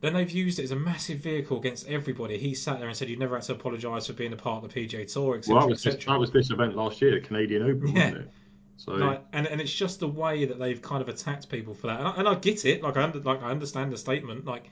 Then 0.00 0.14
they've 0.14 0.30
used 0.30 0.58
it 0.58 0.64
as 0.64 0.72
a 0.72 0.76
massive 0.76 1.18
vehicle 1.20 1.58
against 1.58 1.86
everybody. 1.86 2.36
He 2.36 2.54
sat 2.54 2.80
there 2.80 2.88
and 2.88 2.96
said, 2.96 3.08
"You 3.08 3.16
never 3.16 3.36
had 3.36 3.44
to 3.44 3.52
apologise 3.52 4.08
for 4.08 4.14
being 4.14 4.32
a 4.32 4.36
part 4.36 4.64
of 4.64 4.72
the 4.72 4.80
PGA 4.80 5.04
Tour, 5.06 5.36
etc." 5.38 5.54
Well, 5.54 5.66
that 5.66 5.70
was, 5.70 5.82
this, 5.84 6.04
that 6.06 6.18
was 6.18 6.30
this 6.32 6.50
event 6.50 6.74
last 6.74 7.00
year, 7.00 7.12
the 7.12 7.20
Canadian 7.20 7.62
Open, 7.62 7.86
Yeah. 7.86 8.06
wasn't 8.06 8.16
it? 8.16 8.30
So 8.76 8.92
Like, 8.92 9.24
and, 9.32 9.46
and 9.46 9.60
it's 9.60 9.72
just 9.72 10.00
the 10.00 10.08
way 10.08 10.46
that 10.46 10.58
they've 10.58 10.80
kind 10.80 11.02
of 11.02 11.08
attacked 11.08 11.48
people 11.48 11.74
for 11.74 11.88
that. 11.88 12.00
And 12.00 12.08
I, 12.08 12.14
and 12.16 12.28
I 12.28 12.34
get 12.34 12.64
it. 12.64 12.82
Like 12.82 12.96
I 12.96 13.02
under, 13.02 13.20
like 13.20 13.42
I 13.42 13.50
understand 13.50 13.92
the 13.92 13.98
statement. 13.98 14.44
Like 14.44 14.70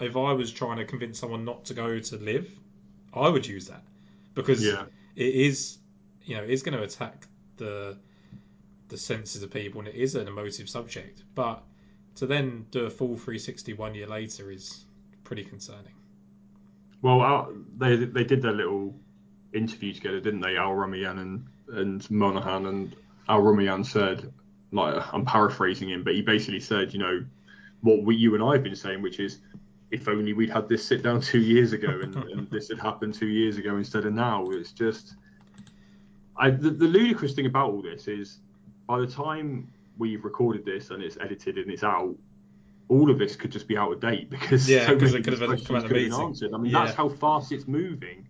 if 0.00 0.16
I 0.16 0.32
was 0.32 0.50
trying 0.50 0.78
to 0.78 0.84
convince 0.84 1.18
someone 1.18 1.44
not 1.44 1.66
to 1.66 1.74
go 1.74 1.98
to 1.98 2.16
LIV, 2.16 2.50
I 3.12 3.28
would 3.28 3.46
use 3.46 3.68
that 3.68 3.82
because 4.34 4.64
yeah, 4.64 4.84
it 5.14 5.34
is, 5.34 5.78
you 6.24 6.36
know, 6.36 6.42
it 6.42 6.50
is 6.50 6.62
going 6.62 6.76
to 6.76 6.82
attack 6.82 7.26
the 7.56 7.96
the 8.88 8.96
senses 8.98 9.42
of 9.42 9.50
people, 9.50 9.80
and 9.80 9.88
it 9.88 9.94
is 9.94 10.14
an 10.14 10.28
emotive 10.28 10.68
subject. 10.68 11.22
But 11.34 11.62
to 12.16 12.26
then 12.26 12.66
do 12.70 12.84
a 12.86 12.90
full 12.90 13.16
360 13.16 13.72
one 13.74 13.94
year 13.94 14.06
later 14.06 14.50
is 14.50 14.84
pretty 15.24 15.44
concerning. 15.44 15.94
well, 17.02 17.20
uh, 17.20 17.46
they 17.76 17.96
they 17.96 18.24
did 18.24 18.42
their 18.42 18.52
little 18.52 18.94
interview 19.52 19.92
together, 19.92 20.20
didn't 20.20 20.40
they? 20.40 20.56
Al 20.56 20.72
Rumayyan 20.72 21.20
and 21.20 21.46
and 21.68 22.10
Monahan, 22.10 22.66
and 22.66 22.96
Al 23.28 23.42
Rumayyan 23.42 23.84
said, 23.84 24.32
like 24.72 25.02
I'm 25.12 25.24
paraphrasing 25.24 25.88
him, 25.90 26.02
but 26.04 26.14
he 26.14 26.22
basically 26.22 26.60
said, 26.60 26.92
you 26.92 26.98
know, 26.98 27.24
what 27.82 28.02
we 28.02 28.16
you 28.16 28.34
and 28.34 28.42
I 28.42 28.52
have 28.54 28.62
been 28.62 28.76
saying, 28.76 29.02
which 29.02 29.20
is. 29.20 29.38
If 29.90 30.08
only 30.08 30.32
we'd 30.32 30.50
had 30.50 30.68
this 30.68 30.84
sit 30.84 31.04
down 31.04 31.20
two 31.32 31.38
years 31.38 31.72
ago, 31.72 32.00
and, 32.02 32.16
and 32.32 32.50
this 32.50 32.68
had 32.68 32.80
happened 32.80 33.14
two 33.14 33.28
years 33.28 33.58
ago 33.58 33.76
instead 33.76 34.06
of 34.06 34.12
now. 34.12 34.50
It's 34.50 34.72
just, 34.72 35.14
I 36.36 36.50
the, 36.50 36.70
the 36.70 36.86
ludicrous 36.86 37.34
thing 37.34 37.46
about 37.46 37.70
all 37.70 37.82
this 37.82 38.08
is, 38.08 38.38
by 38.88 38.98
the 38.98 39.06
time 39.06 39.70
we've 39.96 40.24
recorded 40.24 40.64
this 40.64 40.90
and 40.90 41.00
it's 41.00 41.16
edited 41.20 41.58
and 41.58 41.70
it's 41.70 41.84
out, 41.84 42.16
all 42.88 43.08
of 43.08 43.18
this 43.18 43.36
could 43.36 43.52
just 43.52 43.68
be 43.68 43.76
out 43.76 43.92
of 43.92 44.00
date 44.00 44.30
because 44.30 44.68
Yeah, 44.68 44.86
so 44.86 44.96
many 44.96 45.14
it 45.18 45.24
could 45.24 45.38
have 45.38 45.50
these 45.50 45.66
come 45.66 45.76
out 45.76 45.82
questions 45.82 45.84
of 45.84 45.88
could 45.88 45.96
have 46.00 46.10
been 46.10 46.20
answered. 46.20 46.54
I 46.54 46.56
mean, 46.56 46.72
Yeah. 46.72 46.84
that's 46.84 46.96
how 46.96 47.08
fast 47.08 47.52
it's 47.52 47.68
moving. 47.68 48.26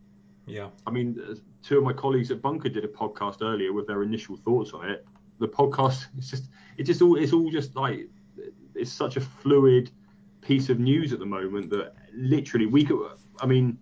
Yeah. 0.46 0.68
I 0.87 0.90
mean, 0.90 1.18
two 1.64 1.79
of 1.79 1.85
my 1.85 1.92
colleagues 1.92 2.31
at 2.31 2.42
Bunkered 2.42 2.74
did 2.74 2.85
a 2.85 2.88
podcast 2.88 3.42
earlier 3.42 3.72
with 3.72 3.87
their 3.87 4.03
initial 4.03 4.37
thoughts 4.37 4.72
on 4.72 4.88
it. 4.90 5.05
The 5.38 5.48
podcast, 5.48 6.07
it's 6.18 6.31
just, 6.31 6.50
it 6.77 6.85
just 6.85 7.00
all, 7.03 7.16
it's 7.16 7.33
all 7.33 7.50
just 7.50 7.74
like, 7.74 8.09
it's 8.74 8.92
such 8.92 9.16
a 9.16 9.20
fluid 9.20 9.90
piece 10.42 10.68
of 10.68 10.79
news 10.79 11.12
at 11.12 11.18
the 11.18 11.27
moment 11.27 11.70
that 11.70 11.94
literally 12.14 12.66
we 12.66 12.85
could, 12.85 12.98
I 13.40 13.46
mean, 13.46 13.79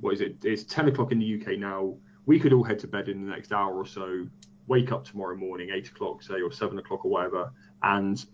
what 0.00 0.14
is 0.14 0.20
it? 0.20 0.36
It's 0.42 0.64
10 0.64 0.88
o'clock 0.88 1.12
in 1.12 1.18
the 1.18 1.40
UK 1.40 1.58
now. 1.58 1.94
We 2.24 2.40
could 2.40 2.52
all 2.52 2.64
head 2.64 2.78
to 2.80 2.86
bed 2.86 3.08
in 3.08 3.24
the 3.24 3.30
next 3.30 3.52
hour 3.52 3.74
or 3.74 3.86
so, 3.86 4.26
wake 4.66 4.90
up 4.90 5.04
tomorrow 5.04 5.36
morning, 5.36 5.70
eight 5.72 5.88
o'clock, 5.88 6.22
say, 6.22 6.40
or 6.40 6.50
seven 6.50 6.78
o'clock 6.78 7.04
or 7.04 7.10
whatever, 7.10 7.52
and 7.82 8.24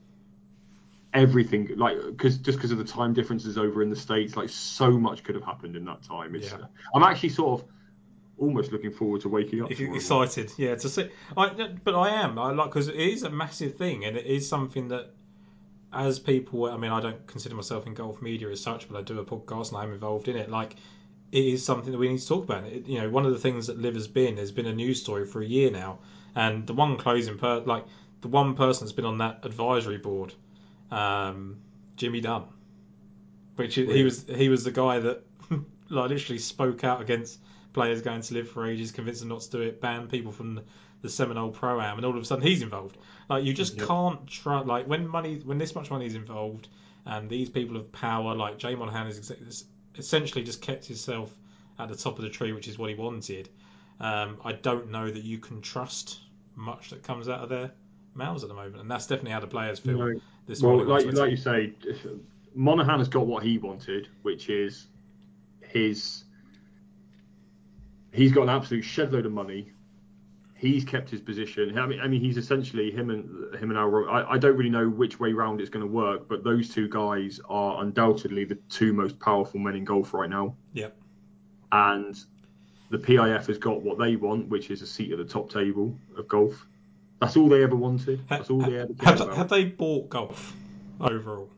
everything 1.14 1.70
like 1.76 1.96
because 2.06 2.36
just 2.36 2.58
because 2.58 2.70
of 2.70 2.76
the 2.76 2.84
time 2.84 3.14
differences 3.14 3.56
over 3.56 3.82
in 3.82 3.88
the 3.88 3.96
states 3.96 4.36
like 4.36 4.50
so 4.50 4.90
much 4.90 5.24
could 5.24 5.34
have 5.34 5.42
happened 5.42 5.74
in 5.74 5.82
that 5.82 6.02
time 6.02 6.34
it's 6.34 6.52
Yeah. 6.52 6.58
i'm 6.94 7.02
actually 7.02 7.30
sort 7.30 7.60
of 7.62 7.66
almost 8.38 8.72
looking 8.72 8.92
forward 8.92 9.20
to 9.22 9.28
waking 9.28 9.62
up 9.62 9.70
excited, 9.70 10.52
yeah, 10.56 10.74
to 10.74 10.88
see. 10.88 11.10
I, 11.36 11.48
but 11.84 11.94
I 11.94 12.10
am. 12.10 12.38
I 12.38 12.52
like 12.52 12.70
because 12.70 12.88
it 12.88 12.96
is 12.96 13.22
a 13.22 13.30
massive 13.30 13.76
thing, 13.76 14.04
and 14.04 14.16
it 14.16 14.26
is 14.26 14.48
something 14.48 14.88
that, 14.88 15.10
as 15.92 16.18
people, 16.18 16.66
I 16.66 16.76
mean, 16.76 16.90
I 16.90 17.00
don't 17.00 17.26
consider 17.26 17.54
myself 17.54 17.86
in 17.86 17.94
golf 17.94 18.22
media 18.22 18.48
as 18.50 18.60
such, 18.60 18.88
but 18.88 18.98
I 18.98 19.02
do 19.02 19.18
a 19.18 19.24
podcast 19.24 19.68
and 19.68 19.78
I'm 19.78 19.92
involved 19.92 20.28
in 20.28 20.36
it. 20.36 20.50
Like, 20.50 20.76
it 21.32 21.44
is 21.44 21.64
something 21.64 21.92
that 21.92 21.98
we 21.98 22.08
need 22.08 22.18
to 22.18 22.26
talk 22.26 22.44
about. 22.44 22.64
It, 22.64 22.86
you 22.86 23.00
know, 23.00 23.10
one 23.10 23.26
of 23.26 23.32
the 23.32 23.38
things 23.38 23.66
that 23.66 23.78
LIV 23.78 23.94
has 23.94 24.08
been 24.08 24.36
has 24.36 24.50
been 24.50 24.66
a 24.66 24.72
news 24.72 25.00
story 25.00 25.26
for 25.26 25.40
a 25.40 25.46
year 25.46 25.70
now, 25.70 25.98
and 26.34 26.66
the 26.66 26.74
one 26.74 26.96
closing 26.96 27.38
per 27.38 27.60
like 27.60 27.84
the 28.20 28.28
one 28.28 28.54
person 28.54 28.84
that's 28.84 28.92
been 28.92 29.04
on 29.04 29.18
that 29.18 29.40
advisory 29.42 29.98
board, 29.98 30.34
um, 30.90 31.58
Jimmy 31.96 32.20
Dunne, 32.20 32.46
which 33.56 33.74
he 33.74 34.02
was 34.02 34.24
he 34.24 34.48
was 34.48 34.64
the 34.64 34.70
guy 34.70 34.98
that 35.00 35.22
like 35.88 36.10
literally 36.10 36.38
spoke 36.38 36.84
out 36.84 37.00
against 37.00 37.40
players 37.78 38.02
going 38.02 38.20
to 38.22 38.34
LIV 38.34 38.48
for 38.48 38.66
ages, 38.66 38.90
convince 38.90 39.20
them 39.20 39.28
not 39.28 39.40
to 39.42 39.50
do 39.50 39.60
it, 39.60 39.80
ban 39.80 40.08
people 40.08 40.32
from 40.32 40.56
the, 40.56 40.64
the 41.02 41.08
Seminole 41.08 41.50
Pro 41.50 41.80
Am, 41.80 41.96
and 41.96 42.04
all 42.04 42.16
of 42.16 42.20
a 42.20 42.24
sudden 42.24 42.44
he's 42.44 42.60
involved. 42.62 42.96
Like 43.30 43.44
you 43.44 43.52
just 43.52 43.76
Yep. 43.76 43.86
can't 43.86 44.26
try. 44.26 44.60
Like 44.60 44.88
when 44.88 45.06
money, 45.06 45.40
when 45.44 45.58
this 45.58 45.74
much 45.76 45.88
money 45.90 46.06
is 46.06 46.16
involved, 46.16 46.66
and 47.06 47.30
these 47.30 47.48
people 47.48 47.76
of 47.76 47.90
power, 47.92 48.34
like 48.34 48.58
Jay 48.58 48.74
Monahan, 48.74 49.06
is 49.06 49.64
essentially 49.96 50.42
just 50.44 50.60
kept 50.60 50.86
himself 50.86 51.32
at 51.78 51.88
the 51.88 51.94
top 51.94 52.18
of 52.18 52.22
the 52.22 52.30
tree, 52.30 52.52
which 52.52 52.66
is 52.66 52.78
what 52.78 52.90
he 52.90 52.96
wanted. 52.96 53.48
Um, 54.00 54.38
I 54.44 54.52
don't 54.52 54.90
know 54.90 55.08
that 55.08 55.22
you 55.22 55.38
can 55.38 55.60
trust 55.60 56.18
much 56.56 56.90
that 56.90 57.04
comes 57.04 57.28
out 57.28 57.40
of 57.40 57.48
their 57.48 57.70
mouths 58.14 58.42
at 58.42 58.48
the 58.48 58.54
moment, 58.56 58.80
and 58.80 58.90
that's 58.90 59.06
definitely 59.06 59.32
how 59.32 59.40
the 59.40 59.46
players 59.46 59.78
feel. 59.78 59.98
No. 59.98 60.20
This 60.46 60.62
well 60.62 60.84
like, 60.84 61.04
like 61.12 61.30
you 61.30 61.36
say 61.36 61.72
monahan 62.54 62.98
has 62.98 63.08
got 63.08 63.26
what 63.26 63.42
he 63.42 63.58
wanted 63.58 64.08
which 64.22 64.48
is 64.48 64.86
his 65.60 66.24
he's 68.12 68.32
got 68.32 68.42
an 68.42 68.50
absolute 68.50 68.84
shedload 68.84 69.26
of 69.26 69.32
money 69.32 69.72
he's 70.58 70.84
kept 70.84 71.08
his 71.08 71.20
position. 71.20 71.78
I 71.78 71.86
mean, 71.86 72.00
I 72.00 72.08
mean, 72.08 72.20
he's 72.20 72.36
essentially 72.36 72.90
him 72.90 73.10
and 73.10 73.54
him 73.54 73.70
and 73.70 73.78
Al. 73.78 74.08
I, 74.08 74.32
I 74.32 74.38
don't 74.38 74.56
really 74.56 74.70
know 74.70 74.88
which 74.88 75.18
way 75.18 75.32
round 75.32 75.60
it's 75.60 75.70
going 75.70 75.86
to 75.86 75.90
work, 75.90 76.28
but 76.28 76.44
those 76.44 76.68
two 76.68 76.88
guys 76.88 77.40
are 77.48 77.82
undoubtedly 77.82 78.44
the 78.44 78.56
two 78.68 78.92
most 78.92 79.18
powerful 79.20 79.60
men 79.60 79.76
in 79.76 79.84
golf 79.84 80.12
right 80.12 80.28
now. 80.28 80.56
Yep. 80.74 80.96
And 81.70 82.16
the 82.90 82.98
PIF 82.98 83.46
has 83.46 83.58
got 83.58 83.82
what 83.82 83.98
they 83.98 84.16
want, 84.16 84.48
which 84.48 84.70
is 84.70 84.82
a 84.82 84.86
seat 84.86 85.12
at 85.12 85.18
the 85.18 85.24
top 85.24 85.50
table 85.50 85.96
of 86.16 86.26
golf. 86.28 86.66
That's 87.20 87.36
all 87.36 87.48
they 87.48 87.62
ever 87.62 87.76
wanted. 87.76 88.20
That's 88.28 88.50
all 88.50 88.58
they 88.58 88.78
ever 88.78 88.94
cared 88.94 89.00
Have, 89.02 89.20
about. 89.20 89.36
have 89.36 89.48
they 89.48 89.64
bought 89.64 90.08
golf 90.08 90.54
overall? 91.00 91.50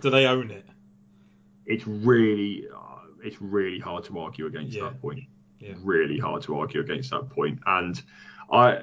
Do 0.00 0.10
they 0.10 0.26
own 0.26 0.50
it? 0.50 0.66
It's 1.66 1.86
really, 1.86 2.66
it's 3.24 3.40
really 3.40 3.78
hard 3.80 4.04
to 4.04 4.18
argue 4.18 4.46
against 4.46 4.76
Yeah. 4.76 4.84
that 4.84 5.00
point. 5.00 5.20
Yeah. 5.58 5.74
Really 5.82 6.18
hard 6.18 6.42
to 6.42 6.58
argue 6.58 6.80
against 6.80 7.10
that 7.10 7.30
point. 7.30 7.58
And 7.66 8.00
I, 8.52 8.82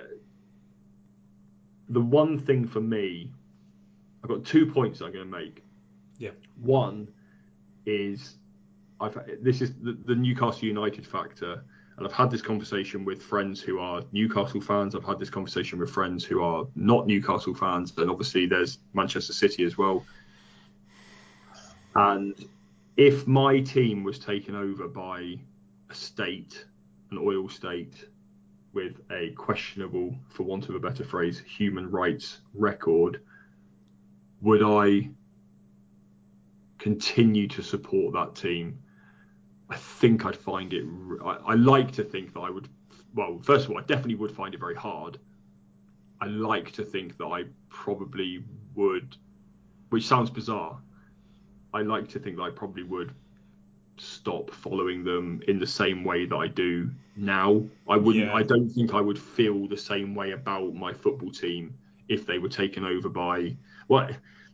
the 1.90 2.02
one 2.02 2.40
thing 2.40 2.68
for 2.68 2.82
me, 2.82 3.32
I've 4.24 4.30
got 4.30 4.44
two 4.44 4.66
points 4.66 5.02
I'm 5.02 5.12
going 5.14 5.30
to 5.32 5.38
make. 5.38 5.64
Yeah. 6.18 6.32
One 6.60 7.08
is, 7.86 8.38
I've 9.00 9.18
this 9.42 9.62
is 9.62 9.74
the, 9.82 9.98
the 10.06 10.16
Newcastle 10.16 10.68
United 10.68 11.06
factor, 11.06 11.64
and 11.98 12.08
I've 12.08 12.14
had 12.14 12.32
this 12.32 12.42
conversation 12.42 13.06
with 13.06 13.22
friends 13.22 13.62
who 13.62 13.80
are 13.80 14.02
Newcastle 14.12 14.62
fans. 14.62 14.96
I've 14.96 15.04
had 15.04 15.20
this 15.20 15.30
conversation 15.30 15.78
with 15.80 15.92
friends 15.92 16.24
who 16.24 16.42
are 16.42 16.66
not 16.76 17.06
Newcastle 17.06 17.54
fans, 17.54 17.94
and 17.98 18.10
obviously 18.10 18.46
there's 18.48 18.80
Manchester 18.94 19.34
City 19.34 19.64
as 19.66 19.78
well. 19.78 20.04
And 21.96 22.34
if 22.98 23.28
my 23.28 23.60
team 23.62 24.04
was 24.04 24.20
taken 24.20 24.56
over 24.56 24.88
by 24.88 25.40
a 25.90 25.94
state, 25.94 26.66
an 27.12 27.18
oil 27.18 27.50
state, 27.50 28.08
with 28.74 29.02
a 29.12 29.32
questionable, 29.32 30.16
for 30.30 30.44
want 30.44 30.70
of 30.70 30.76
a 30.76 30.80
better 30.80 31.04
phrase, 31.04 31.40
human 31.40 31.90
rights 31.90 32.40
record, 32.54 33.22
would 34.42 34.64
I 34.64 35.10
continue 36.78 37.48
to 37.50 37.62
support 37.62 38.14
that 38.14 38.36
team? 38.36 38.80
I 39.70 39.76
think 39.78 40.26
I'd 40.26 40.36
find 40.36 40.74
it. 40.74 40.86
I, 41.24 41.38
I 41.48 41.54
like 41.56 41.92
to 41.94 42.04
think 42.04 42.34
that 42.34 42.40
I 42.40 42.50
would. 42.50 42.68
Well, 43.14 43.40
first 43.44 43.66
of 43.66 43.72
all, 43.72 43.78
I 43.78 43.82
definitely 43.82 44.16
would 44.16 44.32
find 44.32 44.54
it 44.54 44.60
very 44.60 44.76
hard. 44.76 45.18
I 46.22 46.26
like 46.26 46.72
to 46.74 46.84
think 46.84 47.18
that 47.18 47.26
I 47.26 47.46
probably 47.70 48.44
would, 48.76 49.16
which 49.90 50.08
sounds 50.08 50.30
bizarre. 50.30 50.80
I 51.74 51.82
like 51.82 52.10
to 52.10 52.20
think 52.20 52.38
that 52.38 52.44
I 52.44 52.50
probably 52.50 52.84
would 52.84 53.14
stop 53.98 54.52
following 54.52 55.04
them 55.04 55.42
in 55.48 55.60
the 55.60 55.68
same 55.68 56.04
way 56.04 56.26
that 56.26 56.36
I 56.36 56.48
do 56.48 56.90
now. 57.16 57.64
I 57.88 57.98
wouldn't. 57.98 58.26
Yeah. 58.26 58.34
I 58.34 58.44
don't 58.44 58.70
think 58.70 58.94
I 58.94 59.02
would 59.02 59.20
feel 59.20 59.68
the 59.68 59.78
same 59.78 60.16
way 60.16 60.32
about 60.32 60.74
my 60.74 60.94
football 60.94 61.32
team 61.32 61.76
if 62.10 62.26
they 62.26 62.40
were 62.40 62.50
taken 62.50 62.84
over 62.84 63.10
by 63.10 63.56
well 63.88 64.10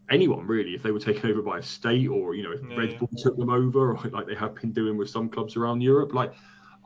anyone 0.10 0.46
really 0.46 0.74
if 0.74 0.84
they 0.84 0.92
were 0.92 1.00
taken 1.00 1.30
over 1.30 1.42
by 1.42 1.60
a 1.60 1.64
state 1.64 2.08
or 2.08 2.36
you 2.36 2.44
know 2.44 2.52
if 2.52 2.62
Yeah, 2.70 2.78
Red 2.78 2.92
yeah. 2.92 2.98
Bull 3.00 3.10
took 3.18 3.38
them 3.38 3.50
over 3.50 3.96
or 3.96 4.10
like 4.12 4.28
they 4.28 4.36
have 4.36 4.56
been 4.56 4.72
doing 4.72 4.98
with 4.98 5.10
some 5.10 5.30
clubs 5.30 5.56
around 5.56 5.82
Europe 5.82 6.14
like 6.14 6.34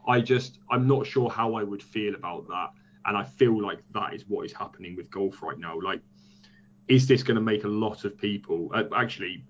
I 0.08 0.22
just 0.22 0.60
I'm 0.70 0.88
not 0.88 1.06
sure 1.06 1.30
how 1.30 1.56
I 1.56 1.64
would 1.64 1.84
feel 1.84 2.16
about 2.16 2.48
that 2.48 2.72
and 3.06 3.18
I 3.18 3.24
feel 3.24 3.62
like 3.62 3.80
that 3.94 4.14
is 4.14 4.24
what 4.28 4.46
is 4.46 4.54
happening 4.54 4.96
with 4.96 5.10
golf 5.12 5.42
right 5.42 5.58
now 5.58 5.80
like 5.80 6.02
is 6.88 7.08
this 7.08 7.24
going 7.24 7.36
to 7.36 7.42
make 7.42 7.64
a 7.64 7.68
lot 7.68 8.06
of 8.06 8.18
people 8.18 8.72
uh, 8.74 8.84
actually 8.96 9.44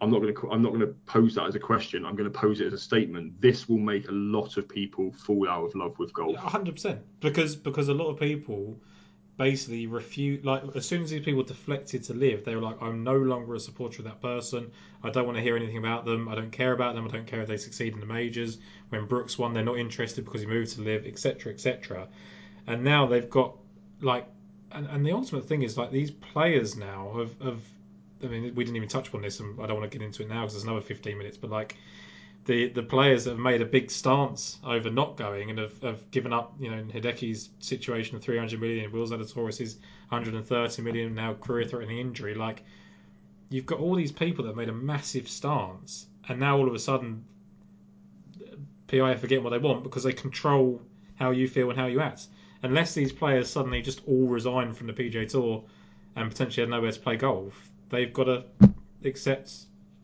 I'm 0.00 0.10
not 0.10 0.20
going 0.20 0.34
to 0.34 0.50
I'm 0.50 0.62
not 0.62 0.70
going 0.70 0.80
to 0.80 0.94
pose 1.06 1.34
that 1.36 1.46
as 1.46 1.54
a 1.54 1.60
question. 1.60 2.04
I'm 2.04 2.16
going 2.16 2.30
to 2.30 2.38
pose 2.38 2.60
it 2.60 2.66
as 2.66 2.72
a 2.72 2.78
statement. 2.78 3.40
This 3.40 3.68
will 3.68 3.78
make 3.78 4.08
a 4.08 4.12
lot 4.12 4.56
of 4.56 4.68
people 4.68 5.12
fall 5.12 5.48
out 5.48 5.64
of 5.64 5.74
love 5.74 5.98
with 5.98 6.12
golf. 6.12 6.36
Hundred 6.36 6.74
percent. 6.74 7.00
Because 7.20 7.56
because 7.56 7.88
a 7.88 7.94
lot 7.94 8.08
of 8.10 8.18
people 8.18 8.78
basically 9.36 9.86
refuse 9.86 10.44
like 10.44 10.62
as 10.76 10.86
soon 10.86 11.02
as 11.02 11.10
these 11.10 11.24
people 11.24 11.42
deflected 11.42 12.04
to 12.04 12.14
LIV 12.14 12.44
they 12.44 12.54
were 12.54 12.62
like 12.62 12.80
i'm 12.80 13.02
no 13.02 13.16
longer 13.16 13.56
a 13.56 13.60
supporter 13.60 13.98
of 13.98 14.04
that 14.04 14.20
person. 14.20 14.70
I 15.02 15.10
don't 15.10 15.26
want 15.26 15.36
to 15.36 15.42
hear 15.42 15.56
anything 15.56 15.78
about 15.78 16.04
them. 16.04 16.28
I 16.28 16.34
don't 16.34 16.52
care 16.52 16.72
about 16.72 16.94
them. 16.94 17.04
I 17.04 17.08
don't 17.10 17.26
care 17.26 17.42
if 17.42 17.48
they 17.48 17.56
succeed 17.56 17.94
in 17.94 18.00
the 18.00 18.06
majors. 18.06 18.58
When 18.90 19.06
brooks 19.06 19.36
won 19.38 19.52
they're 19.52 19.64
not 19.64 19.78
interested 19.78 20.24
because 20.24 20.40
he 20.40 20.46
moved 20.46 20.72
to 20.74 20.82
LIV 20.82 21.06
etc 21.06 21.52
etc 21.52 22.08
and 22.66 22.84
now 22.84 23.06
they've 23.06 23.28
got 23.28 23.56
like 24.00 24.26
and, 24.70 24.86
and 24.86 25.06
the 25.06 25.12
ultimate 25.12 25.46
thing 25.46 25.62
is 25.62 25.78
like 25.78 25.90
these 25.90 26.10
players 26.10 26.76
now 26.76 27.14
have, 27.18 27.40
have 27.40 27.60
i 28.24 28.28
mean 28.28 28.54
we 28.54 28.64
didn't 28.64 28.76
even 28.76 28.88
touch 28.88 29.08
upon 29.08 29.22
this 29.22 29.40
and 29.40 29.60
i 29.60 29.66
don't 29.66 29.78
want 29.78 29.90
to 29.90 29.98
get 29.98 30.04
into 30.04 30.22
it 30.22 30.28
now 30.28 30.40
because 30.40 30.54
there's 30.54 30.64
another 30.64 30.80
15 30.80 31.16
minutes 31.16 31.36
but 31.36 31.50
like 31.50 31.76
the 32.44 32.68
the 32.68 32.82
players 32.82 33.24
have 33.24 33.38
made 33.38 33.62
a 33.62 33.64
big 33.64 33.90
stance 33.90 34.58
over 34.64 34.90
not 34.90 35.16
going 35.16 35.50
and 35.50 35.58
have, 35.58 35.80
have 35.82 36.10
given 36.10 36.32
up. 36.32 36.54
You 36.58 36.70
know, 36.70 36.78
in 36.78 36.90
Hideki's 36.90 37.50
situation 37.58 38.16
of 38.16 38.22
300 38.22 38.60
million, 38.60 38.92
Will 38.92 39.06
Zalatoris' 39.06 39.76
130 40.08 40.82
million 40.82 41.14
now 41.14 41.34
career-threatening 41.34 41.98
injury. 41.98 42.34
Like, 42.34 42.62
you've 43.48 43.66
got 43.66 43.80
all 43.80 43.94
these 43.94 44.12
people 44.12 44.44
that 44.44 44.50
have 44.50 44.56
made 44.56 44.68
a 44.68 44.74
massive 44.74 45.28
stance, 45.28 46.06
and 46.28 46.38
now 46.38 46.56
all 46.56 46.68
of 46.68 46.74
a 46.74 46.78
sudden, 46.78 47.24
PIF 48.88 49.22
are 49.22 49.26
getting 49.26 49.44
what 49.44 49.50
they 49.50 49.58
want 49.58 49.82
because 49.82 50.02
they 50.02 50.12
control 50.12 50.82
how 51.16 51.30
you 51.30 51.48
feel 51.48 51.70
and 51.70 51.78
how 51.78 51.86
you 51.86 52.00
act. 52.00 52.26
Unless 52.62 52.94
these 52.94 53.12
players 53.12 53.48
suddenly 53.48 53.82
just 53.82 54.02
all 54.06 54.26
resign 54.26 54.72
from 54.74 54.86
the 54.86 54.92
PGA 54.92 55.28
Tour 55.28 55.64
and 56.16 56.30
potentially 56.30 56.62
have 56.62 56.70
nowhere 56.70 56.92
to 56.92 57.00
play 57.00 57.16
golf, 57.16 57.70
they've 57.94 58.12
got 58.12 58.24
to 58.24 58.44
accept 59.04 59.52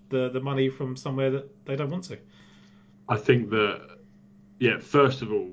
the 0.08 0.28
the 0.30 0.40
money 0.40 0.68
from 0.68 0.96
somewhere 0.96 1.30
that 1.30 1.64
they 1.66 1.76
don't 1.76 1.90
want 1.90 2.04
to. 2.04 2.18
I 3.08 3.16
think 3.16 3.50
that, 3.50 3.98
yeah, 4.60 4.78
first 4.78 5.20
of 5.22 5.32
all, 5.32 5.50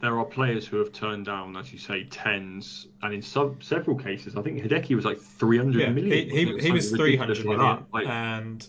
there 0.00 0.18
are 0.18 0.24
players 0.24 0.66
who 0.66 0.78
have 0.78 0.90
turned 0.92 1.26
down, 1.26 1.56
as 1.56 1.72
you 1.72 1.78
say, 1.78 2.04
tens, 2.04 2.88
and 3.02 3.14
in 3.14 3.22
some 3.22 3.60
several 3.60 3.96
cases, 3.96 4.36
I 4.36 4.42
think 4.42 4.60
Hideki 4.60 4.96
was 4.96 5.04
like 5.04 5.18
300 5.20 5.80
Yeah, 5.80 5.90
million. 5.90 6.28
he, 6.28 6.44
he, 6.46 6.58
he 6.60 6.70
was 6.72 6.90
Something 6.90 7.04
ridiculous 7.04 7.38
300 7.38 7.44
like. 7.58 7.80
Like, 7.92 8.06
and 8.08 8.68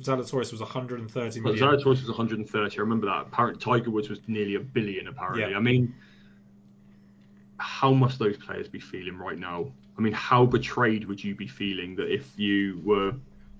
Zalatoris 0.00 0.52
was 0.52 0.60
130 0.60 1.40
but. 1.40 1.54
Zalatoris 1.56 1.84
was 1.84 2.06
130. 2.08 2.76
I 2.76 2.80
remember 2.80 3.06
that. 3.06 3.22
Apparently, 3.26 3.60
Tiger 3.60 3.90
Woods 3.90 4.08
was 4.08 4.20
nearly 4.28 4.54
a 4.54 4.60
billion. 4.60 5.08
Apparently, 5.08 5.50
Yeah. 5.50 5.56
I 5.56 5.60
mean, 5.60 5.92
how 7.58 7.92
must 7.92 8.18
those 8.18 8.36
players 8.36 8.68
be 8.68 8.80
feeling 8.80 9.16
right 9.16 9.38
now? 9.38 9.72
I 9.96 10.00
mean, 10.00 10.12
how 10.12 10.46
betrayed 10.46 11.04
would 11.06 11.22
you 11.22 11.34
be 11.34 11.48
feeling 11.48 11.96
that 11.96 12.12
if 12.12 12.38
you 12.38 12.80
were 12.84 13.12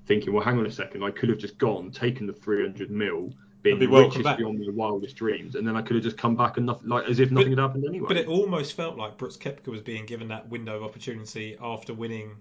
thinking, 0.07 0.33
well, 0.33 0.45
hang 0.45 0.59
on 0.59 0.67
a 0.67 0.71
second, 0.71 1.03
I 1.03 1.11
could 1.11 1.29
have 1.29 1.39
just 1.39 1.59
gone, 1.59 1.91
taken 1.91 2.27
the 2.27 2.33
300 2.33 2.91
mil, 2.91 3.33
been 3.63 3.79
be 3.79 3.87
richest 3.87 4.25
back. 4.25 4.39
beyond 4.39 4.61
my 4.61 4.73
wildest 4.73 5.17
dreams, 5.17 5.57
and 5.57 5.67
then 5.67 5.77
I 5.77 5.83
could 5.83 5.97
have 5.97 6.05
just 6.05 6.17
come 6.17 6.37
back 6.37 6.57
and 6.57 6.67
nothing, 6.67 6.89
like 6.89 7.09
as 7.09 7.19
if 7.19 7.31
nothing 7.31 7.51
had 7.51 7.59
happened 7.59 7.85
anyway. 7.87 8.07
But 8.09 8.17
it 8.17 8.29
almost 8.29 8.75
felt 8.75 8.97
like 8.97 9.19
Brooks 9.19 9.37
Koepka 9.37 9.67
was 9.67 9.81
being 9.81 10.07
given 10.07 10.29
that 10.29 10.49
window 10.49 10.77
of 10.77 10.85
opportunity 10.85 11.57
after 11.61 11.93
winning, 11.93 12.37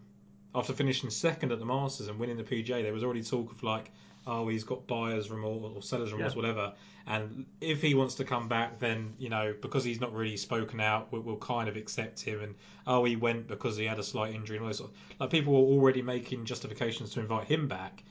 after 0.53 0.73
finishing 0.73 1.09
second 1.09 1.51
at 1.51 1.59
the 1.59 1.65
Masters 1.65 2.07
and 2.07 2.19
winning 2.19 2.37
the 2.37 2.43
PGA. 2.43 2.83
There 2.83 2.93
was 2.93 3.03
already 3.03 3.23
talk 3.23 3.51
of 3.51 3.63
like, 3.63 3.91
oh, 4.27 4.47
he's 4.49 4.63
got 4.63 4.85
buyer's 4.87 5.31
remorse 5.31 5.71
or 5.75 5.81
seller's 5.81 6.11
remorse, 6.13 6.33
Yeah. 6.33 6.37
whatever. 6.37 6.73
And 7.07 7.45
if 7.61 7.81
he 7.81 7.95
wants 7.95 8.15
to 8.15 8.25
come 8.25 8.47
back, 8.49 8.79
then 8.79 9.13
you 9.17 9.29
know 9.29 9.55
because 9.61 9.83
he's 9.83 10.01
not 10.01 10.13
really 10.13 10.37
spoken 10.37 10.79
out, 10.81 11.11
we'll, 11.11 11.21
we'll 11.21 11.37
kind 11.37 11.67
of 11.69 11.75
accept 11.77 12.19
him. 12.21 12.41
And 12.41 12.55
oh, 12.85 13.05
he 13.05 13.15
went 13.15 13.47
because 13.47 13.77
he 13.77 13.85
had 13.85 13.97
a 13.99 14.03
slight 14.03 14.33
injury 14.35 14.57
and 14.57 14.63
all 14.63 14.69
those 14.69 14.77
sort 14.79 14.91
of, 14.91 14.97
like 15.19 15.29
people 15.29 15.53
were 15.53 15.73
already 15.75 16.01
making 16.01 16.45
justifications 16.45 17.11
to 17.11 17.21
invite 17.21 17.45
him 17.47 17.67
back. 17.67 18.03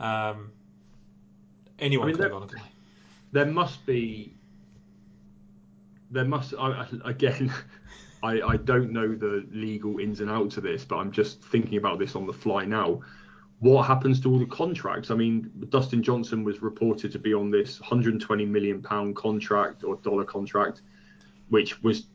Um, 0.00 0.50
anyone 1.78 2.04
I 2.04 2.06
mean, 2.08 2.16
could 2.16 2.24
have 2.24 2.32
gone. 2.32 2.50
there 3.32 3.46
must 3.46 3.86
be 3.86 4.34
there 6.10 6.24
must 6.24 6.54
I- 6.58 6.86
again 7.04 7.52
I, 8.22 8.40
I 8.42 8.56
don't 8.56 8.90
know 8.92 9.14
the 9.14 9.46
legal 9.52 9.98
ins 9.98 10.20
and 10.20 10.30
outs 10.30 10.56
of 10.58 10.62
this 10.62 10.84
but 10.84 10.96
i'm 10.96 11.10
just 11.10 11.40
thinking 11.40 11.78
about 11.78 11.98
this 11.98 12.14
on 12.16 12.26
the 12.26 12.32
fly 12.32 12.64
now 12.64 13.00
what 13.60 13.86
happens 13.86 14.20
to 14.22 14.30
all 14.30 14.38
the 14.38 14.46
contracts? 14.46 15.10
I 15.10 15.14
mean 15.14 15.50
dustin 15.68 16.02
johnson 16.02 16.44
was 16.44 16.60
reported 16.62 17.12
to 17.12 17.18
be 17.18 17.32
on 17.34 17.50
this 17.50 17.80
120 17.80 18.44
million 18.46 18.82
pound 18.82 19.14
contract 19.16 19.84
or 19.84 19.96
dollar 19.96 20.24
contract 20.24 20.82
which 21.50 21.82
was 21.82 22.06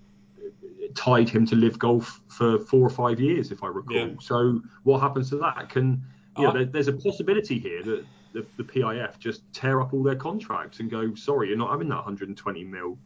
tied 0.95 1.27
him 1.29 1.45
to 1.45 1.55
LIV 1.55 1.77
Golf 1.79 2.21
for 2.29 2.57
four 2.57 2.81
or 2.85 2.89
five 2.89 3.19
years 3.19 3.51
if 3.51 3.63
i 3.63 3.67
recall. 3.67 3.97
Yeah. 3.97 4.09
so 4.21 4.61
what 4.83 4.99
happens 5.01 5.29
to 5.31 5.37
that? 5.37 5.69
Can 5.69 6.01
yeah, 6.37 6.47
uh. 6.47 6.49
I- 6.51 6.53
there, 6.53 6.65
there's 6.65 6.87
a 6.87 6.93
possibility 6.93 7.59
here 7.59 7.83
that 7.83 8.05
the, 8.33 8.45
the 8.57 8.63
PIF 8.63 9.17
just 9.19 9.41
tear 9.53 9.81
up 9.81 9.93
all 9.93 10.03
their 10.03 10.15
contracts 10.15 10.79
and 10.79 10.89
go, 10.91 11.13
sorry, 11.15 11.47
you're 11.49 11.57
not 11.57 11.71
having 11.71 11.87
that 11.89 11.95
120 11.95 12.63
mil. 12.65 12.97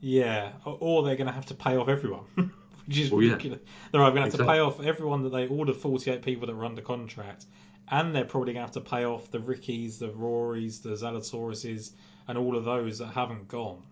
Yeah, 0.00 0.52
or- 0.64 0.78
or 0.80 1.02
they're 1.02 1.16
going 1.16 1.26
to 1.28 1.32
have 1.32 1.46
to 1.46 1.54
pay 1.54 1.76
off 1.76 1.88
everyone, 1.88 2.24
which 2.86 2.98
is 2.98 3.10
Well, 3.10 3.22
yeah. 3.22 3.36
They're 3.36 4.02
either 4.02 4.14
going 4.14 4.14
to 4.14 4.20
have 4.22 4.32
to 4.32 4.44
pay 4.44 4.60
off 4.60 4.82
everyone 4.82 5.22
that 5.22 5.30
they, 5.30 5.48
all 5.48 5.64
the 5.64 5.74
48 5.74 6.22
people 6.22 6.46
that 6.46 6.56
were 6.56 6.64
under 6.64 6.82
contract, 6.82 7.46
and 7.88 8.14
they're 8.14 8.24
probably 8.24 8.52
going 8.52 8.66
to 8.66 8.72
have 8.72 8.84
to 8.84 8.90
pay 8.90 9.04
off 9.04 9.30
the 9.30 9.40
Rickies, 9.40 9.98
the 9.98 10.08
Rorys, 10.08 10.82
the 10.82 10.90
Zalatorises, 10.90 11.92
and 12.28 12.38
all 12.38 12.56
of 12.56 12.64
those 12.64 12.98
that 12.98 13.08
haven't 13.08 13.48
gone, 13.48 13.82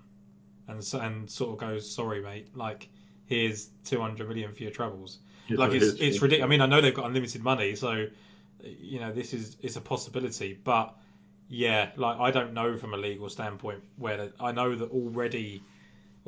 and 0.69 0.83
and 0.95 1.31
sort 1.31 1.53
of 1.53 1.59
goes, 1.59 1.91
sorry, 1.91 2.23
mate, 2.23 2.49
like 2.55 2.89
here's 3.27 3.69
200 3.85 4.29
million 4.29 4.53
for 4.53 4.63
your 4.63 4.73
troubles. 4.73 5.19
Like 5.51 5.73
it 5.73 5.83
it's 5.83 6.01
it's 6.01 6.23
ridiculous. 6.23 6.47
I 6.47 6.49
mean, 6.49 6.61
I 6.61 6.67
know 6.67 6.81
they've 6.81 6.95
got 6.95 7.07
unlimited 7.07 7.43
money, 7.43 7.75
so 7.75 8.07
you 8.63 9.01
know 9.01 9.13
this 9.13 9.33
is 9.33 9.57
it's 9.63 9.77
a 9.77 9.81
possibility, 9.81 10.59
but 10.63 10.95
yeah, 11.49 11.91
like 11.97 12.19
I 12.19 12.31
don't 12.31 12.53
know 12.53 12.77
from 12.77 12.95
a 12.95 12.97
legal 12.97 13.29
standpoint 13.29 13.83
where 13.97 14.31
I 14.39 14.53
know 14.53 14.77
that 14.77 14.91
already 14.91 15.63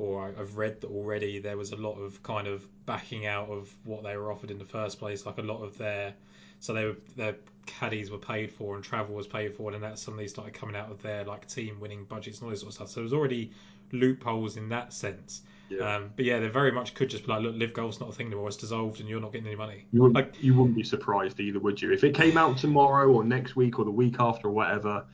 or 0.01 0.32
I've 0.38 0.57
read 0.57 0.80
that 0.80 0.88
already 0.88 1.38
there 1.38 1.57
was 1.57 1.72
a 1.72 1.76
lot 1.76 1.96
of 1.96 2.22
kind 2.22 2.46
of 2.46 2.66
backing 2.86 3.26
out 3.26 3.51
of 3.51 3.70
what 3.84 4.03
they 4.03 4.16
were 4.16 4.32
offered 4.32 4.51
in 4.51 4.59
the 4.59 4.64
first 4.64 4.98
place. 4.98 5.26
Like 5.26 5.38
a 5.38 5.42
lot 5.42 5.62
of 5.62 5.76
their, 5.76 6.14
so 6.59 6.72
they 6.72 6.86
were, 6.86 6.96
their 7.16 7.36
caddies 7.66 8.11
were 8.11 8.18
paid 8.18 8.51
for 8.51 8.74
and 8.76 8.82
travel 8.82 9.14
was 9.14 9.26
paid 9.26 9.55
for, 9.55 9.72
and 9.72 9.82
that 9.82 9.98
suddenly 9.98 10.26
started 10.26 10.55
coming 10.55 10.74
out 10.74 10.90
of 10.90 11.03
their 11.03 11.24
like 11.24 11.46
team 11.46 11.78
winning 11.80 12.05
budgets 12.05 12.38
and 12.38 12.46
all 12.46 12.51
this 12.51 12.61
sort 12.61 12.70
of 12.70 12.74
stuff. 12.74 12.88
So 12.88 12.94
there 12.96 13.05
was 13.05 13.12
already 13.12 13.53
loopholes 13.92 14.57
in 14.57 14.70
that 14.70 14.92
sense. 14.92 15.42
Yeah. 15.68 15.96
Um, 15.96 16.11
but 16.16 16.24
yeah, 16.24 16.40
they 16.40 16.48
very 16.48 16.72
much 16.72 16.94
could 16.94 17.11
just 17.11 17.26
be 17.26 17.32
like, 17.32 17.42
look, 17.42 17.57
LIV 17.57 17.74
Golf's 17.74 18.01
not 18.01 18.09
a 18.09 18.12
thing 18.12 18.26
anymore. 18.26 18.48
It's 18.48 18.57
dissolved, 18.57 19.01
and 19.01 19.09
you're 19.09 19.20
not 19.20 19.32
getting 19.32 19.46
any 19.46 19.57
money. 19.57 19.84
You 19.92 20.03
wouldn't, 20.03 20.16
Like, 20.16 20.42
you 20.42 20.55
wouldn't 20.55 20.76
be 20.76 20.82
surprised 20.82 21.38
either, 21.38 21.61
would 21.61 21.80
you? 21.80 21.92
If 21.92 22.03
it 22.03 22.14
came 22.14 22.36
out 22.36 22.59
tomorrow 22.59 23.09
or 23.09 23.22
next 23.22 23.55
week 23.55 23.78
or 23.78 23.84
the 23.84 23.90
week 23.90 24.16
after 24.18 24.48
or 24.48 24.51
whatever, 24.51 25.05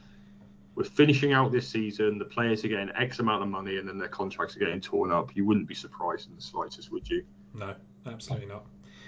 we're 0.77 0.85
finishing 0.85 1.33
out 1.33 1.51
this 1.51 1.67
season, 1.67 2.19
the 2.19 2.25
players 2.25 2.65
are 2.65 2.69
getting 2.69 2.91
X 2.95 3.19
amount 3.19 3.43
of 3.43 3.49
money 3.49 3.79
and 3.79 3.89
then 3.89 3.99
their 3.99 4.09
contracts 4.09 4.55
are 4.57 4.61
getting 4.61 4.81
torn 4.81 5.11
up. 5.11 5.35
You 5.35 5.47
wouldn't 5.47 5.67
be 5.67 5.75
surprised 5.75 6.29
in 6.29 6.37
the 6.37 6.43
slightest, 6.43 6.93
would 6.93 7.09
you? 7.09 7.25
no, 7.55 7.75
absolutely 8.07 8.47
not. 8.47 8.67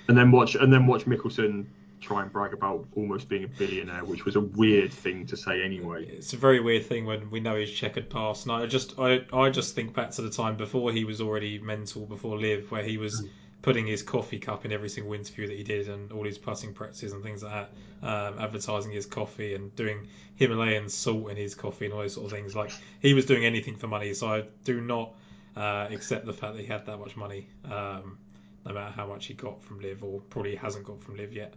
And 0.08 0.16
then 0.16 0.30
watch 0.30 0.54
and 0.54 0.72
then 0.72 0.86
watch 0.86 1.04
Mickelson 1.04 1.66
try 2.00 2.22
and 2.22 2.32
brag 2.32 2.54
about 2.54 2.86
almost 2.96 3.28
being 3.28 3.44
a 3.44 3.48
billionaire, 3.48 4.04
which 4.04 4.24
was 4.24 4.36
a 4.36 4.40
weird 4.40 4.92
thing 4.92 5.26
to 5.26 5.36
say 5.36 5.62
anyway. 5.62 6.06
It's 6.06 6.32
a 6.32 6.36
very 6.36 6.60
weird 6.60 6.86
thing 6.86 7.04
when 7.04 7.30
we 7.30 7.40
know 7.40 7.56
his 7.56 7.70
checkered 7.70 8.08
past. 8.08 8.46
And 8.46 8.52
I 8.52 8.66
just, 8.66 8.98
I, 8.98 9.26
I 9.32 9.50
just 9.50 9.74
think 9.74 9.94
back 9.94 10.12
to 10.12 10.22
the 10.22 10.30
time 10.30 10.56
before 10.56 10.92
he 10.92 11.04
was 11.04 11.20
already 11.20 11.58
mental 11.58 12.06
before 12.06 12.38
LIV, 12.38 12.70
where 12.70 12.82
he 12.82 12.96
was 12.96 13.20
hmm. 13.20 13.26
Putting 13.60 13.86
his 13.86 14.02
coffee 14.02 14.38
cup 14.38 14.64
in 14.64 14.72
every 14.72 14.88
single 14.88 15.14
interview 15.14 15.48
that 15.48 15.56
he 15.56 15.64
did, 15.64 15.88
and 15.88 16.12
all 16.12 16.24
his 16.24 16.38
putting 16.38 16.72
practices 16.72 17.12
and 17.12 17.22
things 17.22 17.42
like 17.42 17.52
that, 17.52 18.06
um, 18.08 18.38
advertising 18.38 18.92
his 18.92 19.04
coffee 19.04 19.54
and 19.54 19.74
doing 19.74 20.06
Himalayan 20.36 20.88
salt 20.88 21.30
in 21.30 21.36
his 21.36 21.54
coffee 21.56 21.86
and 21.86 21.94
all 21.94 22.00
those 22.00 22.14
sort 22.14 22.26
of 22.26 22.32
things. 22.32 22.54
Like 22.54 22.70
he 23.00 23.14
was 23.14 23.26
doing 23.26 23.44
anything 23.44 23.76
for 23.76 23.88
money. 23.88 24.14
So 24.14 24.28
I 24.28 24.44
do 24.64 24.80
not 24.80 25.12
uh, 25.56 25.88
accept 25.90 26.24
the 26.24 26.32
fact 26.32 26.54
that 26.54 26.60
he 26.60 26.66
had 26.68 26.86
that 26.86 26.98
much 26.98 27.16
money, 27.16 27.48
um, 27.64 28.18
no 28.64 28.74
matter 28.74 28.92
how 28.92 29.06
much 29.06 29.26
he 29.26 29.34
got 29.34 29.60
from 29.64 29.80
LIV, 29.80 30.04
or 30.04 30.20
probably 30.30 30.54
hasn't 30.54 30.84
got 30.84 31.02
from 31.02 31.16
LIV 31.16 31.32
yet. 31.32 31.54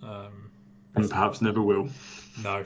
Um, 0.00 0.50
And 0.94 1.10
perhaps 1.10 1.42
never 1.42 1.60
will. 1.60 1.88
no, 2.42 2.64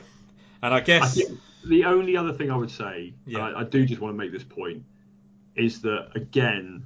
and 0.61 0.73
I 0.73 0.77
I 0.77 0.81
guess 0.81 1.15
think 1.15 1.39
the 1.65 1.85
only 1.85 2.15
other 2.15 2.31
thing 2.33 2.51
I 2.51 2.55
would 2.57 2.69
say, 2.71 3.13
Yeah. 3.25 3.39
I, 3.39 3.61
I 3.61 3.63
do 3.63 3.85
just 3.87 4.01
want 4.01 4.13
to 4.13 4.17
make 4.17 4.31
this 4.31 4.43
point, 4.43 4.83
is 5.55 5.81
that 5.81 6.09
again, 6.15 6.85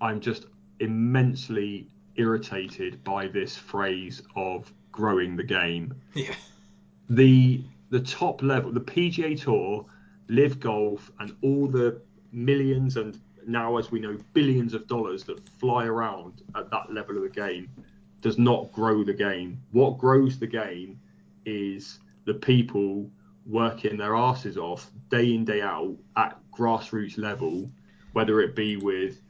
I'm 0.00 0.20
just 0.20 0.46
immensely 0.80 1.88
irritated 2.16 3.02
by 3.04 3.26
this 3.26 3.56
phrase 3.56 4.22
of 4.36 4.72
growing 4.92 5.36
the 5.36 5.44
game. 5.44 5.94
yeah. 6.14 6.34
The 7.10 7.62
the 7.90 8.00
top 8.00 8.42
level, 8.42 8.72
the 8.72 8.80
PGA 8.80 9.40
Tour, 9.40 9.84
LIV 10.28 10.58
Golf, 10.60 11.12
and 11.20 11.36
all 11.42 11.66
the 11.66 12.00
millions 12.32 12.96
and 12.96 13.20
now, 13.46 13.76
as 13.76 13.90
we 13.90 14.00
know, 14.00 14.16
billions 14.32 14.74
of 14.74 14.86
dollars 14.86 15.24
that 15.24 15.46
fly 15.58 15.84
around 15.84 16.42
at 16.56 16.70
that 16.70 16.92
level 16.92 17.16
of 17.16 17.22
the 17.22 17.28
game 17.28 17.68
does 18.20 18.38
not 18.38 18.72
grow 18.72 19.04
the 19.04 19.12
game. 19.12 19.60
What 19.72 19.98
grows 19.98 20.38
the 20.38 20.46
game 20.46 20.98
is 21.44 21.98
the 22.24 22.34
people 22.34 23.10
working 23.46 23.98
their 23.98 24.16
asses 24.16 24.56
off 24.56 24.90
day 25.10 25.34
in 25.34 25.44
day 25.44 25.60
out 25.60 25.94
at 26.16 26.38
grassroots 26.50 27.18
level, 27.18 27.70
whether 28.12 28.40
it 28.40 28.56
be 28.56 28.78
with 28.78 29.20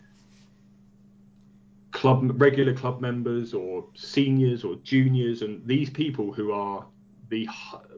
club 2.05 2.38
regular 2.38 2.74
club 2.74 3.00
members 3.00 3.55
or 3.55 3.82
seniors 3.94 4.62
or 4.62 4.76
juniors, 4.82 5.40
and 5.40 5.66
these 5.66 5.88
people 5.88 6.34
who 6.34 6.52
are 6.52 6.84
the 7.30 7.48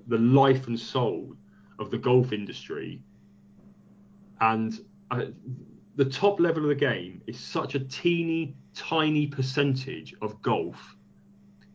the 0.06 0.18
life 0.18 0.68
and 0.68 0.78
soul 0.78 1.34
of 1.80 1.90
the 1.90 1.98
golf 1.98 2.32
industry. 2.32 3.02
And 4.40 4.78
uh, 5.10 5.24
the 5.96 6.04
top 6.04 6.38
level 6.38 6.62
of 6.62 6.68
the 6.68 6.76
game 6.76 7.20
is 7.26 7.36
such 7.36 7.74
a 7.74 7.80
teeny 7.80 8.54
tiny 8.76 9.26
percentage 9.26 10.14
of 10.22 10.40
golf. 10.40 10.94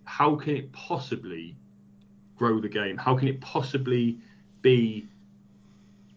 How 0.06 0.38
can 0.38 0.56
it 0.56 0.72
possibly 0.72 1.58
grow 2.38 2.62
the 2.62 2.70
game? 2.70 2.96
How 2.96 3.18
can 3.18 3.28
it 3.28 3.42
possibly 3.42 4.20
be 4.62 5.06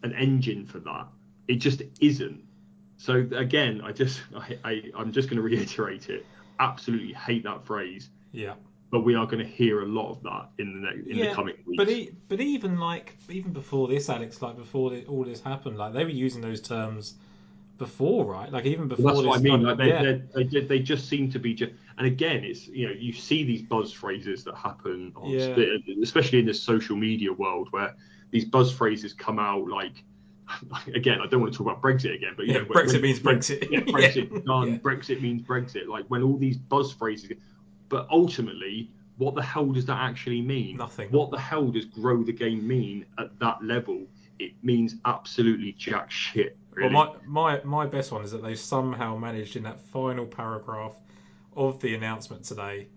an 0.05 0.13
engine 0.13 0.65
for 0.65 0.79
that? 0.79 1.09
It 1.49 1.57
just 1.57 1.83
isn't. 2.01 2.44
So 2.97 3.27
again, 3.37 3.81
I 3.85 3.93
just 3.93 4.23
I, 4.37 4.59
I 4.65 4.83
I'm 4.97 5.13
just 5.13 5.29
going 5.29 5.37
to 5.37 5.43
reiterate 5.43 6.11
it. 6.11 6.27
Absolutely 6.61 7.13
hate 7.15 7.45
that 7.45 7.65
phrase. 7.65 8.11
Yeah. 8.33 8.55
But 8.91 9.01
we 9.01 9.17
are 9.17 9.27
going 9.27 9.45
to 9.45 9.51
hear 9.51 9.83
a 9.83 9.87
lot 9.87 10.11
of 10.11 10.23
that 10.23 10.51
in 10.59 10.75
the 10.75 10.89
next, 10.89 11.09
in 11.09 11.17
yeah, 11.17 11.29
the 11.31 11.35
coming 11.35 11.57
weeks. 11.67 11.77
But 11.77 11.89
e- 11.89 12.13
but 12.29 12.41
even 12.41 12.79
like 12.79 13.17
even 13.29 13.53
before 13.53 13.89
this, 13.89 14.09
Alex, 14.09 14.41
like 14.41 14.57
before 14.57 14.91
the, 14.91 15.05
all 15.07 15.25
this 15.25 15.41
happened, 15.41 15.79
like 15.79 15.93
they 15.93 16.05
were 16.05 16.11
using 16.11 16.41
those 16.41 16.61
terms 16.61 17.15
before, 17.77 18.25
right? 18.25 18.53
Like 18.53 18.67
even 18.67 18.87
before. 18.87 19.07
Well, 19.07 19.15
that's 19.17 19.27
what 19.27 19.39
I 19.39 19.43
mean. 19.43 19.63
Like 19.63 19.79
they, 19.79 19.89
yeah. 19.89 20.19
they, 20.35 20.45
they, 20.45 20.61
they 20.61 20.79
just 20.79 21.09
seem 21.09 21.31
to 21.33 21.41
be 21.41 21.55
just. 21.55 21.73
And 21.99 22.07
again, 22.07 22.45
it's 22.45 22.69
you 22.69 22.87
know 22.87 22.95
you 22.95 23.13
see 23.13 23.43
these 23.43 23.63
buzz 23.63 23.93
phrases 23.93 24.45
that 24.45 24.55
happen, 24.55 25.13
on, 25.17 25.31
Yeah. 25.31 25.77
especially 26.03 26.39
in 26.39 26.47
this 26.47 26.63
social 26.63 26.97
media 26.97 27.33
world 27.33 27.69
where 27.73 27.97
these 28.31 28.45
buzz 28.45 28.73
phrases 28.73 29.13
come 29.13 29.39
out 29.39 29.67
like. 29.69 30.05
Again, 30.95 31.21
I 31.21 31.27
don't 31.27 31.41
want 31.41 31.53
to 31.53 31.59
talk 31.59 31.67
about 31.67 31.83
Brexit 31.83 32.15
again, 32.15 32.35
but 32.37 32.47
you 32.47 32.53
Yeah, 32.55 32.61
know, 32.61 32.65
Brexit 32.67 32.93
when- 32.95 33.03
means 33.03 33.21
Brexit. 33.21 33.69
Yeah, 33.71 33.81
Brexit 33.81 34.31
Yeah. 34.33 34.39
done. 34.47 34.73
Yeah. 34.73 34.79
Brexit 34.79 35.21
means 35.23 35.43
Brexit. 35.43 35.87
Like 35.89 36.05
when 36.09 36.23
all 36.23 36.37
these 36.37 36.57
buzz 36.57 36.93
phrases, 36.93 37.33
but 37.89 38.07
ultimately, 38.11 38.91
what 39.17 39.35
the 39.35 39.43
hell 39.43 39.67
does 39.73 39.87
that 39.87 39.99
actually 39.99 40.43
mean? 40.43 40.77
Nothing. 40.77 41.09
What 41.11 41.31
the 41.31 41.39
hell 41.39 41.69
does 41.69 41.85
grow 41.87 42.23
the 42.23 42.33
game 42.33 42.67
mean 42.67 43.07
at 43.19 43.39
that 43.39 43.63
level? 43.65 44.03
It 44.39 44.53
means 44.63 44.97
absolutely 45.05 45.73
jack 45.73 46.11
shit. 46.11 46.57
Really. 46.73 46.93
Well, 46.93 47.17
my, 47.25 47.59
my 47.61 47.65
my 47.65 47.87
best 47.87 48.11
one 48.13 48.25
is 48.25 48.33
that 48.33 48.43
they've 48.43 48.59
somehow 48.59 49.17
managed 49.17 49.55
in 49.57 49.63
that 49.63 49.81
final 49.81 50.27
paragraph 50.27 50.93
of 51.57 51.81
the 51.81 51.95
announcement 51.95 52.45
today. 52.45 52.89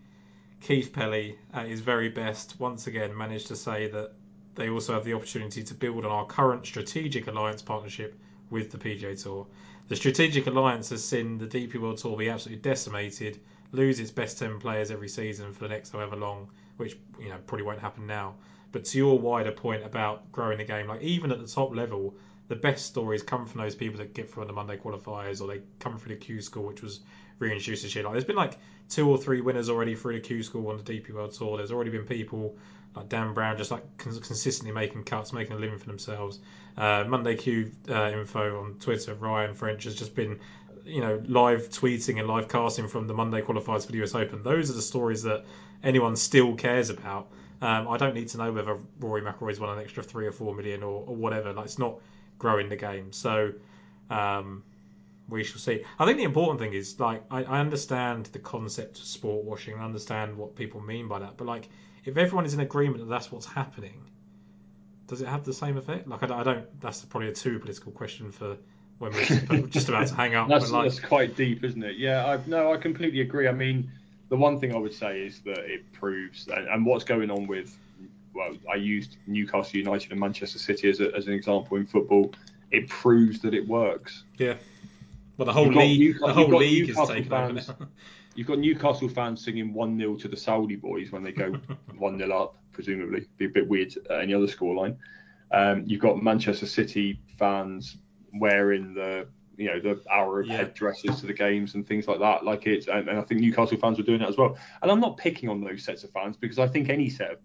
Keith 0.62 0.92
Pelley, 0.92 1.38
at 1.54 1.68
his 1.68 1.82
very 1.82 2.10
best, 2.10 2.60
once 2.60 2.88
again 2.88 3.16
managed 3.16 3.48
to 3.48 3.56
say 3.56 3.88
that 3.90 4.14
they 4.58 4.70
also 4.70 4.94
have 4.94 5.06
the 5.06 5.14
opportunity 5.14 5.64
to 5.64 5.74
build 5.74 6.04
on 6.04 6.12
our 6.12 6.26
current 6.26 6.66
strategic 6.66 7.28
alliance 7.28 7.62
partnership 7.62 8.20
with 8.50 8.72
the 8.72 8.78
PGA 8.78 9.22
Tour. 9.22 9.48
The 9.88 9.96
strategic 9.96 10.48
alliance 10.48 10.90
has 10.90 11.04
seen 11.06 11.38
the 11.38 11.48
DP 11.48 11.80
World 11.80 12.00
Tour 12.00 12.18
be 12.18 12.30
absolutely 12.30 12.62
decimated, 12.62 13.40
lose 13.72 14.00
its 14.00 14.12
best 14.12 14.38
10 14.40 14.60
players 14.60 14.92
every 14.92 15.08
season 15.08 15.54
for 15.54 15.60
the 15.60 15.70
next 15.70 15.92
however 15.92 16.16
long, 16.16 16.50
which 16.78 16.98
you 17.20 17.30
know 17.30 17.38
probably 17.46 17.64
won't 17.64 17.80
happen 17.80 18.06
now. 18.08 18.36
But 18.72 18.84
to 18.86 18.98
your 18.98 19.18
wider 19.18 19.52
point 19.52 19.84
about 19.84 20.30
growing 20.32 20.58
the 20.58 20.66
game, 20.66 20.88
like 20.88 21.02
even 21.02 21.32
at 21.32 21.40
the 21.40 21.48
top 21.48 21.74
level, 21.74 22.16
the 22.48 22.56
best 22.56 22.86
stories 22.86 23.24
come 23.24 23.46
from 23.46 23.62
those 23.62 23.76
people 23.76 23.98
that 24.00 24.14
get 24.14 24.30
through 24.32 24.46
the 24.46 24.54
Monday 24.54 24.78
qualifiers 24.78 25.42
or 25.42 25.48
they 25.48 25.62
come 25.80 25.98
through 25.98 26.16
the 26.16 26.20
Q 26.20 26.42
school, 26.42 26.64
which 26.64 26.82
was 26.82 27.02
reintroduced 27.40 27.84
this 27.84 27.96
year. 27.96 28.04
Like 28.04 28.14
there's 28.14 28.26
been 28.26 28.36
like 28.36 28.58
two 28.90 29.08
or 29.08 29.18
three 29.18 29.42
winners 29.42 29.70
already 29.70 29.96
through 29.96 30.14
the 30.14 30.20
Q 30.20 30.44
school 30.44 30.70
on 30.70 30.78
the 30.78 30.84
DP 30.84 31.12
World 31.12 31.34
Tour. 31.34 31.58
There's 31.58 31.72
already 31.72 31.92
been 31.92 32.06
people 32.06 32.58
like 32.96 33.10
Dan 33.10 33.34
Brown 33.34 33.58
just 33.58 33.72
like 33.72 33.98
cons- 33.98 34.20
consistently 34.20 34.74
making 34.74 35.04
cuts, 35.04 35.34
making 35.34 35.54
a 35.56 35.60
living 35.60 35.78
for 35.78 35.86
themselves. 35.86 36.40
Uh, 36.78 37.04
Monday 37.08 37.36
Q 37.36 37.72
uh, 37.90 38.12
info 38.12 38.60
on 38.60 38.76
Twitter, 38.80 39.14
Ryan 39.14 39.54
French 39.54 39.84
has 39.86 39.96
just 39.96 40.16
been 40.16 40.40
you 40.86 41.02
know 41.02 41.22
live 41.28 41.70
tweeting 41.70 42.20
and 42.20 42.28
live 42.28 42.48
casting 42.48 42.88
from 42.88 43.08
the 43.08 43.14
Monday 43.14 43.42
qualifiers 43.42 43.86
for 43.86 43.92
the 43.92 44.02
US 44.04 44.16
Open. 44.16 44.44
Those 44.44 44.70
are 44.70 44.74
the 44.74 44.82
stories 44.82 45.24
that 45.24 45.44
anyone 45.84 46.16
still 46.16 46.56
cares 46.56 46.90
about. 46.90 47.28
Um, 47.62 47.88
I 47.88 47.98
don't 47.98 48.14
need 48.14 48.30
to 48.30 48.38
know 48.38 48.52
whether 48.52 48.78
Rory 49.00 49.22
McIlroy's 49.22 49.60
won 49.60 49.76
an 49.76 49.84
extra 49.84 50.04
three 50.04 50.28
or 50.28 50.32
four 50.32 50.54
million 50.54 50.84
or, 50.84 51.04
or 51.08 51.16
whatever. 51.16 51.54
Like 51.54 51.66
it's 51.66 51.80
not 51.80 51.96
growing 52.38 52.70
the 52.70 52.76
game. 52.76 53.12
So 53.12 53.54
um, 54.10 54.64
we 55.28 55.44
shall 55.44 55.60
see. 55.60 55.84
I 56.00 56.06
think 56.06 56.18
the 56.18 56.24
important 56.24 56.60
thing 56.60 56.74
is 56.74 57.00
like 57.00 57.24
I, 57.32 57.44
I 57.44 57.60
understand 57.60 58.28
the 58.28 58.40
concept 58.40 59.00
of 59.00 59.06
sport 59.06 59.44
washing. 59.44 59.80
I 59.80 59.84
understand 59.84 60.38
what 60.38 60.56
people 60.56 60.82
mean 60.82 61.08
by 61.08 61.20
that. 61.20 61.38
But 61.38 61.48
like 61.48 61.68
if 62.08 62.18
everyone 62.18 62.46
is 62.46 62.54
in 62.54 62.60
agreement 62.62 63.00
that 63.00 63.10
that's 63.10 63.32
what's 63.32 63.46
happening, 63.46 64.02
does 65.08 65.22
it 65.22 65.28
have 65.28 65.44
the 65.44 65.54
same 65.54 65.78
effect? 65.78 66.08
Like 66.08 66.24
I, 66.24 66.28
don't- 66.28 66.40
I 66.40 66.44
don't. 66.44 66.82
That's 66.82 67.06
probably 67.06 67.30
a 67.30 67.34
too 67.34 67.60
political 67.60 67.92
question 67.92 68.32
for 68.32 68.58
when 69.00 69.12
we're 69.14 69.68
just 69.68 69.90
about, 69.90 70.08
to 70.08 70.16
hang 70.16 70.34
up. 70.34 70.48
That's, 70.50 70.72
like 70.72 70.86
that's 70.90 71.00
quite 71.00 71.36
deep, 71.36 71.64
isn't 71.64 71.84
it? 71.84 71.98
Yeah, 71.98 72.26
I, 72.26 72.40
no, 72.48 72.74
I 72.74 72.78
completely 72.78 73.22
agree. 73.22 73.48
I 73.48 73.52
mean, 73.52 73.92
the 74.30 74.36
one 74.36 74.60
thing 74.60 74.74
I 74.74 74.78
would 74.80 74.94
say 74.94 75.22
is 75.22 75.40
that 75.42 75.60
it 75.72 75.92
proves, 75.94 76.48
and, 76.48 76.68
and 76.68 76.84
what's 76.84 77.04
going 77.04 77.30
on 77.30 77.46
with, 77.46 77.78
well, 78.34 78.56
I 78.72 78.76
used 78.76 79.18
Newcastle 79.28 79.78
United 79.78 80.10
and 80.12 80.20
Manchester 80.20 80.58
City 80.58 80.90
as, 80.90 81.00
a, 81.00 81.14
as 81.16 81.28
an 81.28 81.34
example 81.34 81.78
in 81.78 81.86
football. 81.86 82.34
It 82.72 82.90
proves 82.90 83.40
that 83.42 83.54
it 83.54 83.68
works. 83.68 84.24
yeah. 84.40 84.56
Well, 85.38 85.46
the 85.46 85.54
whole 85.54 85.68
You've 85.68 85.76
league, 85.76 86.16
Newca- 86.16 86.20
the 86.28 86.34
whole 86.34 86.48
got 86.48 86.60
league 86.62 86.90
is 86.90 86.96
taken 86.96 87.30
fans- 87.30 87.70
over 87.70 87.78
now. 87.82 87.88
You've 88.38 88.46
got 88.48 88.60
Newcastle 88.60 89.10
fans 89.10 89.44
singing 89.44 89.74
1 89.74 89.98
0 89.98 90.16
to 90.18 90.28
the 90.28 90.38
Saudi 90.38 90.76
boys 90.76 91.12
when 91.12 91.24
they 91.24 91.32
go 91.32 91.54
1 91.98 92.18
0 92.20 92.32
up, 92.40 92.56
presumably. 92.72 93.28
Be 93.38 93.46
a 93.46 93.50
bit 93.50 93.68
weird 93.68 93.94
at 94.12 94.22
any 94.22 94.34
other 94.36 94.46
scoreline. 94.46 94.96
Um, 95.52 95.84
you've 95.88 96.02
got 96.02 96.22
Manchester 96.22 96.68
City 96.68 97.20
fans 97.40 97.98
wearing 98.34 98.94
the 98.94 99.28
you 99.58 99.66
know 99.66 99.80
the 99.80 100.00
Arab 100.12 100.46
Yeah. 100.46 100.58
headdresses 100.58 101.20
to 101.22 101.26
the 101.26 101.34
games 101.34 101.74
and 101.74 101.88
things 101.88 102.08
like 102.08 102.20
that. 102.20 102.46
Like 102.46 102.68
it's 102.68 102.88
and, 102.88 103.10
and 103.10 103.18
I 103.18 103.24
think 103.24 103.42
Newcastle 103.42 103.78
fans 103.78 103.98
were 103.98 104.04
doing 104.04 104.20
that 104.20 104.30
as 104.30 104.38
well. 104.38 104.56
And 104.84 104.92
I'm 104.92 105.00
not 105.00 105.18
picking 105.18 105.50
on 105.50 105.60
those 105.62 105.84
sets 105.84 106.04
of 106.04 106.12
fans 106.12 106.38
because 106.38 106.60
I 106.60 106.68
think 106.68 106.90
any 106.90 107.10
set 107.10 107.32
of 107.32 107.38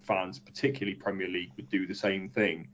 fans, 0.00 0.38
particularly 0.38 0.94
Premier 0.94 1.28
League, 1.28 1.50
would 1.56 1.68
do 1.68 1.86
the 1.86 1.94
same 1.94 2.30
thing. 2.30 2.68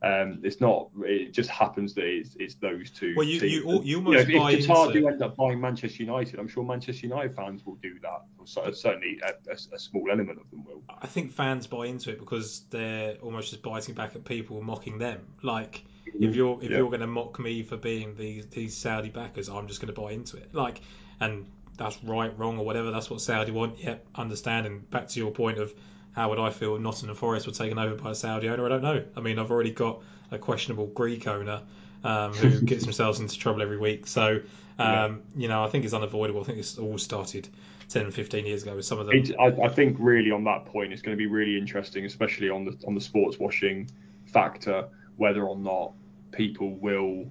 Um, 0.00 0.40
it's 0.44 0.60
not. 0.60 0.90
It 1.02 1.32
just 1.32 1.50
happens 1.50 1.94
that 1.94 2.04
it's, 2.04 2.36
it's 2.38 2.54
those 2.54 2.90
two. 2.90 3.14
Well, 3.16 3.26
you- 3.26 3.40
teams. 3.40 3.52
you 3.52 3.68
al- 3.70 3.82
you 3.84 4.00
know, 4.00 4.06
almost 4.08 4.28
if, 4.28 4.38
buy 4.38 4.52
if 4.52 4.66
Qatar 4.66 4.86
into- 4.86 5.00
do 5.00 5.08
end 5.08 5.22
up 5.22 5.36
buying 5.36 5.60
Manchester 5.60 6.02
United, 6.04 6.38
I'm 6.38 6.46
sure 6.46 6.62
Manchester 6.64 7.06
United 7.06 7.34
fans 7.34 7.66
will 7.66 7.74
do 7.76 7.98
that. 8.02 8.22
Or 8.38 8.72
certainly, 8.72 9.20
a, 9.24 9.32
a, 9.50 9.54
a 9.74 9.78
small 9.78 10.08
element 10.10 10.40
of 10.40 10.48
them 10.50 10.64
will. 10.64 10.82
I 11.02 11.06
think 11.08 11.32
fans 11.32 11.66
buy 11.66 11.86
into 11.86 12.10
it 12.10 12.18
because 12.20 12.60
they're 12.70 13.14
almost 13.16 13.50
just 13.50 13.62
biting 13.62 13.94
back 13.94 14.14
at 14.14 14.24
people 14.24 14.62
mocking 14.62 14.98
them. 14.98 15.20
Like 15.42 15.84
if 16.06 16.34
you're 16.36 16.58
if 16.62 16.70
Yeah. 16.70 16.78
you're 16.78 16.88
going 16.88 17.00
to 17.00 17.06
mock 17.08 17.38
me 17.40 17.62
for 17.64 17.76
being 17.76 18.14
these 18.14 18.46
these 18.46 18.76
Saudi 18.76 19.10
backers, 19.10 19.48
I'm 19.48 19.66
just 19.66 19.80
going 19.80 19.92
to 19.92 20.00
buy 20.00 20.12
into 20.12 20.36
it. 20.36 20.54
Like 20.54 20.80
and 21.20 21.46
that's 21.76 22.02
right, 22.04 22.36
wrong, 22.38 22.58
or 22.58 22.64
whatever. 22.64 22.90
That's 22.92 23.10
what 23.10 23.20
Saudi 23.20 23.50
want. 23.52 23.78
Yep, 23.82 24.06
understand. 24.14 24.66
And 24.66 24.88
back 24.90 25.08
to 25.08 25.20
your 25.20 25.30
point 25.32 25.58
of 25.58 25.74
how 26.18 26.30
would 26.30 26.40
I 26.40 26.50
feel 26.50 26.74
if 26.74 26.82
Nottingham 26.82 27.14
Forest 27.14 27.46
were 27.46 27.52
taken 27.52 27.78
over 27.78 27.94
by 27.94 28.10
a 28.10 28.14
Saudi 28.14 28.48
owner? 28.48 28.66
I 28.66 28.68
don't 28.68 28.82
know. 28.82 29.04
I 29.16 29.20
mean, 29.20 29.38
I've 29.38 29.52
already 29.52 29.70
got 29.70 30.02
a 30.32 30.38
questionable 30.38 30.86
Greek 30.88 31.28
owner 31.28 31.62
um, 32.02 32.34
who 32.34 32.60
gets 32.64 32.82
themselves 32.82 33.20
into 33.20 33.38
trouble 33.38 33.62
every 33.62 33.78
week. 33.78 34.08
So 34.08 34.40
um, 34.80 35.22
you 35.36 35.46
know, 35.48 35.64
I 35.64 35.68
think 35.68 35.84
it's 35.84 35.94
unavoidable. 35.94 36.40
I 36.40 36.44
think 36.44 36.58
it's 36.58 36.76
all 36.76 36.98
started 36.98 37.48
10, 37.88 38.10
15 38.10 38.46
years 38.46 38.64
ago 38.64 38.74
with 38.74 38.84
some 38.84 38.98
of 38.98 39.06
them. 39.06 39.16
It, 39.16 39.32
I, 39.38 39.46
I 39.66 39.68
think 39.68 39.96
really 40.00 40.30
on 40.30 40.42
that 40.44 40.66
point, 40.66 40.92
it's 40.92 41.02
going 41.02 41.16
to 41.16 41.18
be 41.18 41.26
really 41.26 41.56
interesting, 41.56 42.04
especially 42.04 42.50
on 42.50 42.64
the 42.64 42.76
on 42.86 42.94
the 42.94 43.00
sports 43.00 43.38
washing 43.38 43.88
factor, 44.26 44.88
whether 45.16 45.44
or 45.44 45.56
not 45.56 45.92
people 46.32 46.74
will 46.74 47.26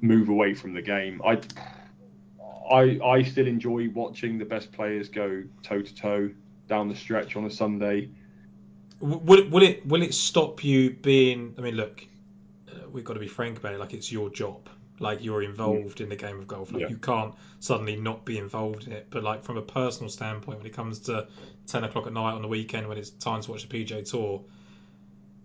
move 0.00 0.28
away 0.28 0.54
from 0.54 0.72
the 0.72 0.82
game. 0.82 1.20
I, 1.24 1.40
I, 2.70 2.98
I 3.04 3.22
still 3.22 3.46
enjoy 3.46 3.88
watching 3.90 4.38
the 4.38 4.44
best 4.44 4.70
players 4.70 5.08
go 5.08 5.42
toe 5.62 5.82
to 5.82 5.94
toe 5.94 6.30
down 6.68 6.88
the 6.88 6.96
stretch 6.96 7.36
on 7.36 7.44
a 7.44 7.50
Sunday. 7.50 8.10
Will 9.00 9.38
it, 9.38 9.50
will 9.50 9.62
it 9.62 9.86
will 9.86 10.02
it 10.02 10.14
stop 10.14 10.64
you 10.64 10.90
being? 10.90 11.54
I 11.58 11.60
mean, 11.60 11.74
look, 11.74 12.04
uh, 12.70 12.88
we've 12.90 13.04
got 13.04 13.14
to 13.14 13.20
be 13.20 13.28
frank 13.28 13.58
about 13.58 13.74
it. 13.74 13.80
Like 13.80 13.92
it's 13.92 14.10
your 14.10 14.30
job. 14.30 14.68
Like 15.00 15.22
you're 15.22 15.42
involved 15.42 16.00
in 16.00 16.08
the 16.08 16.16
game 16.16 16.38
of 16.38 16.46
golf. 16.46 16.72
Like 16.72 16.82
Yeah. 16.82 16.88
you 16.88 16.96
can't 16.96 17.34
suddenly 17.58 17.96
not 17.96 18.24
be 18.24 18.38
involved 18.38 18.86
in 18.86 18.92
it. 18.92 19.08
But 19.10 19.24
like 19.24 19.44
from 19.44 19.56
a 19.58 19.62
personal 19.62 20.08
standpoint, 20.08 20.58
when 20.58 20.66
it 20.66 20.72
comes 20.72 21.00
to 21.00 21.26
ten 21.66 21.84
o'clock 21.84 22.06
at 22.06 22.12
night 22.12 22.32
on 22.32 22.42
the 22.42 22.48
weekend 22.48 22.88
when 22.88 22.96
it's 22.96 23.10
time 23.10 23.42
to 23.42 23.50
watch 23.50 23.68
the 23.68 23.84
PGA 23.84 24.08
Tour, 24.08 24.42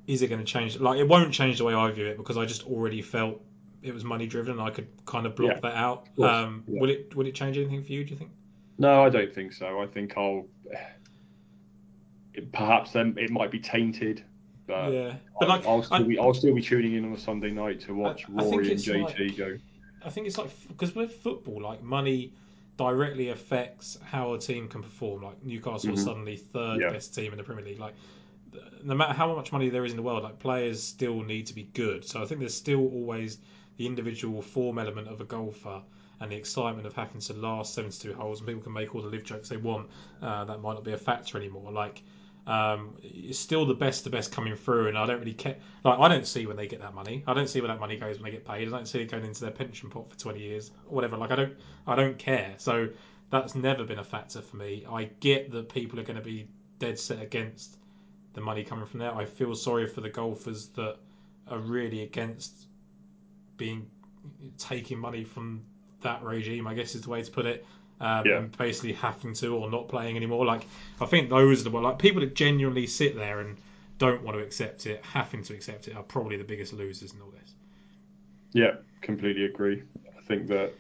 is 0.07 0.21
it 0.21 0.27
going 0.27 0.39
to 0.39 0.45
change? 0.45 0.79
Like 0.79 0.99
it 0.99 1.07
won't 1.07 1.33
change 1.33 1.57
the 1.57 1.65
way 1.65 1.73
I 1.73 1.91
view 1.91 2.05
it 2.05 2.17
because 2.17 2.37
I 2.37 2.45
just 2.45 2.63
already 2.67 3.01
felt 3.01 3.41
it 3.81 3.93
was 3.93 4.03
money 4.03 4.27
driven 4.27 4.53
and 4.53 4.61
I 4.61 4.69
could 4.69 4.87
kind 5.05 5.25
of 5.25 5.35
block 5.35 5.53
Yeah, 5.55 5.59
that 5.61 5.75
out. 5.75 6.07
Um, 6.19 6.63
yeah. 6.67 6.79
Will 6.79 6.89
it 6.91 7.15
will 7.15 7.25
it 7.25 7.33
change 7.35 7.57
anything 7.57 7.83
for 7.83 7.91
you? 7.91 8.03
Do 8.03 8.11
you 8.11 8.17
think? 8.17 8.31
No, 8.77 9.03
I 9.03 9.09
don't 9.09 9.33
think 9.33 9.51
so. 9.53 9.81
I 9.81 9.87
think 9.87 10.13
I'll. 10.15 10.45
Perhaps 12.53 12.91
then 12.93 13.15
it 13.17 13.31
might 13.31 13.51
be 13.51 13.59
tainted, 13.59 14.23
but 14.67 14.93
yeah, 14.93 15.15
but 15.39 15.49
like 15.49 15.61
still 15.63 15.85
I- 15.91 16.03
be 16.03 16.17
I'll 16.19 16.33
still 16.33 16.53
be 16.53 16.61
tuning 16.61 16.93
in 16.93 17.05
on 17.05 17.13
a 17.13 17.17
Sunday 17.17 17.49
night 17.51 17.81
to 17.81 17.93
watch 17.93 18.25
I- 18.29 18.41
I 18.41 18.45
Rory 18.45 18.57
and 18.65 18.73
it's 18.73 18.85
JT 18.85 19.03
like- 19.29 19.37
go. 19.37 19.57
I 20.05 20.09
think 20.09 20.27
it's 20.27 20.37
like 20.37 20.49
because 20.67 20.95
with 20.95 21.13
football, 21.15 21.61
like 21.61 21.83
money 21.83 22.31
directly 22.77 23.29
affects 23.29 23.97
how 24.03 24.33
a 24.33 24.39
team 24.39 24.67
can 24.69 24.81
perform. 24.81 25.23
Like 25.23 25.43
Newcastle 25.43 25.91
Mhm. 25.95 25.97
suddenly 26.03 26.37
third 26.37 26.79
Yeah. 26.79 26.91
best 26.91 27.13
team 27.13 27.31
in 27.33 27.37
the 27.37 27.43
Premier 27.43 27.65
League. 27.65 27.79
Like 27.79 27.95
no 28.83 28.95
matter 28.95 29.13
how 29.13 29.35
much 29.35 29.51
money 29.51 29.69
there 29.69 29.83
is 29.83 29.91
in 29.91 29.97
the 29.97 30.03
world, 30.03 30.23
like 30.23 30.39
players 30.39 30.81
still 30.81 31.21
need 31.23 31.47
to 31.47 31.53
be 31.55 31.63
good. 31.63 32.05
So 32.05 32.21
I 32.21 32.25
think 32.25 32.39
there's 32.39 32.55
still 32.55 32.79
always 32.87 33.37
the 33.77 33.85
individual 33.85 34.41
form 34.41 34.79
element 34.79 35.07
of 35.07 35.19
a 35.19 35.25
golfer 35.25 35.81
and 36.21 36.31
the 36.31 36.35
excitement 36.35 36.85
of 36.87 36.93
having 36.93 37.19
to 37.21 37.33
last 37.33 37.73
72 37.73 38.13
holes 38.13 38.39
and 38.39 38.47
people 38.47 38.61
can 38.63 38.73
make 38.73 38.95
all 38.95 39.01
the 39.01 39.09
LIV 39.09 39.23
jokes 39.25 39.49
they 39.49 39.57
want. 39.57 39.89
Uh, 40.21 40.45
that 40.45 40.61
might 40.61 40.73
not 40.73 40.83
be 40.83 40.91
a 40.93 40.97
factor 40.97 41.37
anymore. 41.37 41.71
Like 41.71 42.01
um, 42.49 42.95
it's 43.03 43.37
still 43.37 43.67
the 43.67 43.75
best, 43.75 44.03
the 44.03 44.09
best 44.09 44.31
coming 44.31 44.55
through, 44.55 44.87
and 44.87 44.97
I 44.97 45.05
don't 45.05 45.19
really 45.19 45.33
care. 45.33 45.57
Like 45.83 45.99
I 45.99 46.07
don't 46.07 46.25
see 46.25 46.47
when 46.47 46.57
they 46.57 46.65
get 46.65 46.81
that 46.81 46.95
money. 46.95 47.23
I 47.27 47.35
don't 47.35 47.47
see 47.47 47.61
where 47.61 47.67
that 47.67 47.79
money 47.79 47.95
goes 47.95 48.15
when 48.15 48.23
they 48.23 48.31
get 48.31 48.43
paid. 48.43 48.67
I 48.67 48.71
don't 48.71 48.87
see 48.87 48.99
it 49.01 49.11
going 49.11 49.23
into 49.23 49.41
their 49.41 49.51
pension 49.51 49.91
pot 49.91 50.09
for 50.09 50.17
20 50.17 50.39
years 50.39 50.71
or 50.87 50.95
whatever. 50.95 51.15
Like 51.15 51.29
I 51.29 51.35
don't, 51.35 51.53
I 51.85 51.93
don't 51.93 52.17
care. 52.17 52.55
So 52.57 52.89
that's 53.29 53.53
never 53.53 53.83
been 53.83 53.99
a 53.99 54.03
factor 54.03 54.41
for 54.41 54.57
me. 54.57 54.83
I 54.91 55.03
get 55.19 55.51
that 55.51 55.69
people 55.69 55.99
are 55.99 56.03
going 56.03 56.15
to 56.15 56.23
be 56.23 56.47
dead 56.79 56.97
set 56.97 57.21
against 57.21 57.77
the 58.33 58.41
money 58.41 58.63
coming 58.63 58.87
from 58.87 58.99
there. 58.99 59.13
I 59.13 59.25
feel 59.25 59.53
sorry 59.53 59.85
for 59.85 60.01
the 60.01 60.09
golfers 60.09 60.69
that 60.69 60.95
are 61.51 61.59
really 61.59 62.01
against 62.01 62.65
being 63.57 63.85
taking 64.57 64.97
money 64.97 65.23
from 65.23 65.61
that 66.01 66.23
regime. 66.23 66.65
I 66.65 66.73
guess 66.73 66.95
is 66.95 67.01
the 67.01 67.11
way 67.11 67.21
to 67.21 67.29
put 67.29 67.45
it. 67.45 67.63
Um, 68.01 68.25
Yeah. 68.25 68.37
and 68.37 68.57
basically 68.57 68.93
having 68.93 69.33
to 69.35 69.55
or 69.57 69.69
not 69.69 69.89
playing 69.89 70.15
anymore. 70.15 70.45
Like 70.45 70.65
I 71.01 71.05
think 71.05 71.29
those 71.29 71.61
are 71.61 71.63
the 71.65 71.69
one 71.69 71.83
like 71.83 71.99
people 71.99 72.21
that 72.21 72.33
genuinely 72.33 72.87
sit 72.87 73.15
there 73.15 73.41
and 73.41 73.57
don't 73.97 74.23
want 74.23 74.37
to 74.37 74.43
accept 74.43 74.85
it, 74.87 75.03
having 75.03 75.43
to 75.43 75.53
accept 75.53 75.89
it, 75.89 75.95
are 75.97 76.03
probably 76.03 76.37
the 76.37 76.45
biggest 76.45 76.71
losers 76.71 77.13
in 77.13 77.21
all 77.21 77.31
this. 77.31 77.53
Yeah, 78.53 78.75
completely 79.01 79.45
agree. 79.45 79.83
I 80.17 80.21
think 80.21 80.47
that 80.47 80.71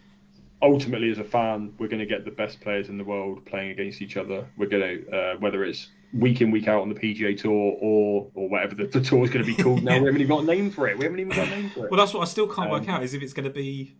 ultimately, 0.61 1.11
as 1.11 1.19
a 1.19 1.23
fan, 1.23 1.73
we're 1.77 1.87
going 1.89 1.99
to 1.99 2.05
get 2.05 2.25
the 2.25 2.31
best 2.31 2.61
players 2.61 2.89
in 2.89 2.97
the 2.97 3.03
world 3.03 3.45
playing 3.45 3.71
against 3.71 4.01
each 4.01 4.17
other. 4.17 4.45
We're 4.57 4.69
going 4.69 5.05
to, 5.05 5.11
uh, 5.11 5.35
whether 5.39 5.63
it's 5.65 5.89
week 6.13 6.41
in, 6.41 6.51
week 6.51 6.67
out 6.67 6.81
on 6.81 6.89
the 6.89 6.95
PGA 6.95 7.37
Tour 7.37 7.51
or 7.81 8.31
or 8.33 8.49
whatever 8.49 8.75
the, 8.75 8.85
the 8.85 9.01
tour 9.01 9.23
is 9.23 9.29
going 9.29 9.45
to 9.45 9.55
be 9.55 9.61
called 9.61 9.83
now. 9.83 9.99
We 9.99 10.05
haven't 10.05 10.21
even 10.21 10.27
got 10.27 10.43
a 10.43 10.45
name 10.47 10.71
for 10.71 10.87
it. 10.87 10.97
We 10.97 11.03
haven't 11.05 11.19
even 11.19 11.35
got 11.35 11.47
a 11.47 11.51
name 11.51 11.69
for 11.69 11.85
it. 11.85 11.91
Well, 11.91 11.99
that's 11.99 12.13
what 12.13 12.21
I 12.21 12.25
still 12.25 12.47
can't 12.47 12.71
work 12.71 12.83
Um, 12.83 12.95
out 12.95 13.03
is 13.03 13.13
if 13.13 13.21
it's 13.21 13.33
going 13.33 13.43
to 13.43 13.53
be, 13.53 13.95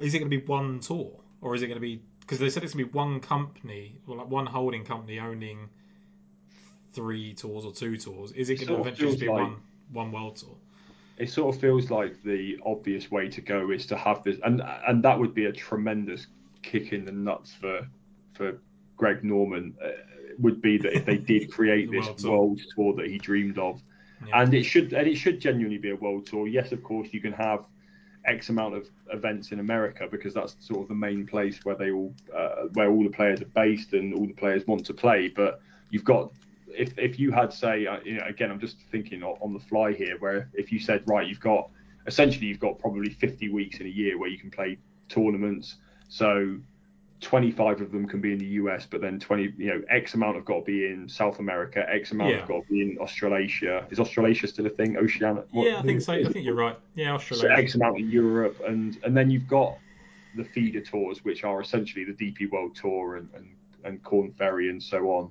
is 0.00 0.14
it 0.14 0.18
going 0.18 0.30
to 0.30 0.36
be 0.36 0.44
one 0.44 0.80
tour 0.80 1.12
or 1.40 1.54
is 1.54 1.62
it 1.62 1.66
going 1.66 1.76
to 1.76 1.80
be 1.80 2.02
because 2.24 2.38
they 2.38 2.48
said 2.50 2.62
it's 2.64 2.74
going 2.74 2.86
to 2.86 2.90
be 2.90 2.96
one 2.96 3.20
company, 3.20 3.96
well, 4.06 4.18
like 4.18 4.28
one 4.30 4.46
holding 4.46 4.84
company 4.84 5.18
owning 5.18 5.68
three 6.92 7.34
tours 7.34 7.64
or 7.64 7.72
two 7.72 7.96
tours. 7.96 8.32
Is 8.32 8.50
it 8.50 8.60
It 8.62 8.66
going 8.66 8.82
to 8.82 8.88
eventually 8.88 9.16
be 9.16 9.28
like- 9.28 9.38
one 9.42 9.56
one 9.92 10.12
world 10.12 10.36
tour? 10.36 10.56
it 11.16 11.30
sort 11.30 11.54
of 11.54 11.60
feels 11.60 11.90
like 11.92 12.20
the 12.24 12.58
obvious 12.66 13.08
way 13.08 13.28
to 13.28 13.40
go 13.40 13.70
is 13.70 13.86
to 13.86 13.96
have 13.96 14.22
this, 14.24 14.38
and 14.44 14.62
and 14.88 15.02
that 15.04 15.18
would 15.18 15.32
be 15.34 15.44
a 15.46 15.52
tremendous 15.52 16.26
kick 16.62 16.92
in 16.92 17.04
the 17.04 17.12
nuts 17.12 17.52
for 17.54 17.86
for 18.32 18.58
Greg 18.96 19.22
Norman. 19.24 19.74
Uh, 19.82 19.88
would 20.40 20.60
be 20.60 20.76
that 20.78 20.92
if 20.96 21.04
they 21.04 21.16
did 21.16 21.48
create 21.58 21.88
The 21.92 21.98
this 21.98 22.06
world 22.08 22.18
tour. 22.18 22.30
world 22.32 22.60
tour 22.74 22.94
that 22.96 23.06
he 23.06 23.18
dreamed 23.18 23.56
of, 23.58 23.80
Yeah. 24.26 24.42
and 24.42 24.52
it 24.52 24.64
should 24.64 24.92
and 24.92 25.06
it 25.06 25.14
should 25.16 25.38
genuinely 25.40 25.78
be 25.78 25.90
a 25.90 25.96
world 25.96 26.26
tour. 26.26 26.48
Yes, 26.48 26.72
of 26.72 26.82
course 26.82 27.08
you 27.12 27.20
can 27.20 27.32
have 27.34 27.64
X 28.26 28.48
amount 28.48 28.74
of 28.74 28.88
events 29.12 29.52
in 29.52 29.60
America 29.60 30.08
because 30.10 30.34
that's 30.34 30.56
sort 30.60 30.82
of 30.82 30.88
the 30.88 30.94
main 30.94 31.26
place 31.26 31.64
where 31.64 31.74
they 31.74 31.90
all 31.90 32.14
uh, 32.34 32.66
where 32.72 32.90
all 32.90 33.02
the 33.02 33.10
players 33.10 33.40
are 33.40 33.46
based 33.46 33.92
and 33.92 34.14
all 34.14 34.26
the 34.26 34.32
players 34.34 34.66
want 34.66 34.84
to 34.86 34.94
play. 34.94 35.28
But 35.28 35.60
you've 35.90 36.04
got 36.04 36.32
if 36.68 36.98
if 36.98 37.18
you 37.18 37.30
had 37.30 37.52
say 37.52 37.86
uh, 37.86 37.98
you 38.04 38.14
know, 38.14 38.26
again 38.26 38.50
I'm 38.50 38.60
just 38.60 38.78
thinking 38.90 39.22
on 39.22 39.36
on 39.40 39.52
the 39.52 39.60
fly 39.60 39.92
here 39.92 40.16
where 40.18 40.50
if 40.54 40.72
you 40.72 40.78
said 40.78 41.02
right 41.06 41.26
you've 41.26 41.40
got 41.40 41.70
essentially 42.06 42.46
you've 42.46 42.60
got 42.60 42.78
probably 42.78 43.10
50 43.10 43.50
weeks 43.50 43.80
in 43.80 43.86
a 43.86 43.90
year 43.90 44.18
where 44.18 44.28
you 44.28 44.38
can 44.38 44.50
play 44.50 44.78
tournaments 45.08 45.76
so 46.08 46.58
25 47.20 47.80
of 47.80 47.90
them 47.92 48.06
can 48.06 48.20
be 48.20 48.32
in 48.32 48.38
the 48.38 48.46
US 48.62 48.86
but 48.86 49.00
then 49.00 49.18
20 49.18 49.54
you 49.56 49.66
know 49.68 49.82
X 49.88 50.14
amount 50.14 50.36
have 50.36 50.44
got 50.44 50.58
to 50.60 50.64
be 50.64 50.86
in 50.86 51.08
South 51.08 51.38
America 51.38 51.84
X 51.88 52.12
amount 52.12 52.30
Yeah. 52.30 52.38
have 52.40 52.48
got 52.48 52.66
to 52.66 52.72
be 52.72 52.82
in 52.82 52.98
Australasia 52.98 53.86
is 53.90 53.98
Australasia 53.98 54.46
still 54.46 54.66
a 54.66 54.70
thing 54.70 54.96
Oceania 54.96 55.44
what- 55.52 55.66
yeah, 55.66 55.78
I 55.78 55.82
think 55.82 56.00
so. 56.02 56.12
I 56.12 56.24
think 56.24 56.44
you're 56.44 56.54
right. 56.54 56.78
Yeah, 56.94 57.16
so 57.18 57.34
Australia. 57.34 57.56
X 57.62 57.74
amount 57.76 57.98
in 57.98 58.10
Europe, 58.10 58.60
and 58.66 58.98
and 59.04 59.16
then 59.16 59.30
you've 59.30 59.48
got 59.48 59.78
the 60.36 60.44
feeder 60.44 60.80
tours, 60.80 61.24
which 61.24 61.44
are 61.44 61.60
essentially 61.60 62.04
the 62.04 62.12
DP 62.12 62.50
World 62.50 62.74
Tour 62.74 63.16
and 63.16 63.28
and, 63.34 63.48
and 63.84 64.02
Korn 64.02 64.32
Ferry 64.32 64.68
and 64.68 64.82
so 64.82 64.98
on. 65.10 65.30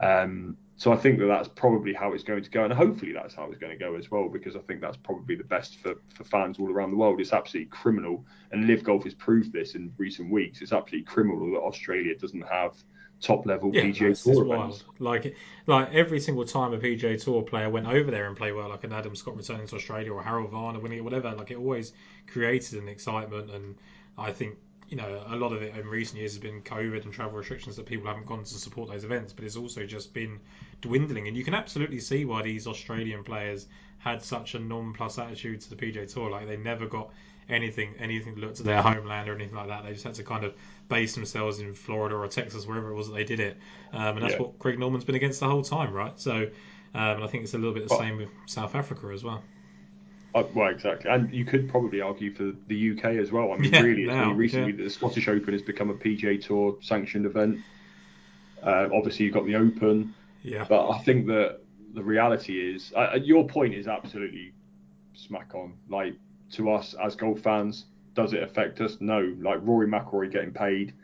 Um, 0.00 0.56
so 0.80 0.94
I 0.94 0.96
think 0.96 1.18
that 1.18 1.26
that's 1.26 1.46
probably 1.46 1.92
how 1.92 2.14
it's 2.14 2.24
going 2.24 2.42
to 2.42 2.48
go, 2.48 2.64
and 2.64 2.72
hopefully 2.72 3.12
that's 3.12 3.34
how 3.34 3.44
it's 3.44 3.58
going 3.58 3.70
to 3.70 3.78
go 3.78 3.96
as 3.96 4.10
well, 4.10 4.30
because 4.30 4.56
I 4.56 4.60
think 4.60 4.80
that's 4.80 4.96
probably 4.96 5.34
the 5.34 5.44
best 5.44 5.78
for, 5.78 5.96
for 6.14 6.24
fans 6.24 6.58
all 6.58 6.72
around 6.72 6.90
the 6.90 6.96
world. 6.96 7.20
It's 7.20 7.34
absolutely 7.34 7.68
criminal, 7.68 8.24
and 8.50 8.66
LIV 8.66 8.84
Golf 8.84 9.04
has 9.04 9.12
proved 9.12 9.52
this 9.52 9.74
in 9.74 9.92
recent 9.98 10.30
weeks. 10.30 10.62
It's 10.62 10.72
absolutely 10.72 11.04
criminal 11.04 11.50
that 11.50 11.58
Australia 11.58 12.16
doesn't 12.16 12.48
have 12.48 12.82
top 13.20 13.44
level 13.44 13.70
Yeah, 13.74 13.82
PGA 13.82 13.98
Tour 13.98 14.10
it's 14.10 14.26
events. 14.26 14.48
wild. 14.48 14.84
Like, 15.00 15.36
like 15.66 15.92
every 15.92 16.18
single 16.18 16.46
time 16.46 16.72
a 16.72 16.78
PGA 16.78 17.22
Tour 17.22 17.42
player 17.42 17.68
went 17.68 17.86
over 17.86 18.10
there 18.10 18.26
and 18.26 18.34
played 18.34 18.52
well, 18.52 18.70
like 18.70 18.84
an 18.84 18.94
Adam 18.94 19.14
Scott 19.14 19.36
returning 19.36 19.66
to 19.66 19.76
Australia 19.76 20.14
or 20.14 20.22
Harold 20.22 20.50
Varner 20.50 20.80
winning 20.80 20.96
it, 20.96 21.04
whatever. 21.04 21.30
Like, 21.32 21.50
it 21.50 21.58
always 21.58 21.92
created 22.26 22.82
an 22.82 22.88
excitement, 22.88 23.50
and 23.50 23.76
I 24.16 24.32
think 24.32 24.56
you 24.90 24.96
know 24.96 25.22
a 25.28 25.36
lot 25.36 25.52
of 25.52 25.62
it 25.62 25.74
in 25.76 25.86
recent 25.86 26.18
years 26.18 26.32
has 26.32 26.38
been 26.42 26.60
COVID 26.62 27.04
and 27.04 27.12
travel 27.12 27.38
restrictions 27.38 27.76
that 27.76 27.86
people 27.86 28.06
haven't 28.06 28.26
gone 28.26 28.42
to 28.44 28.54
support 28.54 28.90
those 28.90 29.04
events, 29.04 29.32
but 29.32 29.44
it's 29.44 29.56
also 29.56 29.86
just 29.86 30.12
been 30.12 30.38
dwindling, 30.82 31.28
and 31.28 31.36
you 31.36 31.44
can 31.44 31.54
absolutely 31.54 32.00
see 32.00 32.24
why 32.24 32.42
these 32.42 32.66
Australian 32.66 33.22
players 33.24 33.68
had 33.98 34.22
such 34.22 34.54
a 34.54 34.58
non-plus 34.58 35.18
attitude 35.18 35.60
to 35.60 35.70
the 35.70 35.76
PGA 35.76 36.12
Tour. 36.12 36.30
Like, 36.30 36.46
they 36.48 36.56
never 36.56 36.86
got 36.86 37.10
anything 37.48 37.94
anything 37.98 38.34
that 38.34 38.40
looked 38.40 38.56
to 38.56 38.62
their 38.62 38.80
homeland 38.82 39.28
or 39.28 39.34
anything 39.34 39.54
like 39.56 39.68
that. 39.68 39.84
They 39.84 39.92
just 39.92 40.04
had 40.04 40.14
to 40.14 40.22
kind 40.24 40.44
of 40.44 40.54
base 40.88 41.14
themselves 41.14 41.60
in 41.60 41.74
Florida 41.74 42.14
or 42.16 42.26
Texas, 42.28 42.66
wherever 42.66 42.90
it 42.90 42.94
was 42.94 43.08
that 43.08 43.14
they 43.14 43.24
did 43.24 43.40
it. 43.40 43.56
Um, 43.92 44.16
and 44.16 44.22
that's 44.22 44.34
Yeah. 44.34 44.40
what 44.40 44.58
Greg 44.58 44.78
Norman's 44.78 45.04
been 45.04 45.14
against 45.16 45.40
the 45.40 45.48
whole 45.48 45.62
time, 45.62 45.92
right? 45.92 46.18
So, 46.18 46.34
um, 46.94 47.16
and 47.16 47.24
I 47.24 47.26
think 47.28 47.44
it's 47.44 47.54
a 47.54 47.58
little 47.58 47.74
bit 47.74 47.86
the 47.88 47.94
Well- 47.94 48.00
same 48.00 48.16
with 48.16 48.30
South 48.46 48.74
Africa 48.74 49.08
as 49.12 49.22
well. 49.22 49.44
Uh, 50.34 50.44
well, 50.54 50.68
exactly, 50.68 51.10
and 51.10 51.32
you 51.34 51.44
could 51.44 51.68
probably 51.68 52.00
argue 52.00 52.32
for 52.32 52.52
the 52.68 52.90
UK 52.92 53.04
as 53.16 53.32
well. 53.32 53.52
I 53.52 53.56
mean, 53.56 53.72
Yeah, 53.72 53.80
really, 53.82 54.02
it's 54.04 54.10
now, 54.12 54.24
only 54.24 54.36
recently 54.36 54.70
yeah. 54.70 54.76
that 54.76 54.82
the 54.84 54.90
Scottish 54.90 55.26
Open 55.28 55.52
has 55.52 55.62
become 55.62 55.90
a 55.90 55.94
PGA 55.94 56.40
Tour 56.44 56.76
sanctioned 56.80 57.26
event. 57.26 57.58
Uh, 58.62 58.88
obviously, 58.94 59.24
you've 59.24 59.34
got 59.34 59.46
the 59.46 59.56
Open, 59.56 60.14
Yeah, 60.42 60.66
but 60.68 60.88
I 60.90 60.98
think 60.98 61.26
that 61.26 61.60
the 61.94 62.02
reality 62.02 62.74
is, 62.74 62.92
uh, 62.94 63.18
your 63.22 63.46
point 63.46 63.74
is 63.74 63.88
absolutely 63.88 64.52
smack 65.14 65.54
on. 65.54 65.74
Like 65.88 66.14
to 66.52 66.70
us 66.70 66.94
as 67.02 67.16
golf 67.16 67.40
fans, 67.40 67.86
does 68.14 68.32
it 68.32 68.42
affect 68.42 68.80
us? 68.80 68.98
No. 69.00 69.34
Like 69.40 69.58
Rory 69.62 69.86
McIlroy 69.88 70.30
getting 70.30 70.52
paid 70.52 70.94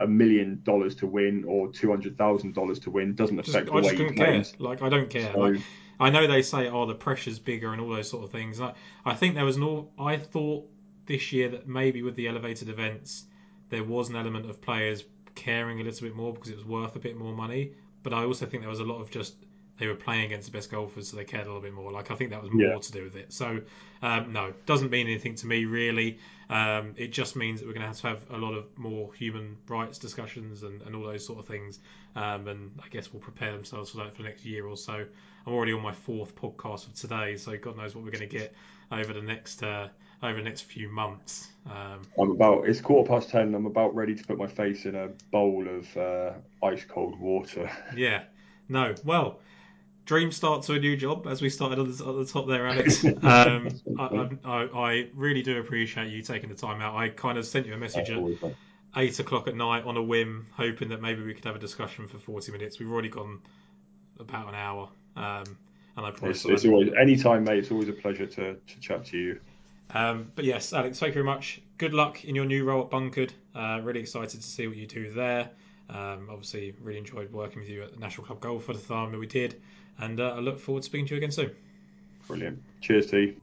a 0.00 0.06
million 0.06 0.60
dollars 0.64 0.94
to 0.96 1.06
win 1.06 1.44
or 1.46 1.68
two 1.70 1.90
hundred 1.90 2.16
thousand 2.18 2.54
dollars 2.54 2.78
to 2.80 2.90
win 2.90 3.14
doesn't 3.14 3.36
just, 3.36 3.48
affect 3.50 3.70
I 3.70 3.74
the 3.76 3.80
just 3.82 3.92
way 3.92 3.96
he 3.96 4.10
couldn't 4.10 4.16
care. 4.16 4.44
Like, 4.58 4.82
I 4.82 4.88
don't 4.88 5.08
care. 5.10 5.32
So- 5.32 5.38
Like, 5.40 5.60
I 6.02 6.10
know 6.10 6.26
they 6.26 6.42
say, 6.42 6.68
oh, 6.68 6.84
the 6.84 6.96
pressure's 6.96 7.38
bigger 7.38 7.72
and 7.72 7.80
all 7.80 7.88
those 7.88 8.10
sort 8.10 8.24
of 8.24 8.30
things. 8.32 8.60
I, 8.60 8.74
I 9.04 9.14
think 9.14 9.36
there 9.36 9.44
was 9.44 9.56
no. 9.56 9.88
I 9.96 10.16
thought 10.16 10.68
this 11.06 11.32
year 11.32 11.48
that 11.50 11.68
maybe 11.68 12.02
with 12.02 12.16
the 12.16 12.26
elevated 12.26 12.68
events, 12.68 13.26
there 13.70 13.84
was 13.84 14.08
an 14.08 14.16
element 14.16 14.50
of 14.50 14.60
players 14.60 15.04
caring 15.36 15.80
a 15.80 15.84
little 15.84 16.08
bit 16.08 16.16
more 16.16 16.34
because 16.34 16.50
it 16.50 16.56
was 16.56 16.64
worth 16.64 16.96
a 16.96 16.98
bit 16.98 17.16
more 17.16 17.32
money. 17.32 17.74
But 18.02 18.12
I 18.12 18.24
also 18.24 18.46
think 18.46 18.64
there 18.64 18.70
was 18.70 18.80
a 18.80 18.84
lot 18.84 19.00
of 19.00 19.10
just 19.10 19.36
they 19.82 19.88
were 19.88 19.96
playing 19.96 20.26
against 20.26 20.46
the 20.46 20.52
best 20.56 20.70
golfers, 20.70 21.08
so 21.08 21.16
they 21.16 21.24
cared 21.24 21.42
a 21.46 21.48
little 21.48 21.60
bit 21.60 21.74
more. 21.74 21.90
Like 21.90 22.12
I 22.12 22.14
think 22.14 22.30
that 22.30 22.40
was 22.40 22.52
more 22.52 22.62
Yeah. 22.62 22.78
to 22.78 22.92
do 22.92 23.02
with 23.02 23.16
it. 23.16 23.32
So 23.32 23.60
um, 24.00 24.32
no, 24.32 24.52
doesn't 24.64 24.90
mean 24.90 25.08
anything 25.08 25.34
to 25.34 25.46
me 25.48 25.64
really. 25.64 26.18
Um, 26.48 26.94
it 26.96 27.12
just 27.12 27.34
means 27.34 27.58
that 27.60 27.66
we're 27.66 27.72
going 27.72 27.82
to 27.82 27.88
have 27.88 28.00
to 28.02 28.06
have 28.06 28.20
a 28.30 28.36
lot 28.36 28.54
of 28.54 28.66
more 28.78 29.12
human 29.14 29.56
rights 29.66 29.98
discussions 29.98 30.62
and, 30.62 30.82
and 30.82 30.94
all 30.94 31.02
those 31.02 31.26
sort 31.26 31.40
of 31.40 31.46
things. 31.48 31.80
Um, 32.14 32.46
and 32.46 32.70
I 32.84 32.88
guess 32.90 33.12
we'll 33.12 33.22
prepare 33.22 33.50
themselves 33.52 33.90
for 33.90 33.96
that 33.98 34.14
for 34.14 34.22
the 34.22 34.28
next 34.28 34.44
year 34.44 34.66
or 34.66 34.76
so. 34.76 35.04
I'm 35.46 35.52
already 35.52 35.72
on 35.72 35.82
my 35.82 35.92
fourth 35.92 36.36
podcast 36.36 36.86
of 36.86 36.94
today, 36.94 37.36
so 37.36 37.56
God 37.56 37.76
knows 37.76 37.96
what 37.96 38.04
we're 38.04 38.12
going 38.12 38.28
to 38.28 38.38
get 38.38 38.54
over 38.92 39.12
the 39.12 39.22
next 39.22 39.64
uh, 39.64 39.88
over 40.22 40.38
the 40.38 40.44
next 40.44 40.60
few 40.60 40.88
months. 40.88 41.48
Um, 41.66 42.02
I'm 42.16 42.30
about. 42.30 42.68
It's 42.68 42.80
quarter 42.80 43.08
past 43.08 43.30
ten. 43.30 43.52
I'm 43.54 43.66
about 43.66 43.96
ready 43.96 44.14
to 44.14 44.24
put 44.24 44.38
my 44.38 44.46
face 44.46 44.84
in 44.84 44.94
a 44.94 45.08
bowl 45.32 45.66
of 45.68 45.96
uh, 45.96 46.32
ice 46.64 46.84
cold 46.88 47.18
water. 47.18 47.68
yeah, 47.96 48.22
no, 48.68 48.94
well. 49.04 49.40
Dream 50.04 50.32
start 50.32 50.64
to 50.64 50.74
a 50.74 50.78
new 50.78 50.96
job, 50.96 51.26
as 51.26 51.40
we 51.40 51.48
started 51.48 51.78
at 51.78 51.86
the, 51.86 52.08
at 52.08 52.16
the 52.16 52.24
top 52.24 52.48
there, 52.48 52.66
Alex. 52.66 53.04
Um, 53.22 53.68
I, 53.98 54.28
I, 54.44 54.62
I 54.74 55.08
really 55.14 55.42
do 55.42 55.58
appreciate 55.60 56.10
you 56.10 56.22
taking 56.22 56.48
the 56.48 56.56
time 56.56 56.80
out. 56.80 56.96
I 56.96 57.08
kind 57.08 57.38
of 57.38 57.46
sent 57.46 57.66
you 57.66 57.74
a 57.74 57.76
message 57.76 58.10
at 58.10 58.20
eight 58.96 59.18
o'clock 59.20 59.46
at 59.46 59.54
night 59.54 59.84
on 59.84 59.96
a 59.96 60.02
whim, 60.02 60.46
hoping 60.52 60.88
that 60.88 61.00
maybe 61.00 61.22
we 61.22 61.34
could 61.34 61.44
have 61.44 61.54
a 61.54 61.60
discussion 61.60 62.08
for 62.08 62.18
forty 62.18 62.50
minutes. 62.50 62.80
We've 62.80 62.90
already 62.90 63.10
gone 63.10 63.40
about 64.18 64.48
an 64.48 64.54
hour, 64.56 64.88
um, 65.16 65.56
and 65.96 66.06
I 66.06 66.10
promise. 66.10 66.44
It's, 66.44 66.52
it's 66.52 66.64
always 66.64 66.90
anytime, 67.00 67.44
mate. 67.44 67.58
It's 67.58 67.70
always 67.70 67.88
a 67.88 67.92
pleasure 67.92 68.26
to, 68.26 68.54
to 68.54 68.80
chat 68.80 69.04
to 69.06 69.18
you. 69.18 69.40
Um, 69.94 70.32
but 70.34 70.44
yes, 70.44 70.72
Alex, 70.72 70.98
thank 70.98 71.10
you 71.10 71.22
very 71.22 71.26
much. 71.26 71.60
Good 71.78 71.94
luck 71.94 72.24
in 72.24 72.34
your 72.34 72.46
new 72.46 72.64
role 72.64 72.82
at 72.82 72.90
Bunkered. 72.90 73.32
Uh, 73.54 73.80
really 73.82 74.00
excited 74.00 74.40
to 74.40 74.46
see 74.46 74.66
what 74.66 74.76
you 74.76 74.86
do 74.86 75.12
there. 75.12 75.50
Um, 75.90 76.28
obviously, 76.30 76.74
really 76.80 76.98
enjoyed 76.98 77.30
working 77.32 77.60
with 77.60 77.68
you 77.68 77.82
at 77.82 77.92
the 77.92 77.98
National 77.98 78.26
Club 78.26 78.40
Golf 78.40 78.64
for 78.64 78.72
the 78.72 78.80
time 78.80 79.12
that 79.12 79.18
we 79.18 79.26
did, 79.26 79.60
and 79.98 80.20
uh, 80.20 80.34
I 80.36 80.40
look 80.40 80.58
forward 80.58 80.82
to 80.82 80.86
speaking 80.86 81.06
to 81.06 81.14
you 81.14 81.18
again 81.18 81.32
soon. 81.32 81.50
Brilliant. 82.26 82.62
Cheers, 82.80 83.10
T. 83.10 83.36